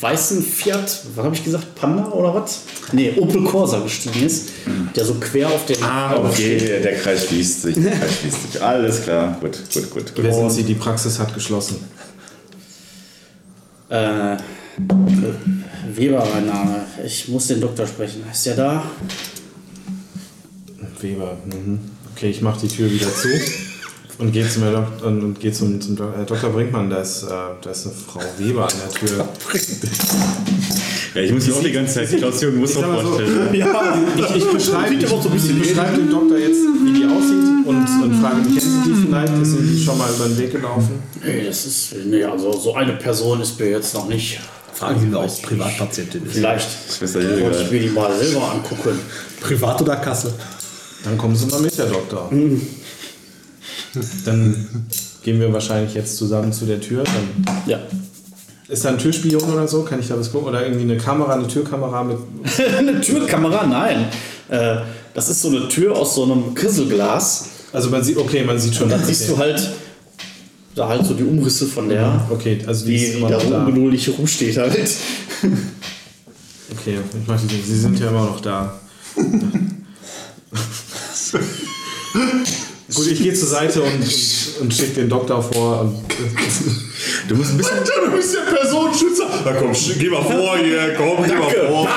weißen 0.00 0.42
Fiat, 0.42 1.00
was 1.16 1.24
habe 1.24 1.34
ich 1.34 1.42
gesagt, 1.42 1.74
Panda 1.74 2.08
oder 2.12 2.34
was? 2.34 2.60
Nee, 2.92 3.12
Opel 3.18 3.42
Corsa 3.44 3.80
gestiegen 3.80 4.24
ist, 4.24 4.50
der 4.94 5.04
so 5.04 5.14
quer 5.14 5.48
auf 5.48 5.66
den 5.66 5.82
Ah, 5.82 6.16
okay, 6.16 6.80
der 6.82 6.94
Kreis 6.96 7.26
schließt 7.26 7.62
sich. 7.62 7.74
Der 7.76 7.92
Kreis 7.92 8.10
schließt 8.20 8.52
sich. 8.52 8.62
Alles 8.62 9.02
klar. 9.02 9.36
Gut, 9.40 9.58
gut, 9.72 9.90
gut. 9.90 10.14
gut. 10.14 10.24
Wer 10.24 10.32
sind 10.34 10.50
Sie? 10.50 10.62
Die 10.62 10.74
Praxis 10.74 11.18
hat 11.18 11.34
geschlossen. 11.34 11.76
Äh, 13.90 14.36
Weber, 15.94 16.26
mein 16.32 16.46
Name. 16.46 16.86
Ich 17.04 17.26
muss 17.28 17.48
den 17.48 17.60
Doktor 17.60 17.86
sprechen. 17.88 18.22
Ist 18.30 18.46
der 18.46 18.54
da? 18.54 18.84
Weber. 21.00 21.36
Mhm. 21.44 21.80
Okay, 22.12 22.30
ich 22.30 22.40
mache 22.40 22.60
die 22.60 22.68
Tür 22.68 22.90
wieder 22.90 23.12
zu 23.12 23.28
und 24.20 24.32
gehe 24.32 24.48
zum, 24.48 24.62
Dok 24.62 24.86
und, 25.04 25.22
und 25.22 25.40
geh 25.40 25.52
zum, 25.52 25.80
zum 25.80 25.96
Dok 25.96 26.26
Dr. 26.26 26.50
Brinkmann. 26.50 26.90
Da 26.90 26.98
ist, 26.98 27.24
äh, 27.24 27.28
da 27.62 27.70
ist 27.70 27.86
eine 27.86 27.94
Frau 27.94 28.20
Weber 28.38 28.64
an 28.64 28.72
der 28.84 29.08
Tür. 29.08 29.28
Ja, 31.14 31.22
ich 31.22 31.32
muss 31.32 31.46
mir 31.46 31.54
auch 31.54 31.62
die 31.62 31.72
ganze 31.72 31.94
Zeit 31.94 32.18
Klaus-Jürgen 32.18 32.64
sag 32.66 32.86
mal 32.86 33.02
so, 33.02 33.08
vorstellen. 33.08 33.48
Ja, 33.54 33.98
Ich, 34.16 34.36
ich 34.36 34.44
beschreibe 34.44 35.06
so 35.06 35.28
beschreibe 35.28 35.96
dem 35.96 36.10
Doktor 36.10 36.38
jetzt, 36.38 36.60
wie 36.84 36.92
die 36.92 37.04
aussieht 37.04 37.66
und, 37.66 38.02
und 38.04 38.20
frage, 38.20 38.42
kennen 38.42 38.60
Sie 38.60 38.90
die 38.90 39.06
vielleicht? 39.06 39.32
Ist 39.42 39.54
Ihnen 39.54 39.74
die 39.74 39.82
schon 39.82 39.98
mal 39.98 40.10
über 40.14 40.28
den 40.28 40.38
Weg 40.38 40.52
gelaufen? 40.52 41.02
nee, 41.24 41.44
das 41.46 41.66
ist. 41.66 41.94
Nee, 42.06 42.24
also 42.24 42.52
so 42.52 42.74
eine 42.74 42.92
Person 42.92 43.40
ist 43.40 43.58
mir 43.58 43.70
jetzt 43.70 43.94
noch 43.94 44.08
nicht. 44.08 44.40
Fragen 44.74 45.00
Sie 45.00 45.06
mir, 45.06 45.18
ob 45.18 45.26
es 45.26 45.42
Privatpatientin 45.42 46.24
ist. 46.24 46.32
Vielleicht 46.32 46.68
wollte 47.02 47.62
ich 47.64 47.70
mir 47.70 47.80
die 47.80 47.88
mal 47.90 48.16
selber 48.16 48.52
angucken. 48.52 48.98
Privat 49.40 49.82
oder 49.82 49.96
Kasse? 49.96 50.32
Dann 51.04 51.18
kommen 51.18 51.34
Sie 51.34 51.46
mal 51.46 51.60
mit, 51.60 51.76
Herr 51.76 51.86
Doktor. 51.86 52.30
Dann 54.24 54.86
gehen 55.22 55.40
wir 55.40 55.52
wahrscheinlich 55.52 55.94
jetzt 55.94 56.16
zusammen 56.16 56.52
zu 56.52 56.66
der 56.66 56.80
Tür. 56.80 57.04
Dann 57.04 57.62
Ja. 57.66 57.78
ist 58.68 58.84
da 58.84 58.90
ein 58.90 58.98
Türspion 58.98 59.42
oder 59.42 59.66
so? 59.68 59.82
Kann 59.82 60.00
ich 60.00 60.08
da 60.08 60.18
was 60.18 60.30
gucken? 60.32 60.48
Oder 60.48 60.64
irgendwie 60.64 60.82
eine 60.84 60.96
Kamera, 60.96 61.34
eine 61.34 61.48
Türkamera 61.48 62.04
mit. 62.04 62.18
eine 62.78 63.00
Türkamera? 63.00 63.66
Nein. 63.66 64.06
Äh, 64.48 64.76
das 65.14 65.28
ist 65.28 65.42
so 65.42 65.48
eine 65.48 65.68
Tür 65.68 65.96
aus 65.96 66.14
so 66.14 66.24
einem 66.24 66.54
Krisselglas. 66.54 67.46
Also 67.72 67.90
man 67.90 68.02
sieht, 68.02 68.16
okay, 68.16 68.44
man 68.44 68.58
sieht 68.58 68.74
schon. 68.74 68.84
Und 68.84 68.90
dann 68.92 69.04
siehst 69.04 69.28
du 69.28 69.36
halt 69.38 69.70
da 70.74 70.88
halt 70.88 71.04
so 71.04 71.14
die 71.14 71.24
Umrisse 71.24 71.66
von 71.66 71.88
der, 71.88 72.26
Okay, 72.30 72.58
also 72.66 72.86
die, 72.86 72.92
die, 72.92 73.04
ist 73.04 73.14
die 73.14 73.18
immer 73.18 73.28
da 73.28 73.38
ungeduldig 73.38 74.08
rumsteht 74.16 74.56
halt. 74.56 74.78
Okay, 76.72 76.98
ich 77.20 77.26
mach 77.26 77.38
die, 77.40 77.60
Sie 77.60 77.78
sind 77.80 77.98
ja 77.98 78.10
immer 78.10 78.26
noch 78.26 78.40
da. 78.40 78.78
Gut, 82.94 83.06
ich 83.06 83.22
gehe 83.22 83.34
zur 83.34 83.48
Seite 83.48 83.82
und, 83.82 84.02
und, 84.60 84.74
schicke 84.74 84.94
den 84.94 85.08
Doktor 85.08 85.42
vor. 85.42 85.80
Und, 85.82 85.94
Du 87.28 87.34
musst 87.34 87.52
ein 87.52 87.56
bisschen. 87.56 87.76
Du 88.04 88.10
bist 88.10 88.34
der 88.34 88.52
Personenschützer. 88.52 89.24
Na 89.44 89.52
komm, 89.52 89.72
geh 89.72 90.08
mal 90.08 90.22
vor 90.22 90.58
hier, 90.58 90.94
komm, 90.96 91.24
geh 91.24 91.34
mal 91.34 91.50
vor. 91.50 91.88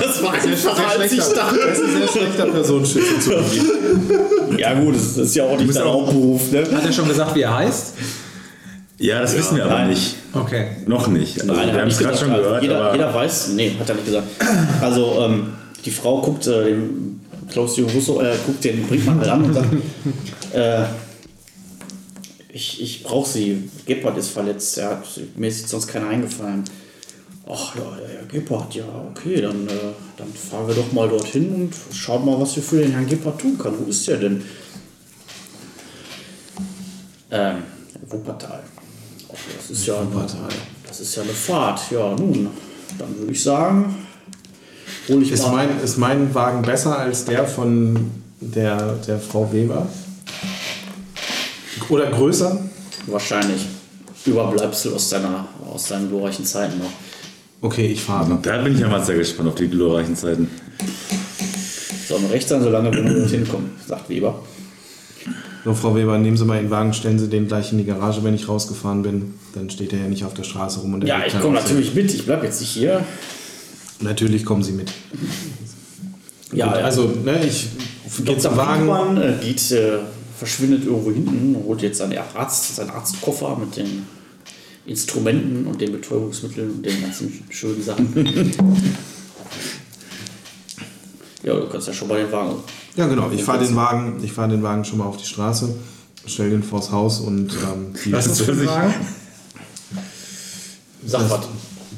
Das 0.00 0.22
war 0.22 0.32
einfacher 0.34 1.00
als 1.00 1.12
ich 1.12 1.18
dachte. 1.18 1.58
Das 1.66 1.78
ist 1.78 1.84
ein 1.84 1.98
sehr 1.98 2.08
schlechter 2.08 2.46
Personenschützer 2.46 3.20
zu 3.20 3.30
begeben. 3.30 4.58
Ja 4.58 4.74
gut, 4.74 4.94
das 4.94 5.16
ist 5.16 5.34
ja 5.34 5.44
auch 5.44 5.58
nicht 5.58 5.74
dein 5.74 5.84
Hauptberuf, 5.84 6.52
ne? 6.52 6.66
Hat 6.72 6.84
er 6.84 6.92
schon 6.92 7.08
gesagt, 7.08 7.34
wie 7.34 7.42
er 7.42 7.56
heißt? 7.56 7.94
Ja, 8.98 9.20
das 9.20 9.36
wissen 9.36 9.56
wir 9.56 9.64
aber 9.64 9.74
nein. 9.74 9.90
nicht. 9.90 10.16
Okay. 10.34 10.68
Noch 10.86 11.06
nicht. 11.06 11.40
Also, 11.40 11.52
Nein, 11.52 11.66
wir 11.66 11.74
hab 11.74 11.80
haben 11.82 11.88
es 11.88 11.98
gerade 11.98 12.18
schon 12.18 12.30
also 12.30 12.42
gehört. 12.42 12.62
Jeder, 12.62 12.80
aber 12.80 12.92
jeder 12.92 13.14
weiß, 13.14 13.48
nee, 13.54 13.76
hat 13.78 13.88
er 13.88 13.94
nicht 13.94 14.06
gesagt. 14.06 14.26
Also, 14.80 15.22
ähm, 15.24 15.52
die 15.88 15.94
Frau 15.94 16.20
guckt 16.20 16.46
äh, 16.46 16.64
den 16.64 17.20
Klaus-Jürgen 17.50 17.94
Russo, 17.94 18.20
äh, 18.20 18.36
guckt 18.44 18.62
den 18.62 18.86
Brinkmann 18.86 19.20
halt 19.20 19.30
an 19.30 19.44
und 19.44 19.54
sagt, 19.54 19.72
äh, 20.52 20.84
ich, 22.50 22.82
ich 22.82 23.02
brauche 23.04 23.26
sie. 23.26 23.70
Gebhardt 23.86 24.18
ist 24.18 24.28
verletzt. 24.28 24.76
Er 24.76 24.90
hat, 24.90 25.04
mir 25.36 25.48
ist 25.48 25.66
sonst 25.66 25.86
keiner 25.86 26.08
eingefallen. 26.08 26.64
Ach 27.50 27.74
ja, 27.74 27.98
Herr 28.06 28.26
Gebhardt, 28.26 28.74
ja, 28.74 28.84
okay, 29.10 29.40
dann, 29.40 29.66
äh, 29.66 29.94
dann 30.18 30.28
fahren 30.34 30.68
wir 30.68 30.74
doch 30.74 30.92
mal 30.92 31.08
dorthin 31.08 31.54
und 31.54 31.74
schauen 31.94 32.26
mal, 32.26 32.38
was 32.38 32.54
wir 32.56 32.62
für 32.62 32.82
den 32.82 32.90
Herrn 32.92 33.06
Gebhardt 33.06 33.40
tun 33.40 33.56
können. 33.56 33.78
Wo 33.82 33.88
ist 33.88 34.06
der 34.06 34.18
denn? 34.18 34.44
Ähm, 37.30 37.62
Wuppertal. 38.10 38.62
Ach, 39.30 39.38
das 39.56 39.70
ist 39.70 39.86
ja 39.86 39.94
Wuppertal. 40.04 40.50
Das 40.86 41.00
ist 41.00 41.16
ja 41.16 41.22
eine 41.22 41.32
Fahrt. 41.32 41.80
Ja, 41.90 42.14
nun, 42.14 42.50
dann 42.98 43.18
würde 43.18 43.32
ich 43.32 43.42
sagen, 43.42 44.07
hole 45.08 45.22
ich 45.22 45.32
Ist 45.32 45.42
mal. 45.42 45.66
mein, 45.66 45.80
ist 45.82 45.98
mein 45.98 46.34
Wagen 46.34 46.62
besser 46.62 46.98
als 46.98 47.24
der 47.24 47.46
von 47.46 48.10
der, 48.40 48.94
der 49.06 49.18
Frau 49.18 49.52
Weber? 49.52 49.86
Oder 51.88 52.10
größer? 52.10 52.58
Wahrscheinlich 53.06 53.66
Überbleibsel 54.26 54.92
aus, 54.94 55.08
deiner, 55.08 55.46
aus 55.72 55.88
deinen 55.88 56.08
glorreichen 56.08 56.44
Zeiten 56.44 56.78
noch. 56.78 56.90
Okay, 57.60 57.86
ich 57.86 58.02
fahre. 58.02 58.38
da 58.42 58.58
bin 58.58 58.74
ich 58.74 58.80
ja 58.80 58.88
mal 58.88 59.02
sehr 59.04 59.16
gespannt 59.16 59.48
auf 59.48 59.54
die 59.54 59.68
glorreichen 59.68 60.14
Zeiten. 60.14 60.48
Soll 62.06 62.20
mir 62.20 62.30
recht 62.30 62.48
sein, 62.48 62.62
solange 62.62 62.92
wir 62.92 63.02
nur 63.02 63.14
dorthin 63.20 63.48
kommen, 63.48 63.72
sagt 63.86 64.08
Weber. 64.08 64.42
So, 65.64 65.74
Frau 65.74 65.94
Weber, 65.94 66.18
nehmen 66.18 66.36
Sie 66.36 66.44
mal 66.44 66.56
Ihren 66.56 66.70
Wagen, 66.70 66.92
stellen 66.92 67.18
Sie 67.18 67.28
den 67.28 67.48
gleich 67.48 67.72
in 67.72 67.78
die 67.78 67.84
Garage, 67.84 68.22
wenn 68.22 68.34
ich 68.34 68.48
rausgefahren 68.48 69.02
bin. 69.02 69.34
Dann 69.54 69.68
steht 69.70 69.92
er 69.92 69.98
ja 70.00 70.08
nicht 70.08 70.24
auf 70.24 70.34
der 70.34 70.44
Straße 70.44 70.80
rum. 70.80 70.94
Und 70.94 71.00
der 71.00 71.08
Ja, 71.08 71.26
ich 71.26 71.38
komme 71.38 71.54
natürlich 71.54 71.94
mit. 71.94 72.14
Ich 72.14 72.24
bleibe 72.24 72.46
jetzt 72.46 72.60
nicht 72.60 72.70
hier. 72.70 73.04
Natürlich 74.00 74.44
kommen 74.44 74.62
Sie 74.62 74.72
mit. 74.72 74.92
Ja, 76.52 76.66
Gut, 76.66 76.82
also, 76.82 77.06
ne, 77.24 77.44
ich 77.44 77.68
gehe 78.24 78.38
zum 78.38 78.56
Wagen. 78.56 78.86
Brinkmann 78.86 79.16
äh, 79.20 79.34
geht, 79.40 79.70
äh, 79.72 79.98
verschwindet 80.36 80.84
irgendwo 80.84 81.10
hinten, 81.10 81.56
holt 81.64 81.82
jetzt 81.82 81.98
seinen 81.98 82.16
Arzt, 82.34 82.76
seinen 82.76 82.90
Arztkoffer 82.90 83.56
mit 83.56 83.76
den 83.76 84.06
Instrumenten 84.86 85.66
und 85.66 85.80
den 85.80 85.92
Betäubungsmitteln 85.92 86.70
und 86.70 86.86
den 86.86 87.02
ganzen 87.02 87.42
schönen 87.50 87.82
Sachen. 87.82 88.14
ja, 91.42 91.54
du 91.54 91.68
kannst 91.68 91.88
ja 91.88 91.92
schon 91.92 92.08
mal 92.08 92.22
den 92.22 92.32
Wagen. 92.32 92.56
Ja, 92.96 93.06
genau. 93.06 93.30
Ich 93.30 93.44
fahre 93.44 93.64
den 93.64 93.76
Wagen, 93.76 94.20
ich 94.22 94.32
fahre 94.32 94.48
den 94.48 94.62
Wagen 94.62 94.84
schon 94.84 94.98
mal 94.98 95.04
auf 95.04 95.18
die 95.18 95.26
Straße, 95.26 95.74
stelle 96.26 96.50
den 96.50 96.62
vors 96.62 96.90
Haus 96.90 97.20
und 97.20 97.52
ähm, 97.52 97.94
die, 98.04 98.12
Was 98.12 98.26
ist 98.26 98.40
das 98.40 98.46
für 98.46 98.52
ein 98.52 98.66
Wagen? 98.66 98.94
Sag 101.04 101.30
was. 101.30 101.40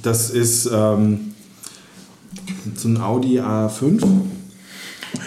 das 0.03 0.31
ist 0.31 0.69
ähm, 0.73 1.30
so 2.77 2.89
ein 2.89 3.01
Audi 3.01 3.41
A5. 3.41 4.03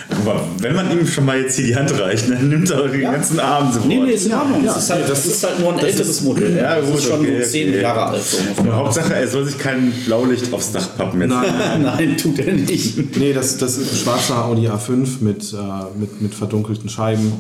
Aber 0.10 0.42
wenn 0.60 0.76
man 0.76 0.92
ihm 0.92 1.06
schon 1.06 1.26
mal 1.26 1.40
jetzt 1.42 1.56
hier 1.56 1.66
die 1.66 1.76
Hand 1.76 2.00
reicht, 2.00 2.30
dann 2.30 2.48
nimmt 2.48 2.70
er 2.70 2.88
den 2.88 3.02
ganzen 3.02 3.40
Abend 3.40 3.74
sofort. 3.74 3.90
Nee, 3.90 4.00
nee, 4.00 4.12
ist 4.12 4.28
in 4.28 4.34
Ordnung. 4.34 4.64
Ja, 4.64 4.74
das, 4.74 4.84
ist 4.84 4.90
halt, 4.90 5.02
nee, 5.02 5.10
das 5.10 5.24
das 5.24 5.34
ist 5.34 5.44
halt 5.44 5.60
nur 5.60 5.74
ein 5.74 5.80
älteres 5.80 6.22
Modell. 6.22 6.56
Ja, 6.56 6.76
das 6.76 6.86
gut, 6.86 6.98
ist 6.98 7.06
schon 7.06 7.20
okay, 7.20 7.44
so 7.44 7.50
10 7.50 7.70
okay. 7.70 7.82
Jahre 7.82 8.06
alt. 8.06 8.24
So 8.24 8.38
ungefähr. 8.38 8.76
Hauptsache, 8.76 9.16
er 9.16 9.28
soll 9.28 9.46
sich 9.46 9.58
kein 9.58 9.92
Blaulicht 10.06 10.54
aufs 10.54 10.72
Dach 10.72 10.88
pappen 10.98 11.22
jetzt. 11.22 11.30
Nein, 11.82 12.18
tut 12.18 12.40
er 12.40 12.54
nicht. 12.54 13.18
Nee, 13.18 13.34
das, 13.34 13.58
das 13.58 13.78
ist 13.78 13.92
ein 13.92 13.98
schwarzer 13.98 14.46
Audi 14.46 14.68
A5 14.68 15.22
mit, 15.22 15.54
äh, 15.54 15.58
mit, 16.00 16.22
mit 16.22 16.34
verdunkelten 16.34 16.90
Scheiben. 16.90 17.34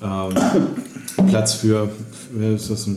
Ähm, 0.00 1.28
Platz 1.28 1.54
für, 1.54 1.90
für 2.32 2.54
ist 2.54 2.70
das 2.70 2.86
ein 2.86 2.96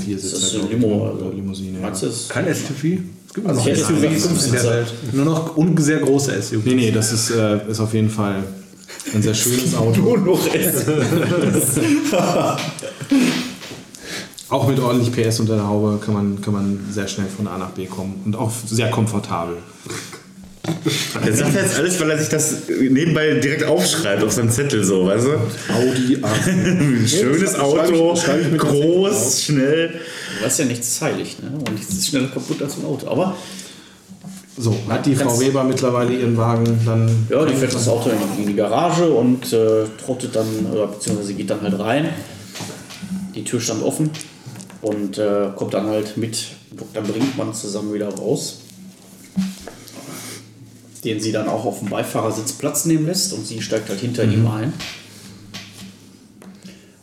Viersitzer? 0.00 0.36
Das 0.36 0.44
ist 0.44 0.54
ein 0.54 0.60
glaub 0.60 0.72
ich, 0.72 0.80
Limo, 0.80 1.06
also. 1.08 1.30
Limousine. 1.30 1.80
Ja. 1.80 1.92
Kein 2.28 2.54
SUV? 2.54 2.84
Es 3.26 3.34
gibt 3.34 3.46
Also 3.48 3.60
noch 3.60 3.76
SUV 3.76 4.18
SUVs 4.18 4.46
in 4.46 4.52
der. 4.52 4.64
Welt. 4.64 4.92
Nur 5.12 5.24
noch 5.24 5.56
un 5.56 5.76
sehr 5.76 5.98
große 5.98 6.42
SUVs. 6.42 6.64
Nee, 6.64 6.74
nee, 6.74 6.90
das 6.90 7.12
ist, 7.12 7.30
äh, 7.30 7.70
ist 7.70 7.80
auf 7.80 7.92
jeden 7.94 8.10
Fall 8.10 8.42
ein 9.14 9.22
sehr 9.22 9.34
schönes 9.34 9.74
Auto. 9.78 10.00
Nur 10.00 10.18
noch 10.18 10.54
S. 10.54 10.84
Auch 14.48 14.68
mit 14.68 14.78
ordentlich 14.80 15.10
PS 15.12 15.40
unter 15.40 15.54
der 15.56 15.66
Haube 15.66 15.98
kann 16.04 16.12
man, 16.12 16.40
kann 16.42 16.52
man 16.52 16.78
sehr 16.90 17.08
schnell 17.08 17.26
von 17.26 17.46
A 17.48 17.56
nach 17.56 17.70
B 17.70 17.86
kommen 17.86 18.20
und 18.26 18.36
auch 18.36 18.50
sehr 18.66 18.90
komfortabel. 18.90 19.56
Er 21.26 21.32
sagt 21.32 21.54
jetzt 21.54 21.76
alles, 21.76 22.00
weil 22.00 22.10
er 22.10 22.18
sich 22.18 22.28
das 22.28 22.54
nebenbei 22.68 23.34
direkt 23.34 23.64
aufschreibt 23.64 24.22
auf 24.22 24.32
seinem 24.32 24.50
Zettel, 24.50 24.84
so, 24.84 25.06
weißt 25.06 25.26
du? 25.26 25.30
Audi 25.72 26.16
A5. 26.16 26.48
Ein 27.02 27.08
schönes 27.08 27.58
Auto, 27.58 28.14
groß, 28.56 29.42
schnell. 29.42 29.88
Du 30.38 30.44
weißt 30.46 30.60
ja 30.60 30.64
nichts 30.66 30.88
ist 30.88 31.02
heilig, 31.02 31.36
ne? 31.42 31.50
Und 31.58 31.74
nichts 31.74 31.92
ist 31.92 32.06
schneller 32.08 32.28
kaputt 32.28 32.62
als 32.62 32.76
ein 32.78 32.84
Auto. 32.84 33.08
Aber 33.08 33.36
So, 34.56 34.76
hat 34.88 35.04
die 35.06 35.16
Frau 35.16 35.38
Weber 35.40 35.64
mittlerweile 35.64 36.12
ihren 36.14 36.36
Wagen 36.36 36.78
dann. 36.84 37.26
ja, 37.28 37.44
die 37.44 37.54
fährt 37.54 37.74
das 37.74 37.88
Auto 37.88 38.10
in, 38.10 38.42
in 38.42 38.46
die 38.48 38.54
Garage 38.56 39.10
und 39.10 39.52
äh, 39.52 39.84
trottet 40.04 40.36
dann, 40.36 40.46
oder 40.72 40.86
beziehungsweise 40.86 41.34
geht 41.34 41.50
dann 41.50 41.62
halt 41.62 41.78
rein. 41.78 42.08
die 43.34 43.42
Tür 43.44 43.60
stand 43.60 43.82
offen 43.82 44.10
und 44.80 45.18
äh, 45.18 45.48
kommt 45.56 45.74
dann 45.74 45.86
halt 45.86 46.16
mit 46.16 46.38
Dr. 46.76 47.02
Brinkmann 47.02 47.52
zusammen 47.52 47.92
wieder 47.94 48.08
raus. 48.14 48.58
Den 51.04 51.20
sie 51.20 51.32
dann 51.32 51.48
auch 51.48 51.64
auf 51.64 51.80
dem 51.80 51.88
Beifahrersitz 51.88 52.52
Platz 52.52 52.84
nehmen 52.84 53.06
lässt 53.06 53.32
und 53.32 53.46
sie 53.46 53.60
steigt 53.60 53.88
halt 53.88 54.00
hinter 54.00 54.24
ihm 54.24 54.46
ein. 54.46 54.72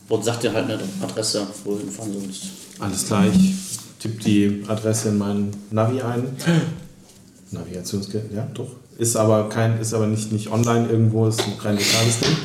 Und 0.08 0.24
sagt 0.24 0.44
ihr 0.44 0.54
halt 0.54 0.66
eine 0.66 0.80
Adresse, 1.04 1.46
wo 1.64 1.74
du 1.74 1.80
hinfahren 1.80 2.14
sollst. 2.14 2.44
Alles 2.80 3.06
klar, 3.06 3.26
ich 3.28 3.56
tippe 4.00 4.24
die 4.24 4.64
Adresse 4.68 5.10
in 5.10 5.18
meinen 5.18 5.52
Navi 5.70 6.02
ein. 6.02 6.24
Navigationsgerät, 7.52 8.32
ja, 8.34 8.48
doch. 8.54 8.70
Ist 8.98 9.16
aber 9.16 9.48
kein, 9.50 9.80
ist 9.80 9.94
aber 9.94 10.08
nicht, 10.08 10.32
nicht 10.32 10.52
online 10.52 10.88
irgendwo, 10.90 11.28
ist 11.28 11.40
ein 11.42 11.54
rein 11.60 11.78
lokales 11.78 12.20
Ding. 12.20 12.38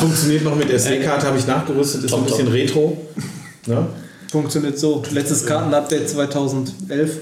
Funktioniert 0.00 0.44
noch 0.44 0.54
mit 0.54 0.70
SD-Karte, 0.70 1.26
habe 1.26 1.38
ich 1.38 1.46
nachgerüstet, 1.46 2.04
ist 2.04 2.10
Top, 2.10 2.20
ein 2.20 2.26
bisschen 2.26 2.44
top. 2.44 2.54
retro. 2.54 2.96
Ne? 3.66 3.86
Funktioniert 4.30 4.78
so. 4.78 5.02
Letztes 5.12 5.46
Kartenupdate 5.46 6.06
2011. 6.06 7.16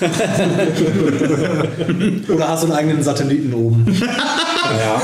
Oder 2.28 2.48
hast 2.48 2.62
du 2.62 2.68
einen 2.68 2.76
eigenen 2.76 3.02
Satelliten 3.02 3.52
oben? 3.52 3.84
Ja. 4.00 5.02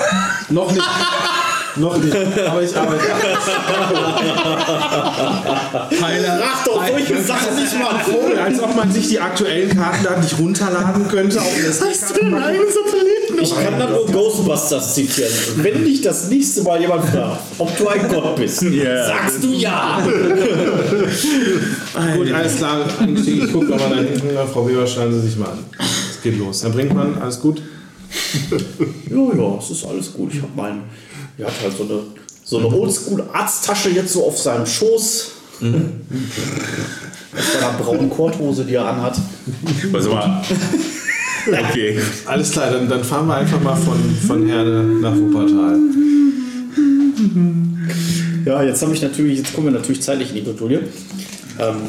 noch 0.49 0.71
nicht. 0.73 0.83
noch 1.77 1.97
nicht. 1.99 2.17
Aber 2.17 2.63
ich 2.63 2.75
arbeite. 2.77 3.05
Keine 6.01 6.43
Ach 6.43 6.65
doch, 6.65 6.87
solche 6.87 7.23
Sachen 7.23 7.57
nicht 7.57 7.79
mal 7.79 7.95
Oh, 8.11 8.31
als 8.43 8.59
ob 8.61 8.75
man 8.77 8.91
sich 8.91 9.09
die 9.09 9.21
aktuellen 9.21 9.77
Karten 9.77 10.05
da 10.05 10.17
nicht 10.19 10.39
runterladen 10.39 11.07
könnte 11.09 11.39
auf 11.41 11.55
den 11.55 11.67
SD-Karten. 11.67 12.33
Ich 13.41 13.55
kann 13.55 13.79
dann 13.79 13.93
nur 13.93 14.07
Ghostbusters 14.07 14.95
zitieren. 14.95 15.31
Wenn 15.57 15.85
dich 15.85 16.01
das 16.03 16.29
nächste 16.29 16.63
Mal 16.63 16.81
jemand 16.81 17.05
fragt, 17.05 17.41
ob 17.59 17.77
du 17.77 17.89
ein 17.89 18.09
Gott 18.09 18.37
bist, 18.37 18.61
sagst 18.61 19.43
du 19.43 19.53
ja. 19.53 20.01
Gut, 22.17 22.33
alles 22.33 22.57
klar. 22.57 22.87
Ich 23.27 23.53
gucke 23.53 23.67
nochmal 23.67 23.91
da 23.91 23.97
hinten. 23.97 24.23
Frau 24.53 24.67
Weber, 24.69 24.87
schreiben 24.87 25.13
Sie 25.13 25.21
sich 25.29 25.37
mal 25.37 25.51
an. 25.51 25.59
Es 25.79 26.23
geht 26.23 26.39
los. 26.39 26.61
Dann 26.63 26.73
bringt 26.73 26.95
man, 26.95 27.19
alles 27.21 27.41
gut? 27.41 27.61
Ja, 29.11 29.17
ja, 29.37 29.59
es 29.59 29.71
ist 29.71 29.85
alles 29.85 30.13
gut. 30.13 30.33
Ich 30.35 30.43
habe 30.43 30.53
meinen, 30.55 30.83
er 31.39 31.47
hat 31.47 31.55
halt 31.63 31.77
so 31.77 31.85
eine, 31.85 32.01
so 32.45 32.59
eine 32.59 32.69
Oldschool-Arzttasche 32.69 33.91
jetzt 33.91 34.13
so 34.13 34.27
auf 34.27 34.39
seinem 34.39 34.67
Schoß. 34.67 35.33
Mit 35.61 35.75
seiner 37.53 37.73
braunen 37.79 38.11
Korthose, 38.11 38.65
die 38.65 38.75
er 38.75 38.87
anhat. 38.87 39.17
Also 39.93 40.11
mal. 40.11 40.43
Okay. 41.47 42.01
Alles 42.27 42.51
klar, 42.51 42.71
dann, 42.71 42.89
dann 42.89 43.05
fahren 43.05 43.27
wir 43.27 43.37
einfach 43.37 43.61
mal 43.61 43.77
von, 43.77 43.99
von 44.27 44.47
Herne 44.47 44.83
nach 45.01 45.15
Wuppertal. 45.15 45.79
Ja, 48.45 48.63
jetzt 48.63 48.83
habe 48.83 48.95
ich 48.95 49.03
natürlich, 49.03 49.39
jetzt 49.39 49.55
kommen 49.55 49.67
wir 49.67 49.73
natürlich 49.73 50.03
zeitlich 50.03 50.31
in 50.31 50.37
die 50.37 50.41
Bredouille. 50.43 50.85
Ähm, 51.59 51.83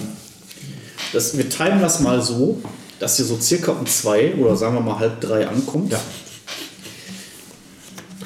das, 1.13 1.37
wir 1.37 1.49
timen 1.49 1.81
das 1.81 1.99
mal 1.99 2.21
so, 2.21 2.61
dass 2.99 3.19
ihr 3.19 3.25
so 3.25 3.39
circa 3.39 3.71
um 3.71 3.85
zwei 3.85 4.33
oder 4.35 4.55
sagen 4.55 4.75
wir 4.75 4.81
mal 4.81 4.99
halb 4.99 5.21
drei 5.21 5.47
ankommt. 5.47 5.91
Ja. 5.91 5.99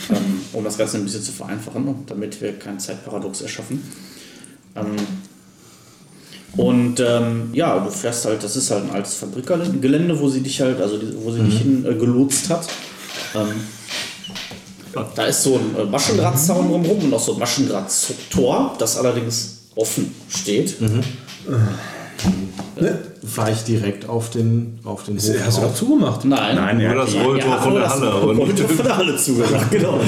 Ähm, 0.10 0.42
um 0.54 0.64
das 0.64 0.78
Ganze 0.78 0.98
ein 0.98 1.04
bisschen 1.04 1.24
zu 1.24 1.32
vereinfachen, 1.32 2.06
damit 2.08 2.42
wir 2.42 2.58
keinen 2.58 2.80
Zeitparadox 2.80 3.42
erschaffen. 3.42 3.84
Ähm, 4.76 4.96
und 6.58 7.00
ähm, 7.00 7.50
ja, 7.54 7.80
du 7.80 7.90
fährst 7.90 8.26
halt, 8.26 8.44
das 8.44 8.56
ist 8.56 8.72
halt 8.72 8.84
ein 8.84 8.92
altes 8.92 9.16
Fabrikgelände, 9.16 10.20
wo 10.20 10.28
sie 10.28 10.42
dich 10.42 10.60
halt, 10.60 10.82
also 10.82 11.00
wo 11.24 11.32
sie 11.32 11.42
dich 11.44 11.60
hin 11.60 11.86
äh, 11.86 11.94
gelotst 11.96 12.50
hat. 12.50 12.68
Ähm, 13.36 13.48
da 15.16 15.26
ist 15.26 15.44
so 15.44 15.56
ein 15.56 15.76
äh, 15.80 15.86
Maschendrahtzaun 15.86 16.68
drumherum 16.68 17.06
und 17.06 17.14
auch 17.14 17.22
so 17.22 17.34
ein 17.34 17.40
Maschendrahttor, 17.40 18.76
das 18.78 18.98
allerdings 18.98 19.60
offen 19.76 20.14
steht. 20.28 20.76
Fahre 23.26 23.52
ich 23.52 23.64
direkt 23.64 24.10
auf 24.10 24.30
den, 24.32 24.80
auf 24.84 25.04
den 25.04 25.16
Hof. 25.16 25.24
Hast 25.46 25.58
du 25.58 25.62
drauf. 25.62 25.70
doch 25.70 25.76
zugemacht? 25.76 26.26
Nein, 26.26 26.56
Nein, 26.56 26.80
er 26.80 26.94
Nur 26.94 27.02
hat 27.06 27.08
das 27.08 27.24
Rolltor 27.24 27.62
von 27.62 27.74
der 27.76 27.90
Halle, 27.90 28.12
aber 28.12 28.34
nicht. 28.34 28.48
Rolltor 28.48 28.70
von 28.70 28.86
der 28.86 28.98
Halle 28.98 29.16
zugemacht, 29.18 29.72
genau. 29.72 30.00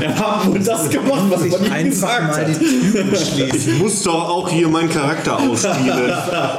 Er 0.00 0.18
hat 0.18 0.46
wohl 0.46 0.58
das 0.58 0.90
gemacht, 0.90 1.22
was 1.30 1.40
man 1.48 1.80
ihm 1.80 1.90
gesagt 1.90 2.56
schließen. 2.56 3.74
Ich 3.74 3.78
muss 3.78 4.02
doch 4.02 4.28
auch 4.28 4.48
hier 4.48 4.68
meinen 4.68 4.90
Charakter 4.90 5.38
ausspielen. 5.38 6.12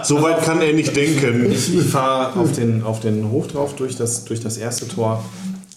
so 0.03 0.21
weit 0.21 0.43
kann 0.43 0.61
er 0.61 0.73
nicht 0.73 0.95
denken. 0.95 1.51
Ich, 1.51 1.75
ich 1.75 1.83
fahre 1.83 2.39
auf 2.39 2.53
den, 2.53 2.83
auf 2.83 3.01
den 3.01 3.29
Hof 3.29 3.47
drauf 3.47 3.75
durch 3.75 3.97
das, 3.97 4.23
durch 4.25 4.39
das 4.39 4.57
erste 4.57 4.87
Tor, 4.87 5.23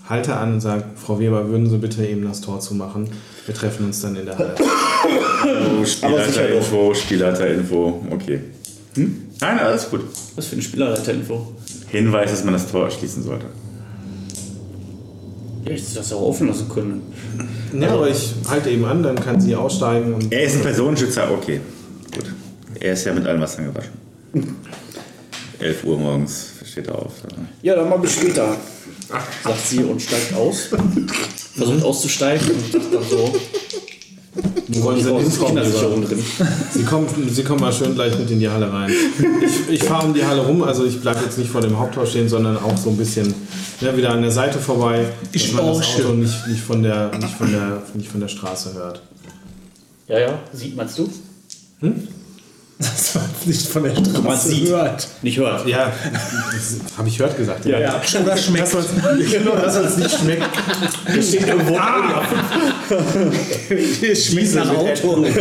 halte 0.09 0.37
an 0.37 0.55
und 0.55 0.61
sage, 0.61 0.85
Frau 0.95 1.19
Weber, 1.19 1.49
würden 1.49 1.69
Sie 1.69 1.79
bitte 1.79 2.07
eben 2.07 2.25
das 2.25 2.41
Tor 2.41 2.61
zumachen? 2.61 3.09
Wir 3.47 3.55
treffen 3.55 3.87
uns 3.87 4.01
dann 4.01 4.15
in 4.15 4.27
der 4.27 4.39
Halle. 4.39 4.55
Oh, 4.61 5.85
Spielleiterinfo, 5.85 6.95
Spielleiterinfo. 6.95 8.07
Okay. 8.11 8.41
Hm? 8.95 9.27
Nein, 9.41 9.59
alles 9.59 9.89
gut. 9.89 10.01
Was 10.37 10.47
für 10.47 10.55
eine 10.55 10.63
Spielerleiterinfo? 10.63 11.55
Hinweis, 11.89 12.31
dass 12.31 12.45
man 12.45 12.55
das 12.55 12.71
Tor 12.71 12.91
schließen 12.91 13.23
sollte. 13.23 13.47
Ja, 15.65 15.73
ich 15.73 15.83
hätte 15.83 15.95
das 15.97 16.13
auch 16.13 16.23
offen 16.23 16.49
lassen 16.49 16.69
können. 16.69 17.03
Ja, 17.79 17.93
aber 17.93 18.09
ich 18.09 18.35
halte 18.49 18.71
eben 18.71 18.85
an, 18.85 19.03
dann 19.03 19.17
kann 19.17 19.41
sie 19.41 19.55
aussteigen 19.55 20.15
und 20.15 20.33
Er 20.33 20.45
ist 20.45 20.57
ein 20.57 20.63
Personenschützer, 20.63 21.31
okay. 21.31 21.61
Gut. 22.15 22.33
Er 22.81 22.95
ist 22.95 23.05
ja 23.05 23.13
mit 23.13 23.27
allem 23.27 23.41
Wasser 23.41 23.63
gewaschen. 23.63 23.93
11 25.59 25.85
Uhr 25.85 25.99
morgens 25.99 26.47
steht 26.65 26.89
er 26.89 26.99
auf. 26.99 27.13
Ja, 27.63 27.77
dann 27.77 27.89
mal 27.89 27.99
bis 27.99 28.13
später, 28.15 28.57
sagt 29.45 29.67
sie 29.67 29.85
und 29.85 30.01
steigt 30.01 30.35
aus. 30.35 30.69
Versucht 31.55 31.85
auszusteigen 31.85 32.49
und 32.51 32.73
sagt 32.73 32.95
dann 32.95 33.05
so, 33.09 33.35
Wo 34.69 34.83
wollen 34.85 34.99
Sie 34.99 35.05
denn 35.05 35.15
oh, 35.15 35.19
ist 35.19 35.33
hinkommen? 35.33 35.57
Kindersicherung 35.57 36.05
drin. 36.07 36.23
Sie 36.73 36.85
kommen, 36.85 37.07
Sie 37.29 37.43
kommen 37.43 37.61
mal 37.61 37.73
schön 37.73 37.95
gleich 37.95 38.17
mit 38.17 38.31
in 38.31 38.39
die 38.39 38.49
Halle 38.49 38.73
rein. 38.73 38.93
Ich, 39.43 39.75
ich 39.75 39.85
fahre 39.85 40.07
um 40.07 40.15
die 40.15 40.25
Halle 40.25 40.43
rum, 40.43 40.63
also 40.63 40.85
ich 40.85 41.01
bleibe 41.01 41.21
jetzt 41.25 41.39
nicht 41.39 41.51
vor 41.51 41.61
dem 41.61 41.77
Haupttor 41.79 42.07
stehen, 42.07 42.29
sondern 42.29 42.57
auch 42.57 42.77
so 42.77 42.91
ein 42.91 42.97
bisschen 42.97 43.35
ne, 43.81 43.97
wieder 43.97 44.11
an 44.11 44.23
der 44.23 44.31
Seite 44.31 44.59
vorbei, 44.59 45.07
dass 45.33 45.43
Ich 45.43 45.53
man 45.53 45.67
das. 45.67 45.79
Auto 45.79 46.13
nicht, 46.13 46.47
nicht, 46.47 46.61
von 46.63 46.83
der, 46.83 47.11
nicht, 47.19 47.35
von 47.35 47.51
der, 47.51 47.83
nicht 47.95 48.09
von 48.09 48.21
der 48.21 48.29
Straße 48.29 48.75
hört. 48.75 49.03
Ja, 50.07 50.19
ja, 50.21 50.39
sieht 50.53 50.77
meinst 50.77 50.99
du? 50.99 51.09
Das 52.81 53.15
war 53.15 53.29
nicht 53.45 53.67
von 53.69 53.83
der 53.83 53.91
Straße 53.95 54.23
Man 54.23 54.39
sieht. 54.39 54.65
gehört. 54.65 55.07
Nicht 55.21 55.37
hört. 55.39 55.67
Ja, 55.69 55.93
habe 56.97 57.09
ich 57.09 57.19
hört 57.19 57.37
gesagt. 57.37 57.67
Ja, 57.67 57.79
Ja, 57.79 58.01
oder 58.23 58.37
schmeckt. 58.39 58.69
Genau, 59.31 59.55
dass 59.55 59.77
es 59.77 59.97
nicht 59.99 60.19
schmeckt. 60.19 60.47
Hier 61.13 61.23
steht 61.23 61.47
irgendwo 61.47 61.77
Schmeckt 64.15 64.55
nach 64.55 64.71
Auto. 64.71 65.27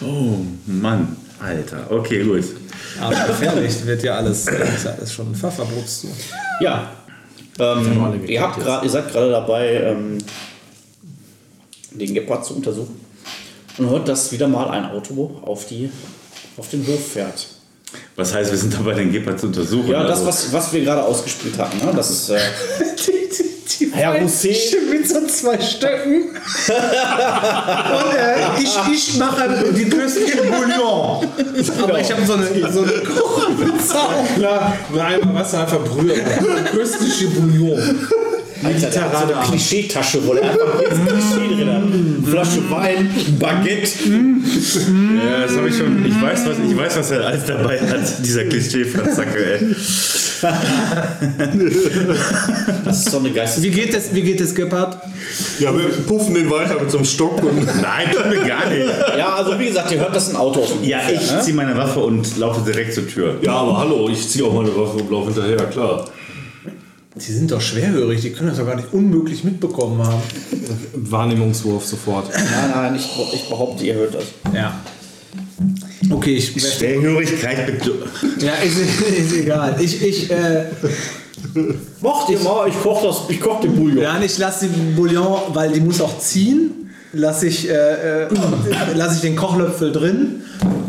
Oh 0.00 0.36
Mann, 0.66 1.16
Alter. 1.40 1.90
Okay, 1.90 2.22
gut. 2.22 2.44
Aber 3.00 3.14
gefährlich 3.26 3.84
wird 3.84 4.02
ja 4.04 4.14
alles, 4.16 4.46
ist 4.46 4.84
ja 4.84 4.92
alles 4.92 5.12
schon 5.12 5.32
ein 5.32 5.34
Pfefferbrust. 5.34 6.02
So. 6.02 6.08
Ja. 6.60 6.92
Ähm, 7.58 8.24
ihr, 8.28 8.40
habt 8.40 8.60
grad, 8.60 8.84
ihr 8.84 8.90
seid 8.90 9.10
gerade 9.10 9.30
dabei, 9.32 9.72
ähm, 9.82 10.18
den 11.90 12.14
Gepard 12.14 12.46
zu 12.46 12.54
untersuchen. 12.54 12.97
Und 13.78 13.90
hört, 13.90 14.08
dass 14.08 14.32
wieder 14.32 14.48
mal 14.48 14.68
ein 14.70 14.90
Auto 14.90 15.40
auf, 15.42 15.66
die, 15.66 15.90
auf 16.56 16.68
den 16.68 16.86
Hof 16.86 17.12
fährt. 17.12 17.46
Was 18.16 18.34
heißt, 18.34 18.50
wir 18.50 18.58
sind 18.58 18.74
dabei, 18.74 18.94
den 18.94 19.12
Gepard 19.12 19.38
zu 19.40 19.46
untersuchen? 19.46 19.90
Ja, 19.90 20.02
das, 20.02 20.18
Also, 20.18 20.26
was, 20.26 20.52
was 20.52 20.72
wir 20.72 20.82
gerade 20.82 21.04
ausgespielt 21.04 21.56
hatten. 21.58 21.78
Ne? 21.78 21.92
Das 21.94 22.10
ist, 22.10 22.30
äh, 22.30 22.38
Herr 23.92 24.20
Rousset. 24.20 24.76
Mit 24.90 25.08
so 25.08 25.26
zwei 25.26 25.60
Stöcken. 25.60 26.30
Und 26.30 28.14
äh, 28.16 28.60
ich, 28.60 28.76
ich 28.92 29.16
mache 29.18 29.72
die 29.72 29.88
köstliche 29.88 30.38
Bouillon. 30.42 31.28
Aber 31.82 32.00
ich 32.00 32.10
habe 32.10 32.26
so 32.26 32.34
eine, 32.34 32.72
so 32.72 32.82
eine 32.82 32.92
Kochpizza. 32.92 34.08
Klar, 34.36 34.76
nur 34.90 35.04
einmal 35.04 35.34
Wasser 35.34 35.60
einfach 35.60 35.84
brühen. 35.84 36.20
Köstliche 36.72 37.28
Bouillon. 37.30 38.08
Alter, 38.64 38.90
der 38.90 39.02
hat 39.02 39.28
so 39.28 39.34
eine 39.34 39.46
Klischeetasche, 39.46 40.26
wo 40.26 40.32
er 40.32 40.50
einfach 40.50 40.80
jedes 40.80 40.98
Klischee 40.98 41.54
drin 41.54 41.72
hat. 41.72 41.82
Flasche 42.28 42.70
Wein, 42.70 43.10
Baguette. 43.38 43.90
Ja, 44.08 45.42
das 45.46 45.56
habe 45.56 45.68
ich 45.68 45.76
schon. 45.76 46.04
Ich 46.04 46.20
weiß, 46.20 46.46
was, 46.46 46.56
ich 46.68 46.76
weiß, 46.76 46.98
was 46.98 47.10
er 47.10 47.26
alles 47.26 47.44
dabei 47.46 47.78
hat, 47.80 48.24
dieser 48.24 48.44
Klischee-Franzacke, 48.44 49.60
ey. 49.60 49.74
Das 52.84 52.98
ist 52.98 53.10
so 53.10 53.18
eine 53.18 53.30
Geistes... 53.30 53.62
Wie 53.62 53.70
geht 53.70 53.94
es, 53.94 54.14
wie 54.14 54.22
geht 54.22 54.40
es 54.40 54.54
Gepard? 54.54 54.98
Ja, 55.58 55.76
wir 55.76 55.88
puffen 56.06 56.34
den 56.34 56.50
weiter 56.50 56.80
mit 56.80 56.90
so 56.90 56.98
einem 56.98 57.06
Stock 57.06 57.42
und. 57.42 57.66
Nein, 57.66 58.10
tut 58.12 58.26
mir 58.28 58.46
gar 58.46 58.68
nicht. 58.68 58.86
Ja, 59.16 59.34
also 59.34 59.58
wie 59.58 59.66
gesagt, 59.66 59.90
ihr 59.90 59.98
hört, 59.98 60.14
dass 60.14 60.30
ein 60.30 60.36
Auto 60.36 60.60
auf 60.60 60.72
dem 60.72 60.84
Ja, 60.84 61.00
ich 61.12 61.30
ne? 61.30 61.40
ziehe 61.40 61.56
meine 61.56 61.76
Waffe 61.76 62.00
und 62.00 62.36
laufe 62.38 62.60
direkt 62.64 62.94
zur 62.94 63.06
Tür. 63.06 63.36
Ja, 63.42 63.52
aber 63.52 63.78
hallo, 63.78 64.08
ich 64.08 64.28
ziehe 64.28 64.44
auch 64.44 64.54
meine 64.54 64.74
Waffe 64.76 64.98
und 64.98 65.10
laufe 65.10 65.32
hinterher, 65.32 65.66
klar. 65.66 66.04
Die 67.26 67.32
sind 67.32 67.50
doch 67.50 67.60
schwerhörig, 67.60 68.20
die 68.20 68.30
können 68.30 68.50
das 68.50 68.58
doch 68.58 68.66
gar 68.66 68.76
nicht 68.76 68.92
unmöglich 68.92 69.44
mitbekommen 69.44 70.02
haben. 70.04 70.22
Wahrnehmungswurf 70.94 71.84
sofort. 71.84 72.30
Nein, 72.32 72.70
nein, 72.74 72.96
ich, 72.96 73.08
ich 73.34 73.48
behaupte, 73.48 73.84
ihr 73.84 73.94
hört 73.94 74.14
das. 74.14 74.24
Ja. 74.54 74.80
Okay, 76.10 76.36
ich. 76.36 76.50
Schwerhörigkeit 76.50 77.66
bitte. 77.66 77.94
Ja, 78.38 78.54
ist, 78.54 78.78
ist 78.78 79.32
egal. 79.36 79.76
Ich, 79.80 80.02
ich, 80.02 80.30
äh, 80.30 80.66
Macht 82.00 82.28
ihr 82.30 82.38
mal, 82.40 82.68
ich 82.68 82.80
koch, 82.80 83.02
das, 83.02 83.22
ich 83.28 83.40
koch 83.40 83.60
den 83.60 83.74
Bouillon. 83.74 84.02
ja, 84.02 84.20
ich 84.20 84.38
lasse 84.38 84.68
die 84.68 84.94
Bouillon, 84.94 85.38
weil 85.54 85.72
die 85.72 85.80
muss 85.80 86.00
auch 86.00 86.18
ziehen. 86.18 86.90
lasse 87.12 87.46
ich, 87.46 87.68
äh, 87.68 87.72
äh, 88.24 88.28
lass 88.94 89.16
ich 89.16 89.20
den 89.22 89.36
Kochlöffel 89.36 89.92
drin 89.92 90.42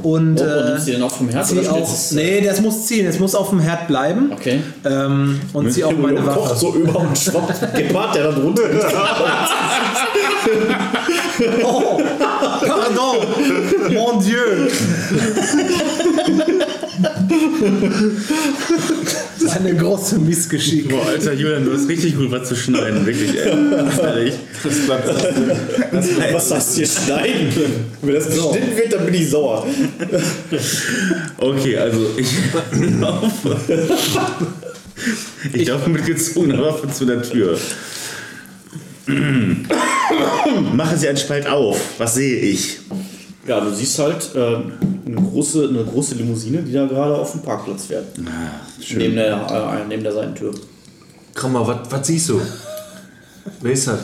und 0.03 0.39
Oh, 0.39 0.43
und 0.43 0.47
äh, 0.47 0.69
nimmst 0.71 0.87
du 0.87 0.91
den 0.91 1.03
auch 1.03 1.11
vom 1.11 1.29
Herz 1.29 1.49
zieh 1.49 1.59
oder 1.59 1.71
auch, 1.73 1.87
du- 2.09 2.15
nee, 2.15 2.41
das 2.41 2.61
muss 2.61 2.85
ziehen, 2.85 3.05
es 3.07 3.19
muss 3.19 3.35
auf 3.35 3.49
dem 3.49 3.59
Herd 3.59 3.87
bleiben 3.87 4.31
Okay. 4.33 4.61
ähm, 4.85 5.39
und 5.53 5.71
zieh 5.71 5.83
auch 5.83 5.91
meine 5.97 6.21
Kocht 6.21 6.37
Waffe. 6.51 6.55
so 6.55 6.73
über 6.75 6.99
und 6.99 7.17
schwappt 7.17 7.75
Gepard, 7.75 8.15
der 8.15 8.23
da 8.25 8.31
drunter 8.31 8.63
ist. 8.69 8.85
Oh, 11.63 12.01
pardon, 12.65 13.17
mon 13.93 14.19
Dieu. 14.23 14.67
Eine 19.49 19.75
große 19.75 20.19
Missgeschick. 20.19 20.89
Boah, 20.89 21.05
Alter, 21.07 21.33
Julian, 21.33 21.65
du 21.65 21.73
hast 21.73 21.87
richtig 21.87 22.15
gut 22.15 22.31
was 22.31 22.47
zu 22.47 22.55
schneiden, 22.55 23.05
wirklich, 23.05 23.37
ey. 23.37 23.49
Ehrlich. 24.03 24.33
Das 24.63 24.79
bleibt 24.79 26.33
Was 26.33 26.51
heißt 26.51 26.75
hier 26.75 26.87
schneiden? 26.87 27.53
Wenn 28.01 28.15
das 28.15 28.25
geschnitten 28.27 28.77
wird, 28.77 28.93
dann 28.93 29.05
bin 29.05 29.13
ich 29.13 29.29
sauer. 29.29 29.65
Okay, 31.37 31.77
also 31.77 32.09
ich 32.17 32.27
laufe. 32.99 33.57
Ich 35.53 35.67
laufe 35.67 35.89
mit 35.89 36.05
gezogener 36.05 36.61
Waffe 36.61 36.89
zu 36.91 37.05
der 37.05 37.21
Tür. 37.21 37.57
Machen 40.73 40.97
Sie 40.97 41.07
einen 41.07 41.17
Spalt 41.17 41.47
auf. 41.47 41.79
Was 41.97 42.15
sehe 42.15 42.39
ich? 42.39 42.79
Ja, 43.49 43.59
du 43.59 43.73
siehst 43.73 43.97
halt 43.97 44.29
äh, 44.35 44.57
eine, 45.07 45.15
große, 45.15 45.69
eine 45.69 45.83
große 45.83 46.13
Limousine, 46.13 46.61
die 46.61 46.71
da 46.71 46.85
gerade 46.85 47.15
auf 47.15 47.31
dem 47.31 47.41
Parkplatz 47.41 47.87
fährt. 47.87 48.05
Neben 48.95 49.15
der, 49.15 49.81
äh, 49.81 49.87
neben 49.87 50.03
der 50.03 50.11
Seitentür. 50.11 50.53
Krammer, 51.33 51.65
was, 51.65 51.79
was 51.89 52.05
siehst 52.05 52.29
du? 52.29 52.39
Wer 53.61 53.71
ist 53.71 53.87
das? 53.87 54.01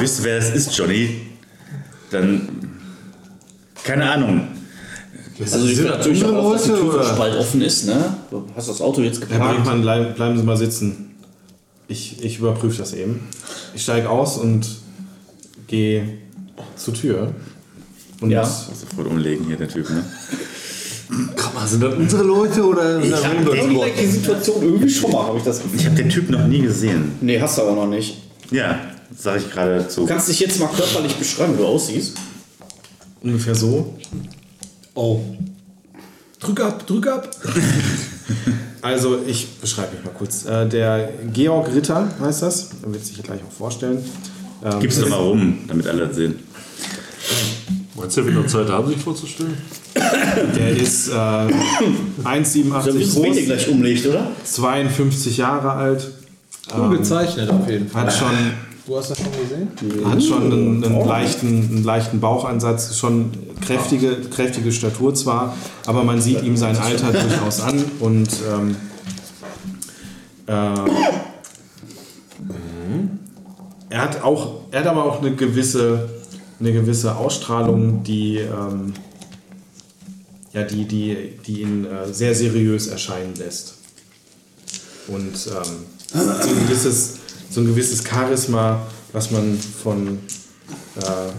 Wisst 0.00 0.18
ihr, 0.18 0.24
wer 0.24 0.36
das 0.38 0.50
ist, 0.50 0.76
Johnny? 0.76 1.20
Dann. 2.10 2.48
Keine 3.84 4.10
Ahnung. 4.10 4.48
Also 5.40 5.64
die 5.64 5.74
Sind 5.76 5.86
natürlich 5.86 6.24
auch, 6.24 6.54
dass 6.54 6.64
die 6.64 6.70
Leute? 6.70 6.90
Türspalt 6.90 7.36
offen 7.36 7.62
ist, 7.62 7.86
ne? 7.86 8.16
Du 8.28 8.44
hast 8.56 8.68
das 8.68 8.80
Auto 8.80 9.02
jetzt 9.02 9.20
Herr 9.20 9.28
geparkt. 9.28 9.54
Brinkmann, 9.54 9.82
bleib, 9.82 10.16
bleiben 10.16 10.36
Sie 10.36 10.42
mal 10.42 10.56
sitzen. 10.56 11.14
Ich, 11.86 12.24
ich 12.24 12.40
überprüfe 12.40 12.78
das 12.78 12.92
eben. 12.92 13.28
Ich 13.72 13.82
steige 13.82 14.10
aus 14.10 14.36
und 14.36 14.66
gehe 15.68 16.18
zur 16.74 16.94
Tür. 16.94 17.32
Und 18.20 18.30
Ja. 18.30 18.44
Sofort 18.44 19.06
umlegen 19.06 19.46
hier, 19.46 19.56
der 19.56 19.68
Typ, 19.68 19.88
ne? 19.90 20.04
Krammer, 21.36 21.66
sind 21.66 21.82
das 21.82 21.94
unsere 21.94 22.22
Leute 22.22 22.62
oder 22.66 23.00
sind 23.00 23.10
das 23.12 23.22
andere 23.22 23.56
die 23.98 24.06
Situation 24.06 24.62
irgendwie 24.62 24.90
schon 24.90 25.10
mal, 25.10 25.24
habe 25.26 25.38
ich 25.38 25.44
das 25.44 25.62
Gefühl. 25.62 25.80
Ich 25.80 25.86
habe 25.86 25.96
den 25.96 26.10
Typ 26.10 26.28
noch 26.30 26.46
nie 26.46 26.60
gesehen. 26.60 27.12
Nee, 27.20 27.40
hast 27.40 27.56
du 27.56 27.62
aber 27.62 27.72
noch 27.74 27.86
nicht. 27.86 28.18
Ja, 28.50 28.78
sage 29.16 29.38
ich 29.40 29.50
gerade 29.50 29.82
Du 29.82 29.88
zu. 29.88 30.06
kannst 30.06 30.28
dich 30.28 30.40
jetzt 30.40 30.60
mal 30.60 30.68
körperlich 30.68 31.14
beschreiben, 31.16 31.54
wie 31.54 31.58
du 31.62 31.66
aussiehst. 31.66 32.14
ungefähr 33.22 33.54
so. 33.54 33.94
Oh. 34.94 35.20
Drück 36.40 36.60
ab, 36.60 36.86
drück 36.86 37.06
ab. 37.06 37.30
Also 38.80 39.18
ich 39.26 39.48
beschreibe 39.60 39.96
mich 39.96 40.04
mal 40.04 40.12
kurz. 40.12 40.44
Äh, 40.44 40.68
der 40.68 41.08
Georg 41.32 41.74
Ritter 41.74 42.08
heißt 42.20 42.42
das. 42.42 42.68
Er 42.84 42.92
wird 42.92 43.04
sich 43.04 43.20
gleich 43.24 43.40
auch 43.42 43.52
vorstellen. 43.52 43.98
Ähm, 44.64 44.78
Gib's 44.78 45.00
doch 45.00 45.08
mal 45.08 45.16
rum, 45.16 45.58
damit 45.66 45.88
alle 45.88 46.06
das 46.06 46.14
sehen. 46.16 46.38
Meinst 47.98 48.16
du, 48.16 48.24
wir 48.24 48.32
noch 48.32 48.46
Zeit 48.46 48.68
haben, 48.68 48.88
sich 48.88 48.98
vorzustellen? 48.98 49.56
Der 50.56 50.76
ist 50.76 51.08
äh, 51.08 51.12
1,87 51.12 52.70
Da 52.70 52.84
willst 52.94 53.16
du 53.16 53.22
groß, 53.22 53.36
gleich 53.44 53.68
umlegt, 53.68 54.06
oder? 54.06 54.30
52 54.44 55.36
Jahre 55.36 55.72
alt, 55.72 56.10
Cool 56.76 56.98
gezeichnet 56.98 57.50
auf 57.50 57.68
jeden 57.68 57.88
Fall. 57.88 58.02
hat 58.02 58.12
schon, 58.12 58.28
Du 58.86 58.96
hast 58.96 59.10
das 59.10 59.18
schon 59.18 59.26
gesehen? 59.32 60.04
hat 60.10 60.22
schon 60.22 60.52
einen, 60.52 60.84
einen, 60.84 61.06
leichten, 61.06 61.46
einen 61.46 61.84
leichten 61.84 62.20
Bauchansatz, 62.20 62.96
schon 62.96 63.32
kräftige, 63.60 64.16
kräftige 64.30 64.70
Statur 64.72 65.14
zwar, 65.14 65.56
aber 65.86 66.04
man 66.04 66.20
sieht 66.20 66.42
ihm 66.42 66.56
sein 66.56 66.76
Alter 66.76 67.12
durchaus 67.12 67.60
an 67.60 67.84
und 68.00 68.28
ähm, 68.50 68.76
äh, 70.46 70.52
er 73.90 74.02
hat 74.02 74.22
auch, 74.22 74.60
er 74.70 74.80
hat 74.80 74.86
aber 74.86 75.04
auch 75.04 75.20
eine 75.20 75.34
gewisse, 75.34 76.08
eine 76.60 76.72
gewisse 76.72 77.16
Ausstrahlung, 77.16 78.02
die, 78.02 78.38
ähm, 78.38 78.94
ja, 80.52 80.64
die, 80.64 80.84
die, 80.86 81.38
die 81.46 81.62
ihn 81.62 81.84
äh, 81.84 82.12
sehr 82.12 82.34
seriös 82.34 82.88
erscheinen 82.88 83.34
lässt. 83.36 83.74
Und 85.06 85.34
ähm, 85.34 85.86
so, 86.12 86.18
ein 86.20 86.66
gewisses, 86.66 87.18
so 87.50 87.60
ein 87.60 87.66
gewisses 87.66 88.04
Charisma, 88.04 88.86
was 89.12 89.30
man 89.30 89.58
von 89.58 90.18
äh, 90.96 91.30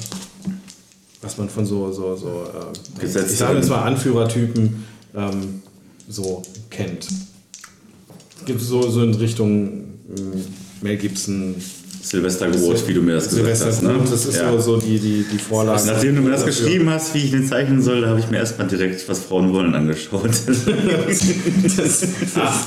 was 1.21 1.37
man 1.37 1.49
von 1.49 1.65
so, 1.65 1.91
so, 1.91 2.15
so 2.15 2.45
äh, 2.45 2.99
Gesetzten. 2.99 3.33
ich 3.33 3.37
sage 3.37 3.57
jetzt 3.57 3.69
mal 3.69 3.83
Anführertypen 3.83 4.85
ähm, 5.15 5.61
so 6.07 6.43
kennt. 6.69 7.07
Gibt 8.45 8.61
so, 8.61 8.89
so 8.89 9.03
in 9.03 9.13
Richtung 9.15 9.99
ähm, 10.17 10.45
Mel 10.81 10.97
Gibson, 10.97 11.55
Silvester 12.01 12.49
Groß, 12.49 12.87
wie 12.87 12.93
du 12.93 13.01
mir 13.01 13.15
das 13.15 13.25
gesagt 13.25 13.43
Sylvester 13.43 13.67
hast. 13.67 13.83
Ne? 13.83 13.95
Das 14.09 14.25
ist 14.25 14.35
Ja. 14.37 14.57
so, 14.59 14.77
die, 14.77 14.99
die, 14.99 15.25
die 15.31 15.37
Vorlage. 15.37 15.81
Nachdem 15.85 16.15
du 16.15 16.21
mir 16.21 16.31
das 16.31 16.45
dafür. 16.45 16.63
geschrieben 16.65 16.89
hast, 16.89 17.13
wie 17.13 17.19
ich 17.19 17.31
den 17.31 17.45
zeichnen 17.47 17.81
soll, 17.81 18.01
da 18.01 18.07
habe 18.07 18.19
ich 18.19 18.29
mir 18.29 18.37
erstmal 18.37 18.67
direkt, 18.67 19.07
was 19.09 19.19
Frauen 19.19 19.53
wollen, 19.53 19.75
angeschaut. 19.75 20.29
Das, 21.77 22.03
ach, 22.35 22.65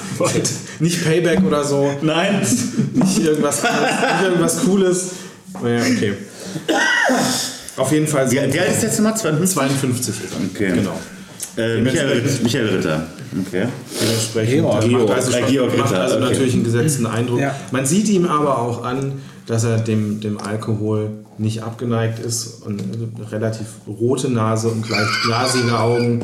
nicht 0.80 1.04
Payback 1.04 1.42
oder 1.44 1.64
so. 1.64 1.90
Nein! 2.02 2.40
Nicht 2.94 3.18
irgendwas, 3.24 3.62
nicht 3.62 4.22
irgendwas 4.24 4.60
Cooles. 4.64 5.06
Naja, 5.62 5.80
okay. 5.80 6.12
Auf 7.76 7.90
jeden 7.92 8.06
Fall 8.06 8.30
Wie, 8.30 8.36
wie 8.36 8.40
alt 8.60 8.70
ist 8.70 8.82
jetzt 8.82 8.98
nochmal? 9.00 9.16
52? 9.16 9.54
52 9.54 10.08
ist 10.14 10.20
er. 10.32 10.40
Okay. 10.54 10.72
Genau. 10.78 10.98
Äh, 11.56 11.80
Michael, 11.80 12.22
Michael 12.42 12.68
Ritter. 12.68 13.06
Okay. 13.46 13.66
Dementsprechend 14.00 14.62
Georg. 14.62 14.90
macht 14.90 15.10
also, 15.10 15.30
Georg. 15.30 15.44
schon, 15.44 15.52
Georg 15.52 15.78
macht 15.78 15.90
Ritter, 15.90 16.00
also 16.00 16.16
okay. 16.16 16.24
natürlich 16.24 16.54
einen 16.54 16.64
gesetzten 16.64 17.06
Eindruck. 17.06 17.40
Ja. 17.40 17.54
Man 17.70 17.86
sieht 17.86 18.08
ihm 18.08 18.26
aber 18.26 18.58
auch 18.58 18.84
an, 18.84 19.12
dass 19.46 19.64
er 19.64 19.78
dem, 19.78 20.20
dem 20.20 20.38
Alkohol 20.38 21.10
nicht 21.38 21.62
abgeneigt 21.62 22.18
ist 22.24 22.62
und 22.64 22.80
eine 22.80 23.30
relativ 23.32 23.66
rote 23.86 24.30
Nase 24.30 24.68
und 24.68 24.88
leicht 24.88 25.22
glasige 25.24 25.78
Augen. 25.78 26.22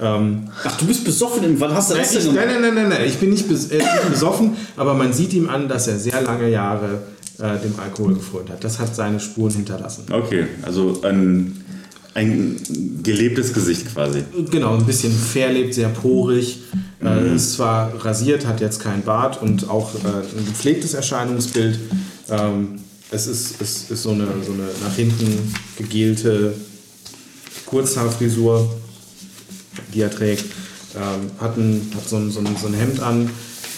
Ähm, 0.00 0.48
Ach, 0.64 0.76
du 0.78 0.86
bist 0.86 1.04
besoffen. 1.04 1.44
Im, 1.44 1.60
wann 1.60 1.74
hast 1.74 1.90
du 1.90 1.94
nein, 1.94 2.02
das 2.02 2.14
ich, 2.14 2.24
denn 2.24 2.34
nein, 2.34 2.48
gemacht? 2.48 2.60
nein, 2.62 2.74
nein, 2.74 2.88
nein, 2.88 2.98
nein, 3.00 3.08
ich 3.08 3.18
bin 3.18 3.30
nicht, 3.30 3.48
bes 3.48 3.70
äh, 3.70 3.78
nicht 3.78 4.10
besoffen, 4.10 4.56
aber 4.76 4.94
man 4.94 5.12
sieht 5.12 5.32
ihm 5.34 5.48
an, 5.48 5.68
dass 5.68 5.86
er 5.86 5.98
sehr 5.98 6.20
lange 6.22 6.48
Jahre 6.48 7.02
äh, 7.38 7.58
dem 7.58 7.74
Alkohol 7.78 8.14
gefrönt 8.14 8.50
hat. 8.50 8.64
Das 8.64 8.78
hat 8.78 8.94
seine 8.94 9.20
Spuren 9.20 9.52
hinterlassen. 9.52 10.06
Okay, 10.10 10.46
also 10.62 11.00
ein, 11.02 11.64
ein 12.14 12.56
gelebtes 13.02 13.52
Gesicht 13.52 13.92
quasi. 13.92 14.22
Genau, 14.50 14.76
ein 14.76 14.86
bisschen 14.86 15.12
verlebt, 15.12 15.74
sehr 15.74 15.88
porig. 15.88 16.60
Äh, 17.02 17.34
ist 17.34 17.54
zwar 17.54 17.92
rasiert, 18.04 18.46
hat 18.46 18.60
jetzt 18.60 18.80
kein 18.80 19.02
Bart 19.02 19.42
und 19.42 19.68
auch 19.68 19.94
äh, 19.94 20.38
ein 20.38 20.46
gepflegtes 20.46 20.94
Erscheinungsbild. 20.94 21.78
Ähm, 22.30 22.78
es 23.10 23.26
ist, 23.26 23.60
ist, 23.60 23.90
ist 23.90 24.02
so, 24.02 24.10
eine, 24.10 24.26
so 24.46 24.52
eine 24.52 24.68
nach 24.82 24.94
hinten 24.94 25.54
gegelte 25.76 26.54
Kurzhaarfrisur, 27.66 28.74
die 29.92 30.00
er 30.00 30.10
trägt. 30.10 30.44
Ähm, 30.96 31.30
hat 31.40 31.56
ein, 31.56 31.90
hat 31.94 32.08
so, 32.08 32.16
ein, 32.16 32.30
so, 32.30 32.38
ein, 32.38 32.56
so 32.60 32.68
ein 32.68 32.74
Hemd 32.74 33.00
an, 33.00 33.28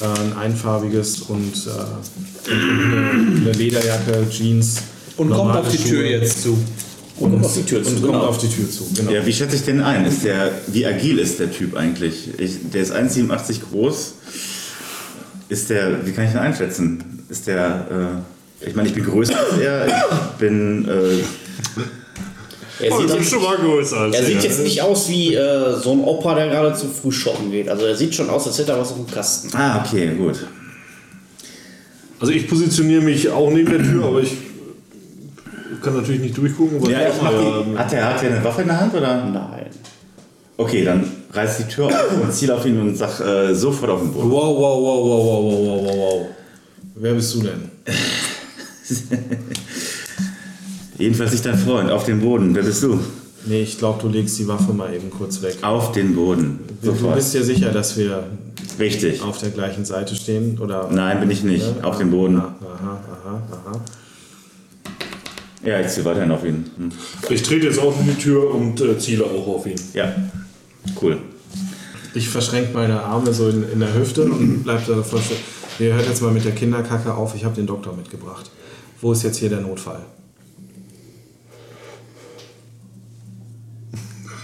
äh, 0.00 0.04
ein 0.04 0.36
einfarbiges 0.36 1.22
und 1.22 1.66
äh, 1.66 2.50
eine, 2.52 3.10
eine 3.10 3.52
Lederjacke, 3.52 4.28
Jeans. 4.30 4.82
Und 5.16 5.30
kommt 5.30 5.56
auf 5.56 5.68
die 5.70 5.78
Tür 5.78 6.02
Schuhe. 6.02 6.10
jetzt 6.10 6.42
zu. 6.42 6.58
Und 7.18 7.30
kommt 7.32 7.44
auf 7.46 7.54
die 7.54 7.62
Tür 7.62 7.82
zu. 7.82 7.90
Und 7.90 8.00
kommt 8.02 8.12
Genau. 8.12 8.26
auf 8.26 8.38
die 8.38 8.48
Tür 8.48 8.70
zu. 8.70 8.84
Genau. 8.94 9.10
Ja, 9.10 9.24
wie 9.24 9.32
schätze 9.32 9.56
ich 9.56 9.62
den 9.64 9.80
ein? 9.80 10.04
Ist 10.06 10.24
der, 10.24 10.50
wie 10.66 10.84
agil 10.86 11.18
ist 11.18 11.38
der 11.40 11.50
Typ 11.50 11.74
eigentlich? 11.76 12.28
Ich, 12.38 12.70
der 12.72 12.82
ist 12.82 12.92
1,87 12.92 13.60
groß. 13.70 14.14
Ist 15.48 15.70
der, 15.70 16.04
wie 16.06 16.12
kann 16.12 16.24
ich 16.24 16.30
den 16.32 16.40
einschätzen? 16.40 17.24
Ist 17.28 17.46
der, 17.46 18.22
äh, 18.60 18.66
ich 18.68 18.74
meine, 18.74 18.88
ich 18.88 18.94
bin 18.94 19.04
größer 19.04 19.38
als 19.38 19.58
er. 19.60 19.86
Ich 19.86 20.38
bin, 20.38 20.86
äh, 20.88 21.18
Er 22.84 22.92
Oh, 22.92 23.00
sieht, 23.00 23.10
jetzt, 23.10 23.30
schon 23.30 23.42
mal 23.42 23.56
größer 23.56 23.96
als 23.96 24.16
er 24.16 24.24
sieht 24.24 24.42
jetzt 24.42 24.62
nicht 24.62 24.82
aus 24.82 25.08
wie 25.08 25.34
äh, 25.34 25.74
so 25.82 25.92
ein 25.92 26.00
Opa, 26.00 26.34
der 26.34 26.48
gerade 26.48 26.74
zu 26.74 26.88
früh 26.88 27.10
shoppen 27.12 27.50
geht. 27.50 27.68
Also 27.70 27.86
er 27.86 27.96
sieht 27.96 28.14
schon 28.14 28.28
aus, 28.28 28.46
als 28.46 28.58
hätte 28.58 28.72
er 28.72 28.78
was 28.80 28.90
auf 28.90 28.96
dem 28.98 29.06
Kasten. 29.06 29.48
ah, 29.56 29.82
okay, 29.82 30.10
gut. 30.14 30.46
Also 32.20 32.32
ich 32.32 32.48
positioniere 32.48 33.00
mich 33.02 33.30
auch 33.30 33.50
neben 33.50 33.70
der 33.70 33.82
Tür, 33.82 34.04
aber 34.04 34.20
ich 34.20 34.32
kann 35.86 35.96
natürlich 35.96 36.20
nicht 36.20 36.36
durchgucken. 36.36 36.78
Aber 36.78 36.90
ja, 36.90 37.08
ich 37.08 37.22
mach 37.22 37.30
die, 37.30 37.78
hat, 37.78 37.92
er, 37.92 38.14
hat 38.14 38.24
eine 38.24 38.42
Waffe 38.42 38.62
in 38.62 38.68
der 38.68 38.80
Hand 38.80 38.94
oder? 38.94 39.24
Nein. 39.24 39.66
Okay, 40.56 40.84
dann 40.84 41.04
reiß 41.32 41.58
die 41.58 41.64
Tür 41.64 41.86
auf 41.86 42.22
und 42.22 42.32
ziel 42.32 42.50
auf 42.50 42.66
ihn 42.66 42.80
und 42.80 42.96
sag 42.96 43.20
äh, 43.20 43.54
sofort 43.54 43.90
auf 43.92 44.00
den 44.00 44.12
Boden. 44.12 44.30
Wow, 44.30 44.56
wow, 44.58 44.82
wow, 44.82 45.04
wow, 45.04 45.22
wow, 45.22 45.44
wow, 45.44 45.84
wow, 45.84 45.96
wow. 45.96 46.26
Wer 46.96 47.14
bist 47.14 47.34
du 47.34 47.42
denn? 47.42 47.70
Jedenfalls 50.98 51.32
nicht 51.32 51.44
dein 51.44 51.58
Freund, 51.58 51.90
auf 51.90 52.04
den 52.04 52.20
Boden. 52.20 52.54
Wer 52.54 52.62
bist 52.62 52.82
du? 52.82 52.98
Nee, 53.44 53.62
ich 53.62 53.78
glaube, 53.78 54.00
du 54.02 54.08
legst 54.08 54.38
die 54.38 54.48
Waffe 54.48 54.72
mal 54.72 54.92
eben 54.92 55.10
kurz 55.10 55.42
weg. 55.42 55.58
Auf 55.62 55.92
den 55.92 56.16
Boden. 56.16 56.58
Du, 56.82 56.92
du 56.92 57.10
bist 57.12 57.34
ja 57.34 57.42
sicher, 57.42 57.70
dass 57.70 57.96
wir 57.96 58.24
Richtig. 58.80 59.22
auf 59.22 59.38
der 59.38 59.50
gleichen 59.50 59.84
Seite 59.84 60.16
stehen? 60.16 60.58
Oder 60.58 60.88
Nein, 60.90 61.20
bin 61.20 61.30
ich 61.30 61.44
nicht. 61.44 61.76
Ne? 61.76 61.84
Auf 61.84 61.98
dem 61.98 62.10
Boden. 62.10 62.38
Ah, 62.38 62.54
aha, 62.60 63.00
aha. 63.24 63.42
aha. 63.52 63.80
Ja, 65.64 65.80
ich 65.80 65.88
ziehe 65.88 66.04
weiterhin 66.04 66.30
auf 66.30 66.44
ihn. 66.44 66.70
Hm. 66.76 66.92
Ich 67.30 67.42
trete 67.42 67.66
jetzt 67.66 67.78
auch 67.78 67.98
in 67.98 68.06
die 68.06 68.14
Tür 68.14 68.54
und 68.54 68.80
äh, 68.80 68.98
ziele 68.98 69.24
auch 69.24 69.46
auf 69.48 69.66
ihn. 69.66 69.80
Ja, 69.94 70.14
cool. 71.00 71.18
Ich 72.14 72.28
verschränke 72.28 72.72
meine 72.72 73.02
Arme 73.02 73.32
so 73.32 73.48
in, 73.48 73.70
in 73.70 73.80
der 73.80 73.94
Hüfte 73.94 74.22
und 74.22 74.62
bleib 74.62 74.86
da 74.86 74.94
davor 74.94 75.20
stehen. 75.20 75.38
Ihr 75.78 75.94
hört 75.94 76.06
jetzt 76.06 76.22
mal 76.22 76.32
mit 76.32 76.44
der 76.44 76.52
Kinderkacke 76.52 77.12
auf, 77.12 77.34
ich 77.34 77.44
habe 77.44 77.54
den 77.54 77.66
Doktor 77.66 77.94
mitgebracht. 77.94 78.50
Wo 79.00 79.12
ist 79.12 79.22
jetzt 79.22 79.36
hier 79.36 79.48
der 79.48 79.60
Notfall? 79.60 80.00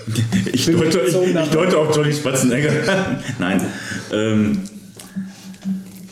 Ich 0.53 0.67
deute, 0.67 1.01
ich, 1.01 1.15
ich 1.15 1.49
deute 1.49 1.79
auf 1.79 1.97
Johnny 1.97 2.13
Spatzenegger. 2.13 2.71
Nein. 3.39 3.61
Ähm, 4.13 4.61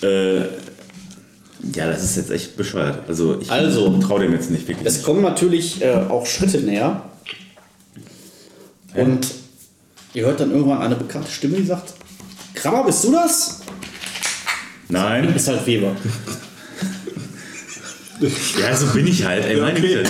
äh, 0.03 0.41
ja, 1.75 1.87
das 1.87 2.03
ist 2.03 2.17
jetzt 2.17 2.31
echt 2.31 2.57
bescheuert. 2.57 3.09
Also 3.09 3.39
ich 3.41 3.51
Also. 3.51 3.99
traue 3.99 4.21
dem 4.21 4.33
jetzt 4.33 4.51
nicht 4.51 4.67
wirklich. 4.67 4.87
Es 4.87 5.03
kommen 5.03 5.23
natürlich 5.23 5.83
äh, 5.83 5.93
auch 6.09 6.27
Schritte 6.27 6.59
näher. 6.59 7.03
Und 8.95 9.27
ihr 10.15 10.27
hört 10.27 10.41
dann 10.41 10.51
irgendwann 10.51 10.79
eine 10.79 10.97
bekannte 10.97 11.31
Stimme, 11.31 11.57
die 11.59 11.67
sagt: 11.67 11.95
Krammer, 12.55 12.85
bist 12.85 13.05
du 13.05 13.13
das? 13.13 13.61
Nein. 14.89 15.33
Ist 15.35 15.49
halt 15.49 15.65
Weber. 15.67 15.95
Ja, 18.61 18.77
so 18.77 18.87
bin 18.89 19.07
ich 19.07 19.25
halt. 19.25 19.45
Ey, 19.47 19.61
meine 19.61 19.81
Güte. 19.81 20.03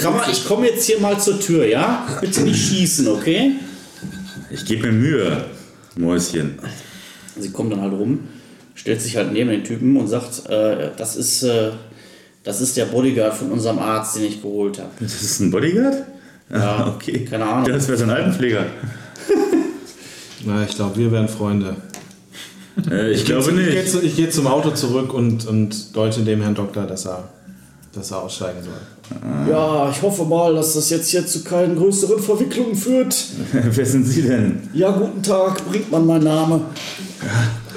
Krammer, 0.00 0.26
ich 0.30 0.44
komme 0.44 0.66
jetzt 0.68 0.86
hier 0.86 0.98
mal 0.98 1.20
zur 1.20 1.38
Tür, 1.38 1.66
ja? 1.66 2.06
Bitte 2.20 2.40
nicht 2.42 2.68
schießen, 2.68 3.06
okay? 3.08 3.52
Ich 4.50 4.64
gebe 4.64 4.88
mir 4.88 4.92
Mühe, 4.92 5.44
Mäuschen. 5.96 6.58
Sie 7.38 7.50
kommt 7.50 7.72
dann 7.72 7.80
halt 7.80 7.92
rum, 7.92 8.20
stellt 8.74 9.00
sich 9.00 9.16
halt 9.16 9.32
neben 9.32 9.50
den 9.50 9.64
Typen 9.64 9.96
und 9.96 10.08
sagt: 10.08 10.48
äh, 10.48 10.90
Das 10.96 11.16
ist. 11.16 11.42
Äh, 11.42 11.70
das 12.44 12.60
ist 12.60 12.76
der 12.76 12.86
Bodyguard 12.86 13.34
von 13.34 13.52
unserem 13.52 13.78
Arzt, 13.78 14.16
den 14.16 14.24
ich 14.24 14.42
geholt 14.42 14.76
habe. 14.80 14.88
Das 14.98 15.22
ist 15.22 15.38
ein 15.38 15.52
Bodyguard? 15.52 15.94
Ja, 16.52 16.88
okay. 16.96 17.24
keine 17.24 17.44
Ahnung. 17.44 17.70
Das 17.70 17.86
wäre 17.86 17.96
so 17.96 18.02
ein 18.02 18.10
Altenpfleger. 18.10 18.66
Na, 20.44 20.64
ich 20.68 20.74
glaube, 20.74 20.96
wir 20.96 21.12
werden 21.12 21.28
Freunde. 21.28 21.76
Äh, 22.90 23.12
ich 23.12 23.24
glaube 23.24 23.48
Ich 23.52 23.56
gehe 23.56 23.74
nicht. 23.82 23.88
zu, 23.90 24.02
ich 24.02 24.16
gehe 24.16 24.28
zum 24.28 24.48
Auto 24.48 24.70
zurück 24.72 25.14
und, 25.14 25.46
und 25.46 25.94
deute 25.94 26.22
dem 26.22 26.42
Herrn 26.42 26.56
Doktor, 26.56 26.84
dass 26.84 27.06
er, 27.06 27.28
dass 27.94 28.10
er 28.10 28.22
aussteigen 28.22 28.58
soll. 28.62 29.48
Ja, 29.48 29.88
ich 29.90 30.00
hoffe 30.02 30.24
mal, 30.24 30.54
dass 30.54 30.74
das 30.74 30.90
jetzt 30.90 31.10
hier 31.10 31.24
zu 31.24 31.44
keinen 31.44 31.76
größeren 31.76 32.20
Verwicklungen 32.20 32.74
führt. 32.74 33.14
Wer 33.52 33.86
sind 33.86 34.04
Sie 34.04 34.22
denn? 34.22 34.68
Ja, 34.72 34.90
guten 34.90 35.22
Tag, 35.22 35.64
bringt 35.70 35.92
man 35.92 36.06
mein 36.06 36.22
Name. 36.24 36.62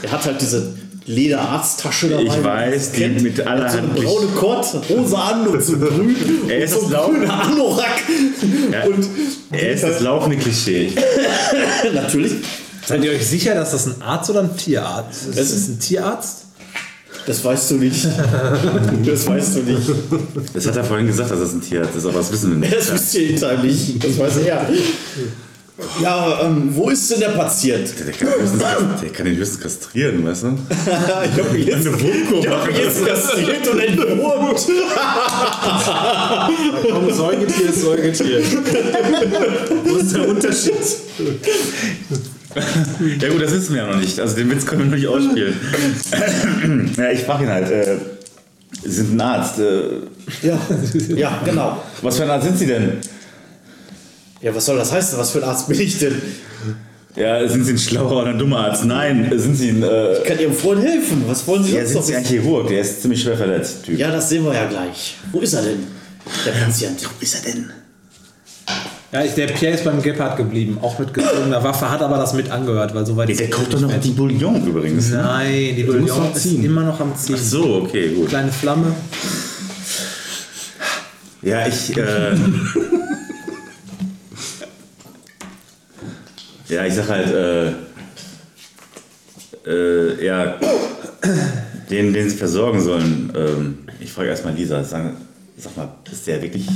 Er 0.01 0.11
hat 0.11 0.25
halt 0.25 0.41
diese 0.41 0.73
Lederarzttasche 1.07 2.09
dabei. 2.09 2.23
Ich 2.23 2.43
weiß, 2.43 2.91
die 2.93 2.99
Kennt. 2.99 3.21
mit 3.21 3.39
Er 3.39 3.49
hat 3.51 3.71
so 3.71 3.77
braune 3.93 4.27
Kott, 4.35 4.65
Hose 4.89 5.17
an 5.17 5.47
und 5.47 5.63
so 5.63 5.77
grün. 5.77 6.15
Er 6.47 6.63
ist 6.63 6.75
und 6.75 6.89
so 6.91 6.97
ein 7.01 7.13
grüner 7.13 7.43
Anorak. 7.43 8.01
Ja. 8.71 8.83
Und 8.85 9.07
Er 9.51 9.71
ist 9.71 9.83
das 9.83 9.99
laufende 10.01 10.37
Klischee. 10.37 10.91
natürlich, 11.93 12.33
Seid 12.87 13.03
ihr 13.03 13.11
euch 13.11 13.25
sicher, 13.25 13.55
dass 13.55 13.71
das 13.71 13.87
ein 13.87 14.01
Arzt 14.01 14.29
oder 14.29 14.41
ein 14.41 14.55
Tierarzt 14.57 15.27
ist? 15.29 15.37
Es 15.39 15.51
Ist 15.51 15.69
ein 15.69 15.79
Tierarzt? 15.79 16.41
das 17.27 17.43
weißt 17.43 17.71
du 17.71 17.75
nicht. 17.75 18.07
Das 19.05 19.25
weißt 19.27 19.55
du 19.55 19.59
nicht. 19.61 19.81
Das 20.53 20.67
hat 20.67 20.75
er 20.75 20.83
vorhin 20.83 21.07
gesagt, 21.07 21.31
dass 21.31 21.39
das 21.39 21.53
ein 21.53 21.61
Tierarzt 21.61 21.95
ist, 21.95 22.05
aber 22.05 22.19
das 22.19 22.31
wissen 22.31 22.51
wir 22.51 22.57
nicht. 22.57 22.75
Das 22.75 22.93
wisst 22.93 23.15
ihr 23.15 23.27
hinterher 23.27 23.57
nicht. 23.59 24.03
Das 24.03 24.17
weiß 24.19 24.37
er. 24.45 24.67
Ja, 26.01 26.39
ähm, 26.43 26.69
wo 26.73 26.89
ist 26.89 27.11
denn 27.11 27.19
der 27.19 27.29
Patient? 27.29 27.93
Der 27.99 28.13
kann, 28.13 28.27
höchstens, 28.29 28.59
der 29.01 29.09
kann 29.09 29.25
den 29.25 29.35
höchstens 29.35 29.59
kastrieren, 29.59 30.25
weißt 30.25 30.43
du? 30.43 30.47
Ich 31.35 31.43
habe 31.43 31.57
ihn 31.57 31.67
jetzt, 31.67 31.85
ich 31.85 32.47
hab 32.47 32.69
ihn 32.69 32.75
jetzt 32.77 33.05
kastriert 33.05 33.67
und 33.67 33.79
entwurmt. 33.81 34.65
Komm, 36.91 37.11
Säugetier 37.13 37.69
ist 37.69 37.81
Säugetier. 37.81 38.41
Wo 39.85 39.95
ist 39.97 40.15
der 40.15 40.29
Unterschied? 40.29 40.75
Ja 43.19 43.29
gut, 43.29 43.41
das 43.41 43.51
wissen 43.51 43.75
wir 43.75 43.81
ja 43.83 43.91
noch 43.91 43.99
nicht. 43.99 44.17
Also 44.17 44.37
den 44.37 44.49
Witz 44.51 44.65
können 44.65 44.83
wir 44.83 44.87
noch 44.91 44.95
nicht 44.95 45.07
ausspielen. 45.07 45.59
ja, 46.97 47.11
ich 47.11 47.19
frage 47.21 47.43
ihn 47.43 47.49
halt. 47.49 47.69
Äh, 47.69 47.97
Sie 48.83 48.91
sind 48.91 49.15
ein 49.15 49.21
Arzt. 49.21 49.57
Äh, 49.59 49.81
Ja, 50.41 50.57
ja, 51.15 51.41
genau. 51.43 51.83
was 52.01 52.17
für 52.17 52.23
ein 52.23 52.29
Arzt 52.29 52.45
sind 52.45 52.57
Sie 52.59 52.67
denn? 52.67 52.97
Ja, 54.45 54.53
was 54.53 54.63
soll 54.67 54.77
das 54.77 54.91
heißen? 54.91 55.17
Was 55.17 55.31
für 55.31 55.39
ein 55.39 55.45
Arzt 55.45 55.67
bin 55.67 55.79
ich 55.79 55.97
denn? 55.97 56.21
Ja, 57.15 57.47
sind 57.47 57.63
Sie 57.65 57.71
ein 57.73 57.79
schlauer 57.79 58.21
oder 58.21 58.29
ein 58.29 58.37
dummer 58.37 58.59
Arzt? 58.59 58.85
Nein, 58.85 59.31
sind 59.35 59.55
Sie 59.55 59.69
ein... 59.69 59.81
Äh, 59.81 60.19
Ich 60.19 60.23
kann 60.23 60.37
Ihrem 60.39 60.53
Freund 60.53 60.83
helfen. 60.83 61.23
Was 61.25 61.47
wollen 61.47 61.63
Sie 61.63 61.73
ja, 61.75 61.83
sonst 61.83 62.05
sind 62.07 62.17
noch 62.21 62.25
Sie 62.29 62.37
ein? 62.37 62.43
Chirurg? 62.43 62.67
Der 62.67 62.81
ist 62.81 63.01
ziemlich 63.01 63.23
schwer 63.23 63.37
verletzt, 63.37 63.85
Typ. 63.85 63.97
Ja, 63.97 64.11
das 64.11 64.29
sehen 64.29 64.45
wir 64.45 64.53
ja 64.53 64.67
gleich. 64.67 65.15
Wo 65.31 65.39
ist 65.39 65.53
er 65.53 65.63
denn? 65.63 65.79
Der 66.45 66.51
Patient. 66.51 67.03
Wo 67.03 67.09
ist 67.21 67.33
er 67.43 67.51
denn? 67.53 67.71
Ja, 69.11 69.23
der 69.23 69.47
Pierre 69.47 69.73
ist 69.73 69.83
beim 69.83 69.99
Gepard 70.03 70.37
geblieben, 70.37 70.77
auch 70.79 70.99
mit 70.99 71.11
gezogener 71.11 71.63
Waffe, 71.63 71.89
hat 71.89 72.01
aber 72.03 72.17
das 72.17 72.33
mit 72.33 72.51
angehört, 72.51 72.93
weil 72.93 73.05
soweit 73.07 73.29
Der 73.29 73.49
kocht 73.49 73.73
doch 73.73 73.81
noch 73.81 73.99
die 73.99 74.11
Bouillon 74.11 74.67
übrigens. 74.67 75.09
Nein, 75.09 75.75
die 75.75 75.83
musst 75.85 75.97
Bouillon 76.05 76.31
ist 76.35 76.43
ziehen. 76.43 76.63
immer 76.65 76.83
noch 76.83 76.99
am 76.99 77.15
Ziehen. 77.17 77.35
Ach 77.39 77.43
so, 77.43 77.81
okay, 77.83 78.09
gut. 78.13 78.29
Kleine 78.29 78.51
Flamme. 78.51 78.93
Ja, 81.41 81.65
ich... 81.65 81.97
Äh, 81.97 82.35
ja, 86.69 86.85
ich 86.85 86.93
sag 86.93 87.09
halt... 87.09 87.33
Äh, 87.33 87.71
äh, 89.65 90.25
ja, 90.25 90.59
den, 91.89 92.13
den 92.13 92.29
Sie 92.29 92.37
versorgen 92.37 92.81
sollen. 92.81 93.33
Ähm, 93.35 93.77
ich 93.99 94.11
frage 94.11 94.29
erstmal 94.29 94.53
Lisa. 94.53 94.83
Sag, 94.83 95.13
sag 95.57 95.75
mal, 95.77 95.89
ist 96.11 96.27
der 96.27 96.41
wirklich... 96.41 96.67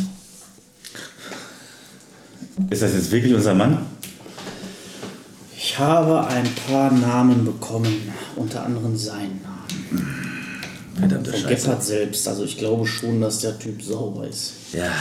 Ist 2.70 2.82
das 2.82 2.94
jetzt 2.94 3.12
wirklich 3.12 3.34
unser 3.34 3.54
Mann? 3.54 3.86
Ich 5.56 5.78
habe 5.80 6.28
ein 6.28 6.48
paar 6.68 6.92
Namen 6.92 7.46
bekommen, 7.46 8.12
unter 8.36 8.66
anderem 8.66 8.98
seinen 8.98 9.42
Namen. 9.42 10.16
Verdammte 11.00 11.32
Von 11.32 11.40
Scheiße. 11.42 11.56
Gebhardt 11.56 11.84
selbst. 11.84 12.28
Also 12.28 12.44
ich 12.44 12.58
glaube 12.58 12.86
schon, 12.86 13.22
dass 13.22 13.40
der 13.40 13.58
Typ 13.58 13.82
sauber 13.82 14.28
ist. 14.28 14.54
Ja. 14.74 14.92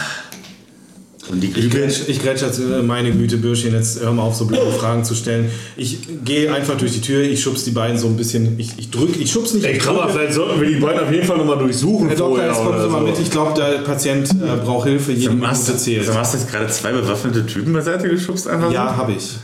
Und 1.31 1.41
die 1.41 1.49
Ich 1.49 1.71
grätsch, 1.71 2.03
ich 2.09 2.23
grätsch 2.23 2.43
jetzt, 2.43 2.59
äh, 2.59 2.83
meine 2.83 3.13
Güte, 3.13 3.37
Bürschchen, 3.37 3.75
jetzt 3.75 4.01
hör 4.01 4.13
mal 4.13 4.23
auf, 4.23 4.35
so 4.35 4.47
blöde 4.47 4.71
Fragen 4.73 5.05
zu 5.05 5.15
stellen. 5.15 5.51
Ich 5.77 5.99
gehe 6.25 6.53
einfach 6.53 6.77
durch 6.77 6.93
die 6.93 7.01
Tür, 7.01 7.23
ich 7.23 7.43
schubs 7.43 7.65
die 7.65 7.71
beiden 7.71 7.99
so 7.99 8.07
ein 8.07 8.17
bisschen, 8.17 8.59
ich, 8.59 8.79
ich 8.79 8.91
drück, 8.91 9.19
ich 9.21 9.31
schubs 9.31 9.53
nicht. 9.55 9.65
Ey, 9.65 9.75
ich 9.77 9.79
Krabber, 9.79 10.09
vielleicht 10.09 10.33
sollten 10.33 10.61
wir 10.61 10.69
die 10.69 10.77
beiden 10.77 11.01
auf 11.01 11.13
jeden 11.13 11.27
Fall 11.27 11.37
nochmal 11.37 11.59
durchsuchen 11.59 12.09
Herr 12.09 12.17
Doktor, 12.17 12.45
jetzt 12.45 12.57
kommen 12.57 12.81
Sie 12.81 12.89
mal 12.89 13.01
so. 13.01 13.07
mit. 13.07 13.19
Ich 13.19 13.31
glaube, 13.31 13.55
der 13.61 13.79
Patient 13.83 14.31
äh, 14.31 14.57
braucht 14.65 14.87
Hilfe, 14.89 15.13
jede 15.13 15.35
Du 15.35 15.47
hast, 15.47 15.67
Minute 15.67 15.83
zählt. 15.83 16.09
du 16.09 16.15
hast 16.15 16.35
jetzt 16.35 16.51
gerade 16.51 16.69
zwei 16.69 16.93
bewaffnete 16.93 17.45
Typen 17.47 17.73
beiseite 17.73 18.09
geschubst 18.09 18.49
einfach 18.49 18.73
Ja, 18.73 18.97
habe 18.97 19.13
ich. 19.13 19.37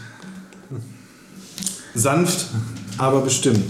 Sanft, 1.95 2.47
aber 2.99 3.21
bestimmt. 3.21 3.63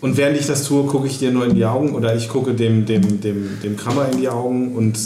Und 0.00 0.16
während 0.16 0.38
ich 0.38 0.46
das 0.46 0.64
tue, 0.64 0.84
gucke 0.86 1.06
ich 1.06 1.18
dir 1.18 1.30
nur 1.30 1.46
in 1.46 1.54
die 1.54 1.64
Augen 1.64 1.94
oder 1.94 2.16
ich 2.16 2.28
gucke 2.28 2.54
dem, 2.54 2.86
dem, 2.86 3.20
dem, 3.20 3.60
dem 3.62 3.76
Krammer 3.76 4.08
in 4.10 4.18
die 4.18 4.28
Augen 4.28 4.74
und 4.74 4.98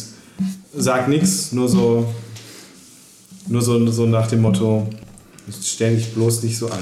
sag 0.72 1.08
nichts, 1.08 1.52
nur 1.52 1.68
so, 1.68 2.06
nur 3.48 3.62
so, 3.62 3.90
so 3.90 4.06
nach 4.06 4.28
dem 4.28 4.42
Motto, 4.42 4.86
stell 5.62 5.96
dich 5.96 6.14
bloß 6.14 6.42
nicht 6.44 6.56
so 6.56 6.68
an. 6.68 6.78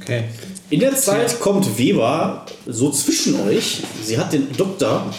Okay. 0.00 0.24
In 0.70 0.80
der 0.80 0.96
Zeit 0.96 1.40
kommt 1.40 1.78
Weber 1.78 2.46
so 2.66 2.90
zwischen 2.90 3.40
euch. 3.40 3.82
Sie 4.02 4.18
hat 4.18 4.32
den 4.32 4.52
Doktor 4.56 5.12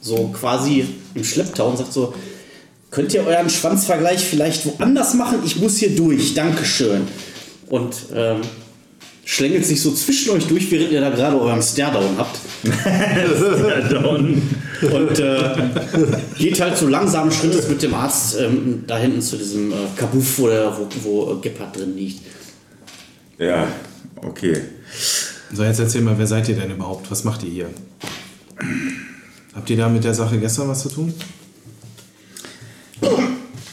so 0.00 0.28
quasi 0.28 0.86
im 1.14 1.24
Schlepptau 1.24 1.70
und 1.70 1.78
sagt 1.78 1.92
so, 1.92 2.14
könnt 2.90 3.12
ihr 3.12 3.26
euren 3.26 3.50
Schwanzvergleich 3.50 4.20
vielleicht 4.20 4.66
woanders 4.66 5.14
machen? 5.14 5.38
Ich 5.44 5.56
muss 5.56 5.78
hier 5.78 5.94
durch, 5.96 6.34
Dankeschön. 6.34 7.02
Und 7.68 7.94
ähm, 8.14 8.40
schlängelt 9.24 9.64
sich 9.66 9.80
so 9.80 9.92
zwischen 9.92 10.30
euch 10.30 10.46
durch, 10.46 10.70
während 10.70 10.92
ihr 10.92 11.00
da 11.00 11.10
gerade 11.10 11.40
euren 11.40 11.62
Stairdown 11.62 12.16
habt. 12.18 12.38
Und 14.82 15.18
äh, 15.18 15.54
geht 16.38 16.60
halt 16.60 16.76
so 16.76 16.88
langsamen 16.88 17.32
Schrittes 17.32 17.68
mit 17.68 17.82
dem 17.82 17.94
Arzt 17.94 18.36
ähm, 18.38 18.84
da 18.86 18.98
hinten 18.98 19.22
zu 19.22 19.36
diesem 19.36 19.72
äh, 19.72 19.76
Kabuff, 19.96 20.38
wo, 20.38 20.48
der, 20.48 20.76
wo, 20.76 20.88
wo 21.02 21.32
äh, 21.32 21.40
Gebhardt 21.40 21.76
drin 21.76 21.96
liegt. 21.96 22.20
Ja, 23.38 23.66
okay. 24.22 24.60
So, 25.52 25.64
jetzt 25.64 25.78
erzähl 25.78 26.02
mal, 26.02 26.18
wer 26.18 26.26
seid 26.26 26.48
ihr 26.48 26.56
denn 26.56 26.70
überhaupt? 26.70 27.10
Was 27.10 27.24
macht 27.24 27.42
ihr 27.44 27.50
hier? 27.50 27.70
Habt 29.54 29.70
ihr 29.70 29.76
da 29.76 29.88
mit 29.88 30.04
der 30.04 30.14
Sache 30.14 30.38
gestern 30.38 30.68
was 30.68 30.82
zu 30.82 30.88
tun? 30.88 31.14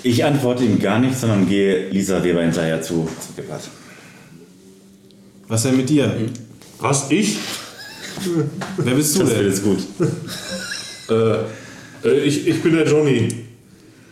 Ich 0.03 0.23
antworte 0.23 0.63
ihm 0.63 0.79
gar 0.79 0.99
nicht, 0.99 1.19
sondern 1.19 1.47
gehe 1.47 1.89
Lisa 1.89 2.23
Weber 2.23 2.41
hinterher 2.41 2.81
zu, 2.81 3.07
zu 3.19 3.33
Gebhardt. 3.35 3.69
Was 5.51 5.63
denn 5.63 5.75
mit 5.75 5.89
dir? 5.89 6.09
Was, 6.79 7.11
ich? 7.11 7.37
Wer 8.77 8.95
bist 8.95 9.15
du 9.15 9.19
Das 9.19 9.29
wird 9.31 9.39
denn? 9.39 9.47
jetzt 9.47 9.63
gut. 9.63 9.79
Äh, 11.09 12.07
äh, 12.07 12.19
ich? 12.23 12.47
Ich 12.47 12.63
bin 12.63 12.71
der 12.73 12.87
Johnny. 12.87 13.27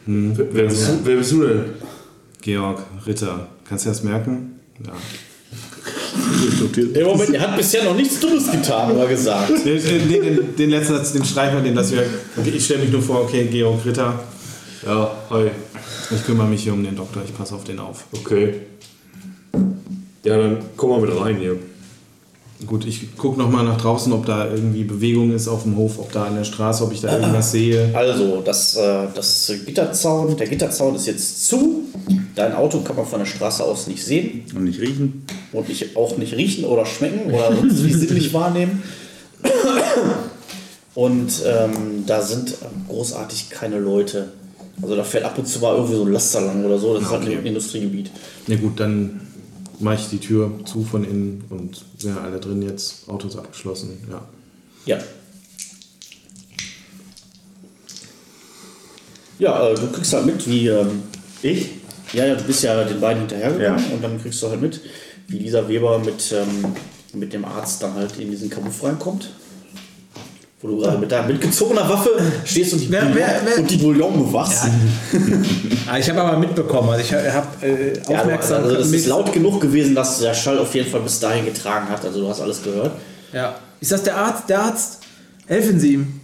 Wer, 0.06 0.48
wer, 0.54 0.64
bist 0.66 0.90
du, 0.90 1.00
wer 1.06 1.16
bist 1.16 1.32
du 1.32 1.44
denn? 1.48 1.64
Georg 2.42 2.84
Ritter. 3.08 3.48
Kannst 3.70 3.86
du 3.86 3.90
das 3.90 4.04
merken? 4.04 4.60
Ja. 4.86 4.92
Im 6.94 7.06
Moment, 7.06 7.34
er 7.34 7.40
hat 7.42 7.56
bisher 7.56 7.86
noch 7.86 7.96
nichts 7.96 8.20
Dummes 8.20 8.52
getan, 8.52 8.92
oder 8.92 9.08
gesagt. 9.08 9.50
Nee, 9.64 9.78
äh, 9.78 10.06
nee, 10.10 10.20
den, 10.20 10.56
den 10.58 10.70
letzten 10.72 10.96
Satz, 10.96 11.14
den 11.14 11.24
streichen 11.24 11.56
wir, 11.56 11.64
den 11.64 11.76
lassen 11.76 11.94
wir. 11.94 12.04
Okay, 12.36 12.50
ich 12.50 12.66
stelle 12.66 12.82
mich 12.82 12.92
nur 12.92 13.02
vor, 13.02 13.22
okay, 13.22 13.46
Georg 13.50 13.86
Ritter, 13.86 14.22
Ja, 14.86 15.16
hi. 15.30 15.52
ich 16.14 16.26
kümmere 16.26 16.48
mich 16.48 16.64
hier 16.64 16.74
um 16.74 16.84
den 16.84 16.98
Doktor, 16.98 17.24
ich 17.26 17.34
passe 17.34 17.56
auf 17.56 17.64
den 17.64 17.80
auf. 17.80 18.04
Okay. 18.12 18.56
Ja, 20.24 20.38
dann 20.38 20.58
komm 20.76 20.90
mal 20.90 21.02
mit 21.02 21.20
rein 21.20 21.38
hier. 21.38 21.58
Gut, 22.68 22.86
ich 22.86 23.16
gucke 23.16 23.40
nochmal 23.40 23.64
nach 23.64 23.80
draußen, 23.80 24.12
ob 24.12 24.26
da 24.26 24.50
irgendwie 24.50 24.84
Bewegung 24.84 25.34
ist 25.34 25.48
auf 25.48 25.64
dem 25.64 25.78
Hof, 25.78 25.98
ob 25.98 26.12
da 26.12 26.26
an 26.26 26.36
der 26.36 26.44
Straße, 26.44 26.84
ob 26.84 26.92
ich 26.92 27.00
da 27.00 27.14
irgendwas 27.18 27.52
sehe. 27.54 27.90
Also, 27.94 28.42
das, 28.44 28.76
äh, 28.76 29.08
das 29.16 29.50
Gitterzaun, 29.66 30.36
der 30.36 30.48
Gitterzaun 30.48 30.96
ist 30.96 31.08
jetzt 31.08 31.48
zu. 31.48 31.84
Dein 32.36 32.54
Auto 32.54 32.82
kann 32.82 32.98
man 32.98 33.06
von 33.06 33.20
der 33.20 33.26
Straße 33.26 33.64
aus 33.64 33.88
nicht 33.88 34.04
sehen 34.04 34.44
Und 34.54 34.66
nicht 34.66 34.82
riechen. 34.82 35.26
und 35.54 35.70
nicht, 35.70 35.96
auch 35.96 36.18
nicht 36.18 36.36
riechen 36.36 36.66
oder 36.66 36.86
schmecken 36.86 37.32
oder 37.34 37.56
sonst 37.62 37.82
wie 37.86 37.94
sinnlich 37.94 38.34
wahrnehmen. 38.34 38.84
Und 40.96 41.32
ähm, 41.46 42.04
da 42.06 42.22
sind 42.22 42.56
großartig 42.90 43.50
keine 43.52 43.80
Leute. 43.80 44.34
Also 44.82 44.96
da 44.96 45.04
fährt 45.04 45.24
ab 45.26 45.38
und 45.38 45.48
zu 45.48 45.60
mal 45.60 45.76
irgendwie 45.76 45.96
so 45.96 46.04
ein 46.04 46.12
Laster 46.12 46.42
lang 46.42 46.66
oder 46.66 46.78
so. 46.78 46.94
Das 46.96 47.04
ist 47.04 47.10
halt 47.10 47.26
ein 47.26 47.46
Industriegebiet. 47.46 48.12
Na 48.48 48.56
gut, 48.56 48.80
dann 48.80 49.22
mache 49.80 49.96
ich 49.96 50.10
die 50.10 50.20
Tür 50.20 50.52
zu 50.66 50.84
von 50.84 51.04
innen 51.04 51.44
und 51.50 51.84
sind 51.98 52.16
ja 52.16 52.22
alle 52.22 52.40
drin 52.40 52.62
jetzt, 52.62 53.08
Autos 53.10 53.38
abgeschlossen, 53.38 53.98
ja. 54.10 54.22
Ja. 54.86 55.00
Ja, 59.40 59.70
äh, 59.70 59.76
du 59.76 59.88
kriegst 59.92 60.14
halt 60.14 60.26
mit, 60.26 60.48
wie. 60.48 60.68
Ähm, 60.68 61.04
Ich? 61.42 61.70
ja, 62.14 62.26
ja, 62.26 62.36
du 62.36 62.44
bist 62.44 62.64
ja 62.64 62.84
den 62.84 63.00
beiden 63.00 63.22
hinterhergegangen 63.22 63.84
Ja. 63.90 63.94
und 63.96 64.04
dann 64.04 64.22
kriegst 64.22 64.42
du 64.44 64.50
halt 64.50 64.62
mit, 64.62 64.82
wie 65.28 65.40
Lisa 65.40 65.68
Weber 65.68 66.00
mit, 66.00 66.32
ähm, 66.34 66.74
mit 67.14 67.32
dem 67.34 67.46
Arzt 67.46 67.82
dann 67.84 67.94
halt 67.94 68.18
in 68.20 68.32
diesen 68.32 68.50
Kabuff 68.50 68.84
reinkommt. 68.84 69.30
Wo 70.62 70.68
du 70.68 70.78
gerade 70.78 70.97
mit 70.97 71.10
deiner 71.10 71.26
mitgezogener 71.28 71.88
Waffe 71.88 72.10
stehst 72.43 72.74
und 72.74 72.80
die, 72.80 72.91
Wer- 72.91 73.01
Bouillon, 73.03 73.16
wer- 73.18 73.41
wer- 73.45 73.60
Und 73.60 73.72
die 73.72 73.78
Bouillon 73.78 74.26
bewachst. 74.26 74.66
Ah, 75.89 75.97
ich 75.97 76.10
habe 76.10 76.22
aber 76.22 76.38
mitbekommen, 76.38 76.89
also 76.89 77.01
ich 77.01 77.14
habe 77.14 77.47
äh, 77.66 77.93
Ja, 78.12 78.20
aufmerksam 78.20 78.64
also 78.64 78.76
das 78.76 78.88
ist 78.88 78.91
mit- 78.91 79.05
laut 79.07 79.32
genug 79.32 79.62
gewesen, 79.62 79.95
dass 79.95 80.20
der 80.20 80.34
Schall 80.34 80.60
auf 80.60 80.76
jeden 80.76 80.91
Fall 80.91 80.99
bis 81.01 81.20
dahin 81.20 81.45
getragen 81.45 81.88
hat. 81.89 82.03
Also 82.03 82.20
du 82.22 82.28
hast 82.30 82.41
alles 82.41 82.62
gehört. 82.62 82.91
Ja. 83.32 83.55
Ist 83.80 83.91
das 83.93 84.03
der 84.03 84.18
Arzt? 84.18 84.49
Der 84.49 84.60
Arzt? 84.60 84.99
Helfen 85.47 85.80
Sie 85.80 85.93
ihm. 85.93 86.20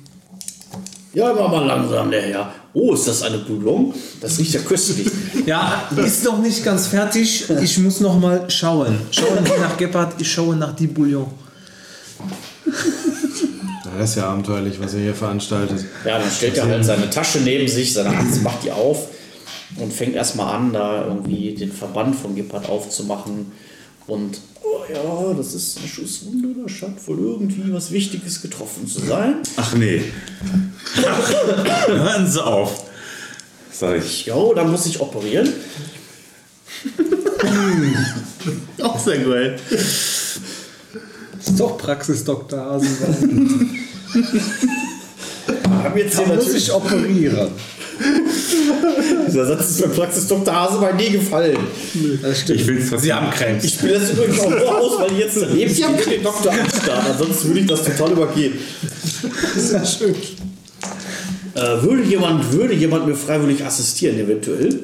Ja, 1.14 1.32
immer 1.32 1.48
mal 1.48 1.66
langsam, 1.66 2.12
der 2.12 2.22
Herr. 2.24 2.52
Oh, 2.74 2.94
ist 2.94 3.08
das 3.08 3.22
eine 3.22 3.38
Bouillon? 3.38 3.94
Das 4.20 4.38
riecht 4.38 4.54
ja 4.54 4.60
köstlich. 4.62 5.08
Ja, 5.46 5.84
ist 5.96 6.24
noch 6.26 6.40
nicht 6.40 6.64
ganz 6.66 6.88
fertig. 6.88 7.46
Ich 7.62 7.78
muss 7.78 8.00
noch 8.02 8.20
mal 8.20 8.50
schauen. 8.50 8.98
Schauen 9.12 9.46
Sie 9.46 9.62
nach 9.62 9.78
Gebhardt, 9.78 10.20
ich 10.20 10.30
schaue 10.32 10.56
nach 10.56 10.76
die 10.76 10.88
Bouillon. 10.88 11.28
Das 13.98 14.12
ist 14.12 14.16
ja 14.18 14.30
abenteuerlich, 14.30 14.80
was 14.80 14.94
er 14.94 15.02
hier 15.02 15.16
veranstaltet. 15.16 15.86
Ja, 16.06 16.20
dann 16.20 16.30
stellt 16.30 16.58
er 16.58 16.68
halt 16.68 16.86
seine 16.86 17.10
Tasche 17.10 17.40
neben 17.40 17.68
sich, 17.68 17.94
seine 17.94 18.10
Arzt 18.10 18.42
macht 18.44 18.64
die 18.64 18.72
auf 18.72 19.08
und 19.78 19.92
fängt 19.92 20.16
erstmal 20.16 20.56
an, 20.56 20.74
da 20.74 21.06
irgendwie 21.06 21.54
den 21.54 21.72
Verband 21.72 22.16
von 22.16 22.36
Gebhardt 22.36 22.70
aufzumachen. 22.70 23.52
Und 24.08 24.40
oh 24.64 24.84
ja, 24.92 25.34
das 25.34 25.54
ist 25.54 25.80
eine 25.80 25.88
Schusswunde, 25.88 26.50
da 26.62 26.70
scheint 26.70 27.06
wohl 27.08 27.20
irgendwie 27.20 27.74
was 27.74 27.92
Wichtiges 27.92 28.42
getroffen 28.42 28.88
zu 28.88 29.02
sein. 29.02 29.38
Ach 29.58 29.74
nee. 29.74 30.04
Hören 31.88 32.28
Sie 32.28 32.44
auf. 32.44 32.86
Sag 33.72 33.98
ich. 33.98 34.26
Ja, 34.28 34.36
da 34.56 34.64
muss 34.64 34.86
ich 34.86 35.00
operieren. 35.02 35.50
Auch 38.82 39.00
sehr 39.00 39.18
geil. 39.18 39.60
Ist 39.72 41.60
doch 41.60 41.78
Praxis, 41.78 42.24
Dr. 42.24 42.60
Hasenwald. 42.60 43.70
Haben 45.84 45.98
jetzt 45.98 46.18
hier 46.18 46.28
muss 46.28 46.54
ich 46.54 46.72
operieren. 46.72 47.50
Dieser 49.28 49.46
Satz 49.46 49.70
ist 49.70 49.82
bei 49.82 49.88
Praxis 49.88 50.28
Dr. 50.28 50.54
Hase 50.54 50.80
bei 50.80 50.92
nie 50.94 51.12
gefallen. 51.12 51.58
Das 52.22 52.42
stimmt. 52.42 52.62
Ich 52.62 52.68
will's 52.68 53.02
Sie 53.02 53.14
haben 53.14 53.30
Krebs. 53.32 53.64
Ich 53.64 53.74
spiele 53.74 53.94
das 53.94 54.12
übrigens 54.12 54.40
auch 54.40 54.50
nur 54.50 54.78
aus, 54.78 55.00
weil 55.00 55.12
ich 55.14 55.20
jetzt 55.20 55.42
daneben 55.42 55.74
stehe 55.74 55.88
und 55.88 56.06
den 56.06 56.24
Doktor 56.24 56.52
anstarren. 56.52 57.12
Ansonsten 57.12 57.48
würde 57.48 57.60
ich 57.62 57.68
das 57.68 57.84
total 57.84 58.12
übergehen. 58.12 58.54
Das 59.54 59.64
ist 59.64 59.72
ja 59.72 59.86
schön. 59.86 60.16
Äh, 61.56 61.82
würde, 61.84 62.04
jemand, 62.04 62.52
würde 62.52 62.74
jemand 62.74 63.08
mir 63.08 63.16
freiwillig 63.16 63.64
assistieren, 63.64 64.20
eventuell? 64.20 64.82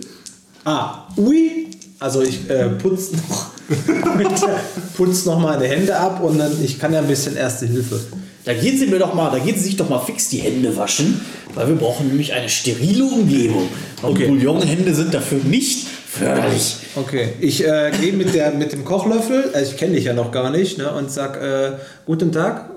Ah, 0.63 1.07
ui. 1.17 1.67
Also 1.99 2.21
ich 2.21 2.49
äh, 2.49 2.69
putze 2.69 3.15
noch, 3.15 3.51
putz 4.95 5.25
noch 5.25 5.39
meine 5.39 5.65
Hände 5.65 5.95
ab 5.95 6.23
und 6.23 6.39
dann 6.39 6.51
ich 6.63 6.79
kann 6.79 6.93
ja 6.93 6.99
ein 6.99 7.07
bisschen 7.07 7.35
Erste 7.35 7.67
Hilfe. 7.67 7.99
Da 8.43 8.53
gehen 8.53 8.77
Sie 8.77 8.87
mir 8.87 8.97
doch 8.99 9.13
mal, 9.13 9.29
da 9.31 9.37
gehen 9.39 9.55
Sie 9.55 9.63
sich 9.65 9.77
doch 9.77 9.87
mal 9.89 9.99
fix 9.99 10.29
die 10.29 10.39
Hände 10.39 10.75
waschen, 10.75 11.21
weil 11.53 11.67
wir 11.67 11.75
brauchen 11.75 12.07
nämlich 12.07 12.33
eine 12.33 12.49
sterile 12.49 13.03
Umgebung. 13.03 13.67
Und 14.01 14.09
Okay. 14.11 14.27
Bouillonhände 14.27 14.95
sind 14.95 15.13
dafür 15.13 15.39
nicht 15.43 15.87
förderlich. 16.07 16.77
Okay, 16.95 17.29
ich 17.39 17.63
äh, 17.65 17.91
gehe 18.01 18.13
mit, 18.13 18.33
der- 18.33 18.51
mit 18.51 18.71
dem 18.73 18.83
Kochlöffel, 18.83 19.51
also 19.53 19.71
ich 19.71 19.77
kenne 19.77 19.93
dich 19.95 20.05
ja 20.05 20.13
noch 20.13 20.31
gar 20.31 20.49
nicht, 20.49 20.77
ne, 20.79 20.91
und 20.91 21.11
sag 21.11 21.39
äh, 21.41 21.73
guten 22.05 22.31
Tag. 22.31 22.69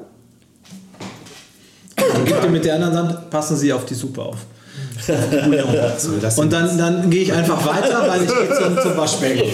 Und 1.96 2.26
gib 2.26 2.40
dir 2.42 2.48
mit 2.50 2.64
der 2.64 2.74
anderen 2.76 2.96
Hand, 2.96 3.30
passen 3.30 3.56
Sie 3.56 3.72
auf 3.72 3.86
die 3.86 3.94
Suppe 3.94 4.22
auf. 4.22 4.36
Und 6.36 6.52
dann, 6.52 6.78
dann 6.78 7.10
gehe 7.10 7.22
ich 7.22 7.32
einfach 7.32 7.64
weiter, 7.66 8.06
weil 8.08 8.22
ich 8.22 8.28
gehe 8.28 8.56
zum, 8.56 8.78
zum 8.80 8.96
Waschbecken. 8.96 9.44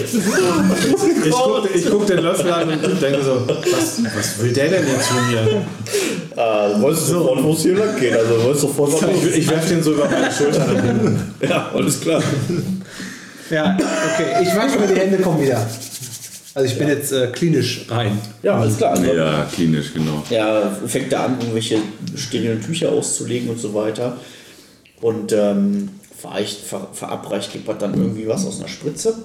Ich 1.25 1.31
gucke 1.31 1.69
ich 1.73 1.89
guck 1.89 2.07
den 2.07 2.19
Löffel 2.19 2.51
an 2.51 2.69
und 2.69 3.01
denke 3.01 3.23
so, 3.23 3.47
was, 3.47 4.01
was 4.15 4.39
will 4.39 4.53
der 4.53 4.69
denn 4.69 4.87
jetzt 4.87 5.07
von 5.07 5.29
mir? 5.29 5.41
Äh, 5.41 6.73
du 6.73 6.81
wolltest 6.81 7.07
sofort, 7.07 7.43
wo 7.43 7.53
es 7.53 7.61
hier 7.61 7.77
lang 7.77 7.99
geht. 7.99 8.13
Also 8.13 8.35
du 8.35 8.43
wolltest 8.43 8.61
sofort 8.61 8.93
Ich, 9.23 9.37
ich 9.37 9.49
werfe 9.49 9.69
den 9.69 9.83
so 9.83 9.93
über 9.93 10.05
meine 10.09 10.31
Schulter. 10.31 10.65
Ja, 11.41 11.69
alles 11.73 11.99
klar. 11.99 12.21
Ja, 13.49 13.75
okay, 13.75 14.43
ich 14.43 14.55
wasche 14.55 14.79
mir 14.79 14.87
die 14.87 14.99
Hände, 14.99 15.17
komm 15.21 15.41
wieder. 15.41 15.65
Also 16.53 16.67
ich 16.67 16.77
bin 16.77 16.87
jetzt 16.89 17.11
äh, 17.13 17.27
klinisch 17.27 17.85
rein. 17.89 18.19
Ja, 18.43 18.59
alles 18.59 18.77
klar. 18.77 18.91
Also, 18.91 19.05
Ja, 19.05 19.47
klinisch, 19.53 19.93
genau. 19.93 20.23
Er 20.29 20.71
fängt 20.85 21.11
da 21.11 21.25
an, 21.25 21.37
irgendwelche 21.39 21.77
sterilen 22.15 22.61
Tücher 22.61 22.89
auszulegen 22.91 23.49
und 23.49 23.59
so 23.59 23.73
weiter. 23.73 24.17
Und 25.01 25.33
ähm, 25.33 25.89
vereicht, 26.19 26.59
ver, 26.59 26.87
verabreicht 26.93 27.51
Gippert 27.51 27.81
dann 27.81 27.93
irgendwie 27.95 28.27
was 28.27 28.45
aus 28.45 28.59
einer 28.59 28.67
Spritze. 28.67 29.15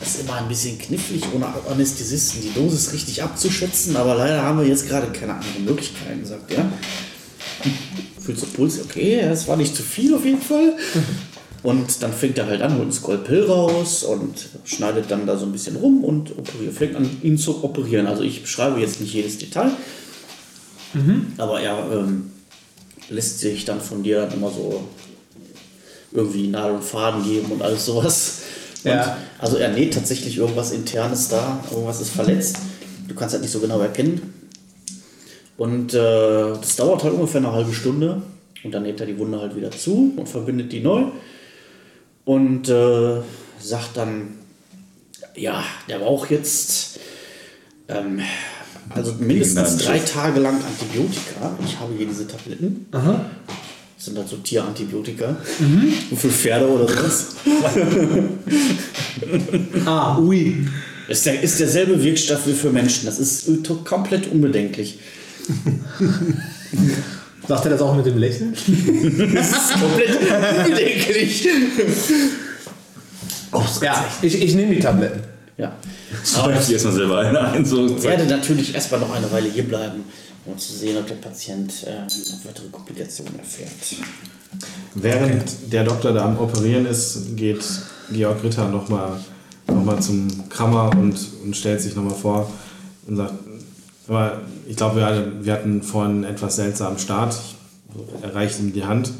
Das 0.00 0.16
ist 0.16 0.20
immer 0.22 0.34
ein 0.34 0.48
bisschen 0.48 0.78
knifflig, 0.78 1.22
ohne 1.34 1.46
Anästhesisten 1.70 2.42
die 2.42 2.52
Dosis 2.52 2.92
richtig 2.92 3.22
abzuschätzen, 3.22 3.96
aber 3.96 4.16
leider 4.16 4.42
haben 4.42 4.58
wir 4.58 4.66
jetzt 4.66 4.88
gerade 4.88 5.06
keine 5.08 5.34
anderen 5.34 5.64
Möglichkeiten, 5.64 6.24
sagt 6.24 6.50
er. 6.52 6.64
Fühlst 8.20 8.42
du 8.42 8.46
Puls? 8.48 8.80
Okay, 8.80 9.20
das 9.22 9.46
war 9.46 9.56
nicht 9.56 9.76
zu 9.76 9.82
viel 9.82 10.14
auf 10.14 10.24
jeden 10.24 10.40
Fall. 10.40 10.76
Und 11.62 12.02
dann 12.02 12.12
fängt 12.12 12.38
er 12.38 12.46
halt 12.46 12.62
an, 12.62 12.76
holt 12.76 12.88
ein 12.88 12.92
Skalpell 12.92 13.44
raus 13.44 14.02
und 14.02 14.48
schneidet 14.64 15.12
dann 15.12 15.26
da 15.26 15.36
so 15.36 15.46
ein 15.46 15.52
bisschen 15.52 15.76
rum 15.76 16.02
und 16.02 16.36
operiert, 16.36 16.74
fängt 16.74 16.96
an, 16.96 17.08
ihn 17.22 17.38
zu 17.38 17.62
operieren. 17.62 18.08
Also 18.08 18.24
ich 18.24 18.42
beschreibe 18.42 18.80
jetzt 18.80 19.00
nicht 19.00 19.14
jedes 19.14 19.38
Detail, 19.38 19.70
aber 21.38 21.60
er 21.60 21.78
ähm, 21.92 22.31
lässt 23.12 23.40
sich 23.40 23.64
dann 23.64 23.80
von 23.80 24.02
dir 24.02 24.22
dann 24.22 24.34
immer 24.34 24.50
so 24.50 24.82
irgendwie 26.12 26.48
Nadel 26.48 26.76
und 26.76 26.84
Faden 26.84 27.24
geben 27.24 27.52
und 27.52 27.62
alles 27.62 27.86
sowas. 27.86 28.42
Und 28.84 28.90
Ja. 28.90 29.16
Also 29.38 29.56
er 29.56 29.70
näht 29.70 29.94
tatsächlich 29.94 30.36
irgendwas 30.36 30.72
Internes 30.72 31.28
da, 31.28 31.62
irgendwas 31.70 32.00
ist 32.00 32.10
verletzt. 32.10 32.58
Du 33.08 33.14
kannst 33.14 33.32
halt 33.32 33.42
nicht 33.42 33.52
so 33.52 33.60
genau 33.60 33.80
erkennen. 33.80 34.34
Und 35.56 35.94
äh, 35.94 35.98
das 35.98 36.76
dauert 36.76 37.04
halt 37.04 37.14
ungefähr 37.14 37.40
eine 37.40 37.52
halbe 37.52 37.72
Stunde. 37.72 38.22
Und 38.64 38.72
dann 38.72 38.84
näht 38.84 39.00
er 39.00 39.06
die 39.06 39.18
Wunde 39.18 39.40
halt 39.40 39.56
wieder 39.56 39.70
zu 39.70 40.12
und 40.16 40.28
verbindet 40.28 40.72
die 40.72 40.80
neu. 40.80 41.04
Und 42.24 42.68
äh, 42.68 43.20
sagt 43.60 43.96
dann, 43.96 44.38
ja, 45.34 45.64
der 45.88 45.98
braucht 45.98 46.30
jetzt 46.30 47.00
ähm, 47.88 48.20
also 48.90 49.14
mindestens 49.18 49.78
drei 49.78 49.98
Tage 49.98 50.40
lang 50.40 50.56
Antibiotika. 50.64 51.56
Ich 51.64 51.78
habe 51.78 51.94
hier 51.96 52.06
diese 52.06 52.26
Tabletten. 52.26 52.86
Das 52.90 54.06
sind 54.06 54.18
halt 54.18 54.28
so 54.28 54.36
Tierantibiotika. 54.38 55.36
Und 56.10 56.16
für 56.18 56.28
Pferde 56.28 56.68
oder 56.68 56.88
sowas. 56.88 57.26
Ah, 59.86 60.18
ui. 60.18 60.66
Ist, 61.08 61.26
der, 61.26 61.40
ist 61.42 61.60
derselbe 61.60 62.02
Wirkstoff 62.02 62.46
wie 62.46 62.52
für 62.52 62.70
Menschen. 62.70 63.06
Das 63.06 63.18
ist 63.18 63.48
komplett 63.84 64.26
unbedenklich. 64.32 64.98
Sagt 67.46 67.64
er 67.64 67.70
das 67.70 67.80
auch 67.82 67.94
mit 67.94 68.06
dem 68.06 68.18
Lächeln? 68.18 68.52
Das 69.34 69.50
ist 69.50 69.72
komplett 69.80 70.18
unbedenklich. 70.20 71.48
Ja, 73.82 74.04
ich, 74.22 74.42
ich 74.42 74.54
nehme 74.54 74.74
die 74.74 74.80
Tabletten. 74.80 75.20
Ja. 75.58 75.76
Aber 76.36 76.52
ich 76.52 76.72
erstmal 76.72 76.94
selber 76.94 77.18
eine 77.18 77.40
ein. 77.40 77.64
So, 77.64 77.86
Ich 77.86 78.02
werde 78.02 78.26
natürlich 78.26 78.74
erstmal 78.74 79.00
noch 79.00 79.14
eine 79.14 79.30
Weile 79.30 79.48
hier 79.48 79.64
bleiben, 79.64 80.04
um 80.44 80.58
zu 80.58 80.72
sehen, 80.72 80.96
ob 80.98 81.06
der 81.06 81.16
Patient 81.16 81.72
äh, 81.86 82.02
noch 82.02 82.44
weitere 82.44 82.68
Komplikationen 82.68 83.38
erfährt. 83.38 83.70
Während 84.94 85.72
der 85.72 85.84
Doktor 85.84 86.12
da 86.12 86.24
am 86.24 86.38
Operieren 86.38 86.86
ist, 86.86 87.36
geht 87.36 87.64
Georg 88.12 88.42
Ritter 88.42 88.68
nochmal 88.68 89.18
nochmal 89.66 90.00
zum 90.00 90.48
Krammer 90.48 90.90
und, 90.96 91.16
und 91.44 91.56
stellt 91.56 91.80
sich 91.80 91.94
nochmal 91.94 92.14
vor 92.14 92.50
und 93.06 93.16
sagt, 93.16 93.34
aber 94.08 94.42
ich 94.68 94.76
glaube, 94.76 94.96
wir, 94.96 95.32
wir 95.42 95.52
hatten 95.52 95.82
vorhin 95.82 96.24
einen 96.24 96.24
etwas 96.24 96.56
seltsamen 96.56 96.98
Start. 96.98 97.36
Er 98.22 98.34
reicht 98.34 98.58
ihm 98.58 98.72
die 98.72 98.84
Hand 98.84 99.12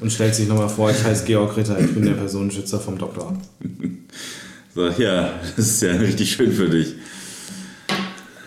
und 0.00 0.12
stellt 0.12 0.34
sich 0.34 0.48
nochmal 0.48 0.68
vor, 0.68 0.90
ich 0.90 1.02
heiße 1.02 1.24
Georg 1.24 1.56
Ritter, 1.56 1.78
ich 1.78 1.92
bin 1.94 2.04
der 2.04 2.12
Personenschützer 2.12 2.78
vom 2.78 2.98
Doktor. 2.98 3.36
So, 4.74 4.88
ja, 4.88 5.34
das 5.56 5.66
ist 5.66 5.82
ja 5.82 5.92
richtig 5.92 6.32
schön 6.32 6.52
für 6.52 6.68
dich. 6.68 6.94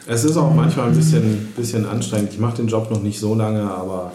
Es 0.08 0.24
ist 0.24 0.38
auch 0.38 0.54
manchmal 0.54 0.88
ein 0.88 0.96
bisschen, 0.96 1.54
bisschen 1.56 1.86
anstrengend. 1.86 2.34
Ich 2.34 2.40
mache 2.40 2.58
den 2.58 2.68
Job 2.68 2.90
noch 2.90 3.02
nicht 3.02 3.20
so 3.20 3.36
lange, 3.36 3.62
aber 3.62 4.12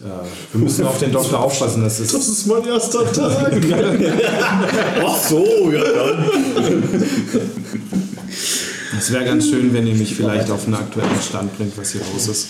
äh, 0.00 0.54
wir 0.54 0.60
müssen 0.64 0.86
auf 0.86 0.98
den 0.98 1.12
Doktor 1.12 1.40
aufpassen. 1.40 1.82
Das 1.82 2.00
ist, 2.00 2.14
Das 2.14 2.28
ist 2.28 2.46
mein 2.46 2.64
erster 2.66 3.10
Tag. 3.12 3.52
Ach 5.04 5.16
so, 5.18 5.70
ja 5.70 5.82
dann. 5.84 6.24
es 8.98 9.12
wäre 9.12 9.24
ganz 9.24 9.48
schön, 9.48 9.72
wenn 9.74 9.86
ihr 9.86 9.94
mich 9.94 10.14
vielleicht 10.14 10.50
auf 10.50 10.64
einen 10.64 10.74
aktuellen 10.76 11.22
Stand 11.26 11.56
bringt, 11.58 11.76
was 11.76 11.92
hier 11.92 12.02
los 12.12 12.28
ist. 12.28 12.48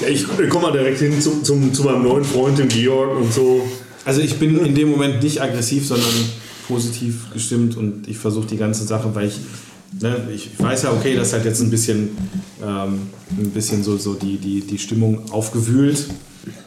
Ja, 0.00 0.08
ich 0.08 0.24
komme 0.48 0.66
mal 0.66 0.72
direkt 0.72 0.98
hin 0.98 1.20
zum, 1.20 1.42
zum, 1.42 1.74
zu 1.74 1.82
meinem 1.82 2.04
neuen 2.04 2.24
Freund, 2.24 2.58
dem 2.58 2.68
Georg 2.68 3.16
und 3.16 3.32
so. 3.32 3.66
Also 4.04 4.20
ich 4.20 4.38
bin 4.38 4.64
in 4.64 4.74
dem 4.74 4.90
Moment 4.90 5.22
nicht 5.22 5.42
aggressiv, 5.42 5.86
sondern 5.86 6.12
positiv 6.66 7.30
gestimmt 7.32 7.76
und 7.76 8.08
ich 8.08 8.18
versuche 8.18 8.46
die 8.46 8.56
ganze 8.56 8.84
Sache, 8.84 9.14
weil 9.14 9.28
ich, 9.28 9.38
ne, 10.00 10.28
ich 10.34 10.50
weiß 10.58 10.84
ja, 10.84 10.92
okay, 10.92 11.16
das 11.16 11.32
hat 11.32 11.44
jetzt 11.44 11.60
ein 11.60 11.70
bisschen, 11.70 12.10
ähm, 12.62 13.02
ein 13.38 13.50
bisschen 13.50 13.82
so, 13.82 13.96
so 13.96 14.14
die, 14.14 14.38
die, 14.38 14.60
die 14.60 14.78
Stimmung 14.78 15.30
aufgewühlt 15.30 16.08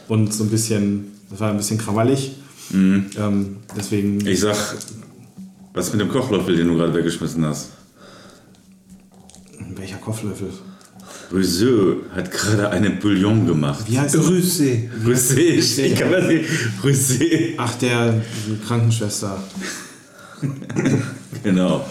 und 0.08 0.32
so 0.32 0.44
ein 0.44 0.50
bisschen, 0.50 1.12
das 1.30 1.40
war 1.40 1.50
ein 1.50 1.56
bisschen 1.56 1.78
krawallig. 1.78 2.32
Ähm, 2.72 3.56
deswegen, 3.76 4.24
Ich 4.26 4.40
sag, 4.40 4.56
was 5.72 5.86
ist 5.86 5.92
mit 5.92 6.00
dem 6.00 6.08
Kochlöffel, 6.08 6.56
den 6.56 6.68
du 6.68 6.76
gerade 6.76 6.94
weggeschmissen 6.94 7.44
hast? 7.44 7.70
welcher 9.76 9.96
Kopflöffel? 9.96 10.48
Rousseau 11.32 11.96
hat 12.14 12.30
gerade 12.30 12.70
eine 12.70 12.90
Bouillon 12.90 13.46
gemacht. 13.46 13.84
Wie 13.88 13.98
heißt? 13.98 14.16
Grüße. 14.16 14.90
Rousseau, 15.06 15.36
ich 15.38 15.94
kann 15.94 16.10
das 16.10 16.26
nicht. 16.26 16.44
Rousseau. 16.82 17.24
Ach, 17.56 17.74
der 17.76 18.20
Krankenschwester. 18.66 19.42
Genau. 21.42 21.84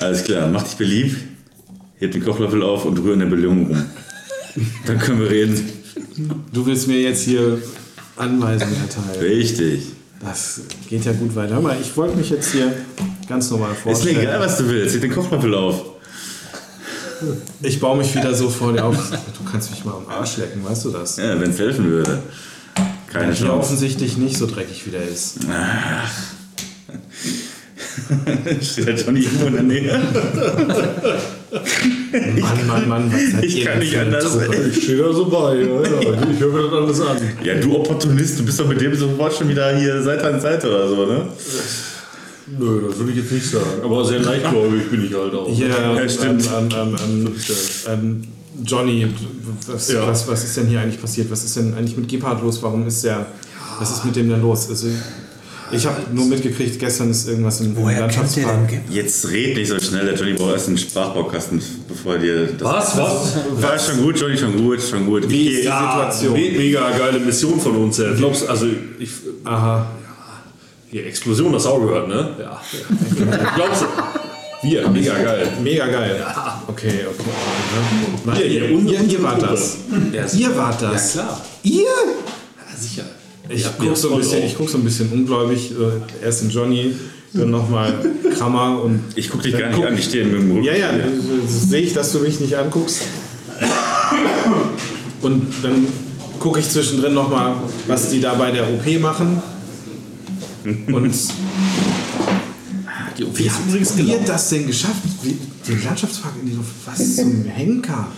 Alles 0.00 0.24
klar, 0.24 0.48
mach 0.48 0.62
dich 0.64 0.74
beliebt, 0.74 1.16
heb 1.98 2.12
den 2.12 2.24
Kochlöffel 2.24 2.62
auf 2.62 2.84
und 2.84 2.98
rühr 2.98 3.14
in 3.14 3.20
der 3.20 3.26
Bouillon 3.26 3.66
rum. 3.66 3.84
Dann 4.86 4.98
können 4.98 5.20
wir 5.20 5.30
reden. 5.30 5.68
Du 6.52 6.66
willst 6.66 6.88
mir 6.88 7.00
jetzt 7.00 7.22
hier 7.22 7.58
Anweisungen 8.16 8.76
erteilen. 8.82 9.20
Richtig. 9.20 9.84
Das 10.20 10.60
geht 10.88 11.04
ja 11.04 11.12
gut 11.12 11.34
weiter. 11.34 11.54
Hör 11.54 11.60
mal, 11.62 11.76
ich 11.80 11.96
wollte 11.96 12.16
mich 12.16 12.30
jetzt 12.30 12.52
hier 12.52 12.72
ganz 13.28 13.50
normal 13.50 13.72
Ist 13.72 13.84
mir 13.84 13.92
vorstellen. 13.92 14.20
egal, 14.20 14.40
was 14.40 14.58
du 14.58 14.68
willst. 14.68 14.94
Heb 14.94 15.02
den 15.02 15.12
Kochlöffel 15.12 15.54
auf. 15.54 15.84
Ich 17.62 17.78
baue 17.78 17.98
mich 17.98 18.14
wieder 18.14 18.34
so 18.34 18.48
vor 18.50 18.72
dir 18.72 18.84
auf. 18.84 18.96
Du 18.96 19.50
kannst 19.50 19.70
mich 19.70 19.84
mal 19.84 19.94
am 19.94 20.08
Arsch 20.08 20.38
lecken, 20.38 20.64
weißt 20.64 20.84
du 20.86 20.90
das? 20.90 21.16
Ja, 21.18 21.40
wenn 21.40 21.50
es 21.50 21.58
helfen 21.58 21.84
würde. 21.86 22.20
Keine 23.12 23.26
Der 23.26 23.34
Chance. 23.34 23.52
offensichtlich 23.52 24.16
nicht 24.16 24.36
so 24.36 24.46
dreckig 24.46 24.86
wie 24.86 24.90
der 24.90 25.06
ist. 25.06 25.38
Steht 28.62 28.86
der 28.86 28.94
Johnny 28.96 29.20
irgendwo 29.20 29.46
in 29.46 29.52
der 29.52 29.62
Nähe? 29.62 30.00
Mann, 32.40 32.66
Mann, 32.66 32.88
Mann, 32.88 33.12
was 33.12 33.42
Ich 33.44 33.64
kann 33.64 33.78
denn 33.80 33.88
nicht 33.88 33.98
anders. 33.98 34.38
Ich 34.70 34.84
stehe 34.84 34.98
da 35.02 35.12
so 35.12 35.26
bei. 35.26 35.56
Ja, 35.56 35.82
ja. 35.82 36.22
Ich 36.32 36.40
höre 36.40 36.52
mir 36.52 36.62
das 36.62 36.72
alles 36.72 37.00
an. 37.00 37.16
Ja, 37.44 37.54
du 37.54 37.76
Opportunist, 37.76 38.38
du 38.38 38.44
bist 38.44 38.58
doch 38.60 38.68
mit 38.68 38.80
dem 38.80 38.94
sofort 38.94 39.34
schon 39.34 39.48
wieder 39.48 39.76
hier 39.76 40.02
Seite 40.02 40.24
an 40.24 40.40
Seite 40.40 40.68
oder 40.68 40.88
so, 40.88 41.06
ne? 41.06 41.26
Nö, 42.58 42.82
das 42.88 42.98
würde 42.98 43.12
ich 43.12 43.18
jetzt 43.18 43.32
nicht 43.32 43.46
sagen. 43.46 43.82
Aber 43.82 44.04
sehr 44.04 44.20
leichtgläubig 44.20 44.90
bin 44.90 45.04
ich 45.06 45.14
halt 45.14 45.34
auch. 45.34 45.48
Hier, 45.48 45.68
Ja, 45.68 46.08
stimmt. 46.08 46.44
Ähm, 46.46 46.68
ähm, 46.74 46.96
ähm, 47.04 47.34
ähm, 47.88 48.22
Johnny, 48.64 49.06
was, 49.66 49.90
Ja. 49.92 50.06
was, 50.06 50.26
was 50.28 50.44
ist 50.44 50.56
denn 50.56 50.66
hier 50.66 50.80
eigentlich 50.80 51.00
passiert? 51.00 51.30
Was 51.30 51.44
ist 51.44 51.56
denn 51.56 51.74
eigentlich 51.74 51.96
mit 51.96 52.08
Gebhardt 52.08 52.42
los? 52.42 52.62
Warum 52.62 52.86
ist 52.86 53.02
der. 53.04 53.26
Was 53.78 53.90
ist 53.90 54.04
mit 54.04 54.14
dem 54.16 54.28
denn 54.28 54.42
los? 54.42 54.68
Also, 54.68 54.88
ich 55.74 55.86
habe 55.86 56.02
nur 56.12 56.26
mitgekriegt, 56.26 56.78
gestern 56.78 57.10
ist 57.10 57.26
irgendwas 57.26 57.60
im, 57.62 57.74
Woher 57.74 58.00
Landschaftspark. 58.00 58.68
denn? 58.68 58.80
Jetzt 58.90 59.26
red 59.30 59.56
nicht 59.56 59.68
so 59.68 59.80
schnell, 59.80 60.04
der 60.04 60.14
Johnny 60.14 60.34
braucht 60.34 60.52
erst 60.52 60.68
einen 60.68 60.76
Sprachbaukasten, 60.76 61.62
bevor 61.88 62.18
dir 62.18 62.46
das. 62.46 62.62
Was? 62.62 62.98
Was? 62.98 63.34
Ja, 63.62 63.78
schon 63.78 64.02
gut, 64.02 64.20
Johnny, 64.20 64.36
schon 64.36 64.54
gut, 64.54 64.82
schon 64.82 65.06
gut. 65.06 65.28
Wie 65.30 65.48
ist 65.48 65.60
die 65.60 65.62
Situation? 65.62 66.32
Me 66.34 66.50
mega 66.58 66.90
geile 66.90 67.18
Mission 67.20 67.58
von 67.58 67.74
uns. 67.76 67.96
Ja. 67.96 68.12
Glaubst 68.12 68.46
also 68.46 68.66
ich. 68.98 69.10
Aha. 69.44 69.86
Hier, 70.90 71.06
Explosion, 71.06 71.50
das 71.54 71.64
auch 71.64 71.80
gehört, 71.80 72.06
ne? 72.06 72.36
Ja. 72.38 72.60
Glaubst 73.56 73.82
du? 73.82 73.86
Wir, 74.68 74.86
mega 74.90 75.14
geil. 75.18 75.48
Mega 75.62 75.86
geil. 75.86 76.22
Okay, 76.68 77.06
okay. 77.08 77.30
Nein, 78.24 78.40
ihr, 78.50 78.74
unsere 78.76 79.02
ihr 79.04 79.22
wart 79.22 79.42
das. 79.42 79.76
Ihr 80.34 80.56
wart 80.56 80.80
das. 80.82 81.14
Ja, 81.14 81.22
klar. 81.22 81.40
Ihr? 81.62 81.82
Ja, 81.82 82.76
sicher. 82.78 83.02
Ich 83.48 83.62
Ja, 83.62 83.68
gucke 83.78 83.96
so, 83.96 84.12
ein 84.12 84.18
bisschen- 84.18 84.42
ich 84.44 84.56
guck 84.56 84.68
so 84.68 84.78
ein 84.78 84.84
bisschen 84.84 85.10
ungläubig. 85.12 85.72
äh, 85.72 86.24
Erst 86.24 86.42
in 86.42 86.50
Johnny, 86.50 86.94
dann 87.32 87.50
nochmal 87.50 87.94
Krammer 88.38 88.80
und. 88.82 89.00
Ich 89.16 89.28
guck 89.30 89.42
dich 89.42 89.56
gar 89.58 89.68
nicht 89.68 89.76
guck- 89.76 89.86
an, 89.86 89.98
ich 89.98 90.04
stehe 90.04 90.24
mit 90.24 90.34
dem 90.34 90.50
Rücken. 90.52 90.64
Ja, 90.64 90.74
ja, 90.74 90.90
sehe 91.48 91.80
ich, 91.82 91.92
dass 91.92 92.12
du 92.12 92.20
mich 92.20 92.38
nicht 92.40 92.56
anguckst. 92.56 93.02
Und 95.22 95.46
dann 95.62 95.86
gucke 96.38 96.60
ich 96.60 96.68
zwischendrin 96.68 97.14
nochmal, 97.14 97.54
was 97.86 98.10
die 98.10 98.20
da 98.20 98.34
bei 98.34 98.50
der 98.50 98.64
OP 98.68 98.98
machen. 99.00 99.42
Und 100.64 101.14
Die 103.18 103.38
wie 103.38 103.44
ist 103.46 103.54
habt 103.54 103.68
übrigens 103.68 103.90
ihr 103.96 104.04
gelaufen. 104.04 104.24
das 104.26 104.48
denn 104.50 104.66
geschafft? 104.66 105.02
Wie, 105.22 105.38
den 105.68 105.84
Landschaftspark 105.84 106.34
in 106.42 106.46
die 106.50 106.54
Luft? 106.56 106.70
Was 106.86 107.16
zum 107.16 107.44
Henker? 107.44 108.08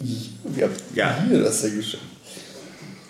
Wie 0.00 0.62
habt 0.62 0.80
Ja. 0.94 1.24
ihr 1.30 1.42
das 1.42 1.62
denn 1.62 1.76
geschafft? 1.76 2.02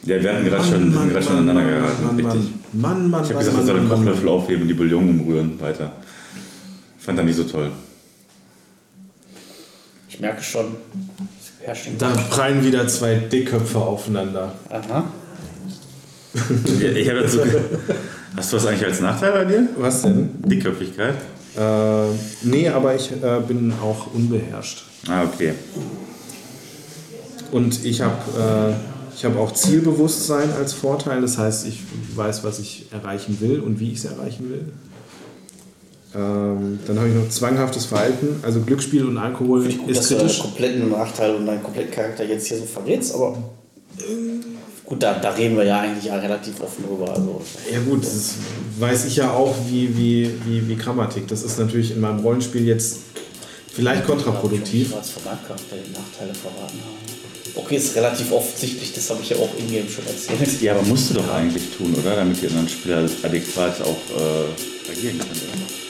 Ja, 0.05 0.21
wir 0.23 0.33
hatten 0.35 0.45
gerade 0.45 0.65
schon, 0.65 0.93
wir 0.93 0.99
hatten 1.01 1.11
gerade 1.11 1.25
schon 1.25 1.37
aneinander 1.39 1.65
geraten. 1.71 2.05
Mann, 2.07 2.17
Richtig. 2.17 2.51
Mann, 2.73 2.83
Mann, 2.83 3.11
Mann, 3.11 3.23
Ich 3.23 3.29
habe 3.31 3.35
Mann, 3.35 3.45
gesagt, 3.45 3.59
er 3.59 3.65
soll 3.67 3.75
den 3.77 3.89
Mann, 3.89 3.99
Mann, 3.99 4.07
Kochlöffel 4.07 4.29
aufheben 4.29 4.63
und 4.63 4.69
die 4.69 4.75
Bouillon 4.75 5.09
umrühren 5.09 5.61
weiter. 5.61 5.93
Fand 6.99 7.19
er 7.19 7.25
nicht 7.25 7.37
so 7.37 7.45
toll. 7.45 7.71
Ich 10.09 10.19
merke 10.21 10.43
schon, 10.43 10.67
es 11.41 11.67
herrscht 11.67 11.87
ein 11.89 11.99
Da 11.99 12.11
prallen 12.11 12.65
wieder 12.65 12.87
zwei 12.89 13.15
Dickköpfe 13.15 13.79
aufeinander. 13.79 14.53
Aha. 14.69 15.05
Ich 16.35 17.09
habe 17.09 17.21
dazu. 17.23 17.39
Hast 18.37 18.53
du 18.53 18.57
was 18.57 18.67
eigentlich 18.67 18.85
als 18.85 19.01
Nachteil 19.01 19.33
bei 19.33 19.45
dir? 19.45 19.69
Was 19.77 20.03
denn? 20.03 20.31
Dickköpfigkeit? 20.45 21.15
Äh, 21.57 22.07
nee, 22.43 22.69
aber 22.69 22.95
ich 22.95 23.11
äh, 23.13 23.41
bin 23.47 23.73
auch 23.83 24.15
unbeherrscht. 24.15 24.85
Ah, 25.09 25.25
okay. 25.25 25.53
Und 27.51 27.85
ich 27.85 28.01
habe 28.01 28.73
äh, 28.73 29.15
ich 29.15 29.25
hab 29.27 29.37
auch 29.37 29.53
Zielbewusstsein 29.53 30.51
als 30.53 30.73
Vorteil. 30.73 31.21
Das 31.21 31.37
heißt, 31.37 31.67
ich 31.67 31.83
weiß, 32.17 32.43
was 32.45 32.59
ich 32.59 32.87
erreichen 32.91 33.39
will 33.41 33.61
und 33.61 33.79
wie 33.81 33.93
ich 33.93 33.99
es 33.99 34.07
erreichen 34.07 34.49
will. 34.49 34.65
Ähm, 36.15 36.79
dann 36.87 36.99
habe 36.99 37.09
ich 37.09 37.15
noch 37.15 37.29
zwanghaftes 37.29 37.85
Verhalten. 37.87 38.41
Also 38.43 38.61
Glücksspiel 38.61 39.05
und 39.05 39.19
Alkohol 39.19 39.65
Gut, 39.65 39.89
ist 39.91 39.99
dass 39.99 40.09
du 40.09 40.15
deinen 40.15 40.27
kritisch. 40.27 40.41
kompletten 40.41 40.91
Nachteil 40.91 41.35
und 41.35 41.47
deinen 41.47 41.63
kompletten 41.63 41.91
Charakter 41.93 42.25
jetzt 42.25 42.47
hier 42.47 42.59
so 42.59 42.65
verrätst, 42.65 43.15
aber 43.15 43.37
äh, 43.99 44.03
gut, 44.93 45.03
da, 45.03 45.15
da 45.15 45.31
reden 45.31 45.57
wir 45.57 45.65
ja 45.65 45.81
eigentlich 45.81 46.05
ja 46.05 46.17
relativ 46.17 46.61
offen 46.61 46.85
drüber. 46.87 47.09
Also, 47.09 47.41
Ja 47.73 47.81
gut, 47.81 48.05
das 48.05 48.35
weiß 48.79 49.07
ich 49.07 49.17
ja 49.17 49.31
auch, 49.31 49.55
wie, 49.67 49.97
wie, 49.97 50.31
wie, 50.45 50.69
wie 50.69 50.77
Grammatik. 50.77 51.27
Das 51.29 51.43
ist 51.43 51.59
natürlich 51.59 51.93
in 51.93 52.01
meinem 52.01 52.21
Rollenspiel 52.21 52.67
jetzt 52.67 52.99
vielleicht 53.75 54.05
kontraproduktiv. 54.05 54.91
Ich 54.91 54.97
als 54.97 55.11
Verratkraft 55.11 55.65
die 55.71 55.93
Nachteile 55.93 56.35
verraten 56.35 56.79
haben. 56.85 57.55
Okay, 57.55 57.77
ist 57.77 57.97
relativ 57.97 58.33
offensichtlich, 58.33 58.93
das 58.95 59.09
habe 59.11 59.21
ich 59.23 59.31
ja 59.31 59.37
auch 59.37 59.51
in-game 59.59 59.89
schon 59.89 60.07
erzählt. 60.07 60.61
Ja, 60.63 60.73
aber 60.73 60.83
musst 60.83 61.11
du 61.11 61.15
doch 61.15 61.35
eigentlich 61.35 61.65
tun, 61.77 61.95
oder? 61.99 62.17
Damit 62.17 62.41
die 62.43 62.49
anderen 62.49 62.69
Spieler 62.69 63.09
adäquat 63.23 63.81
auch 63.83 63.89
äh, 63.89 64.91
agieren 64.91 65.19
können. 65.19 65.41
Oder? 65.55 65.82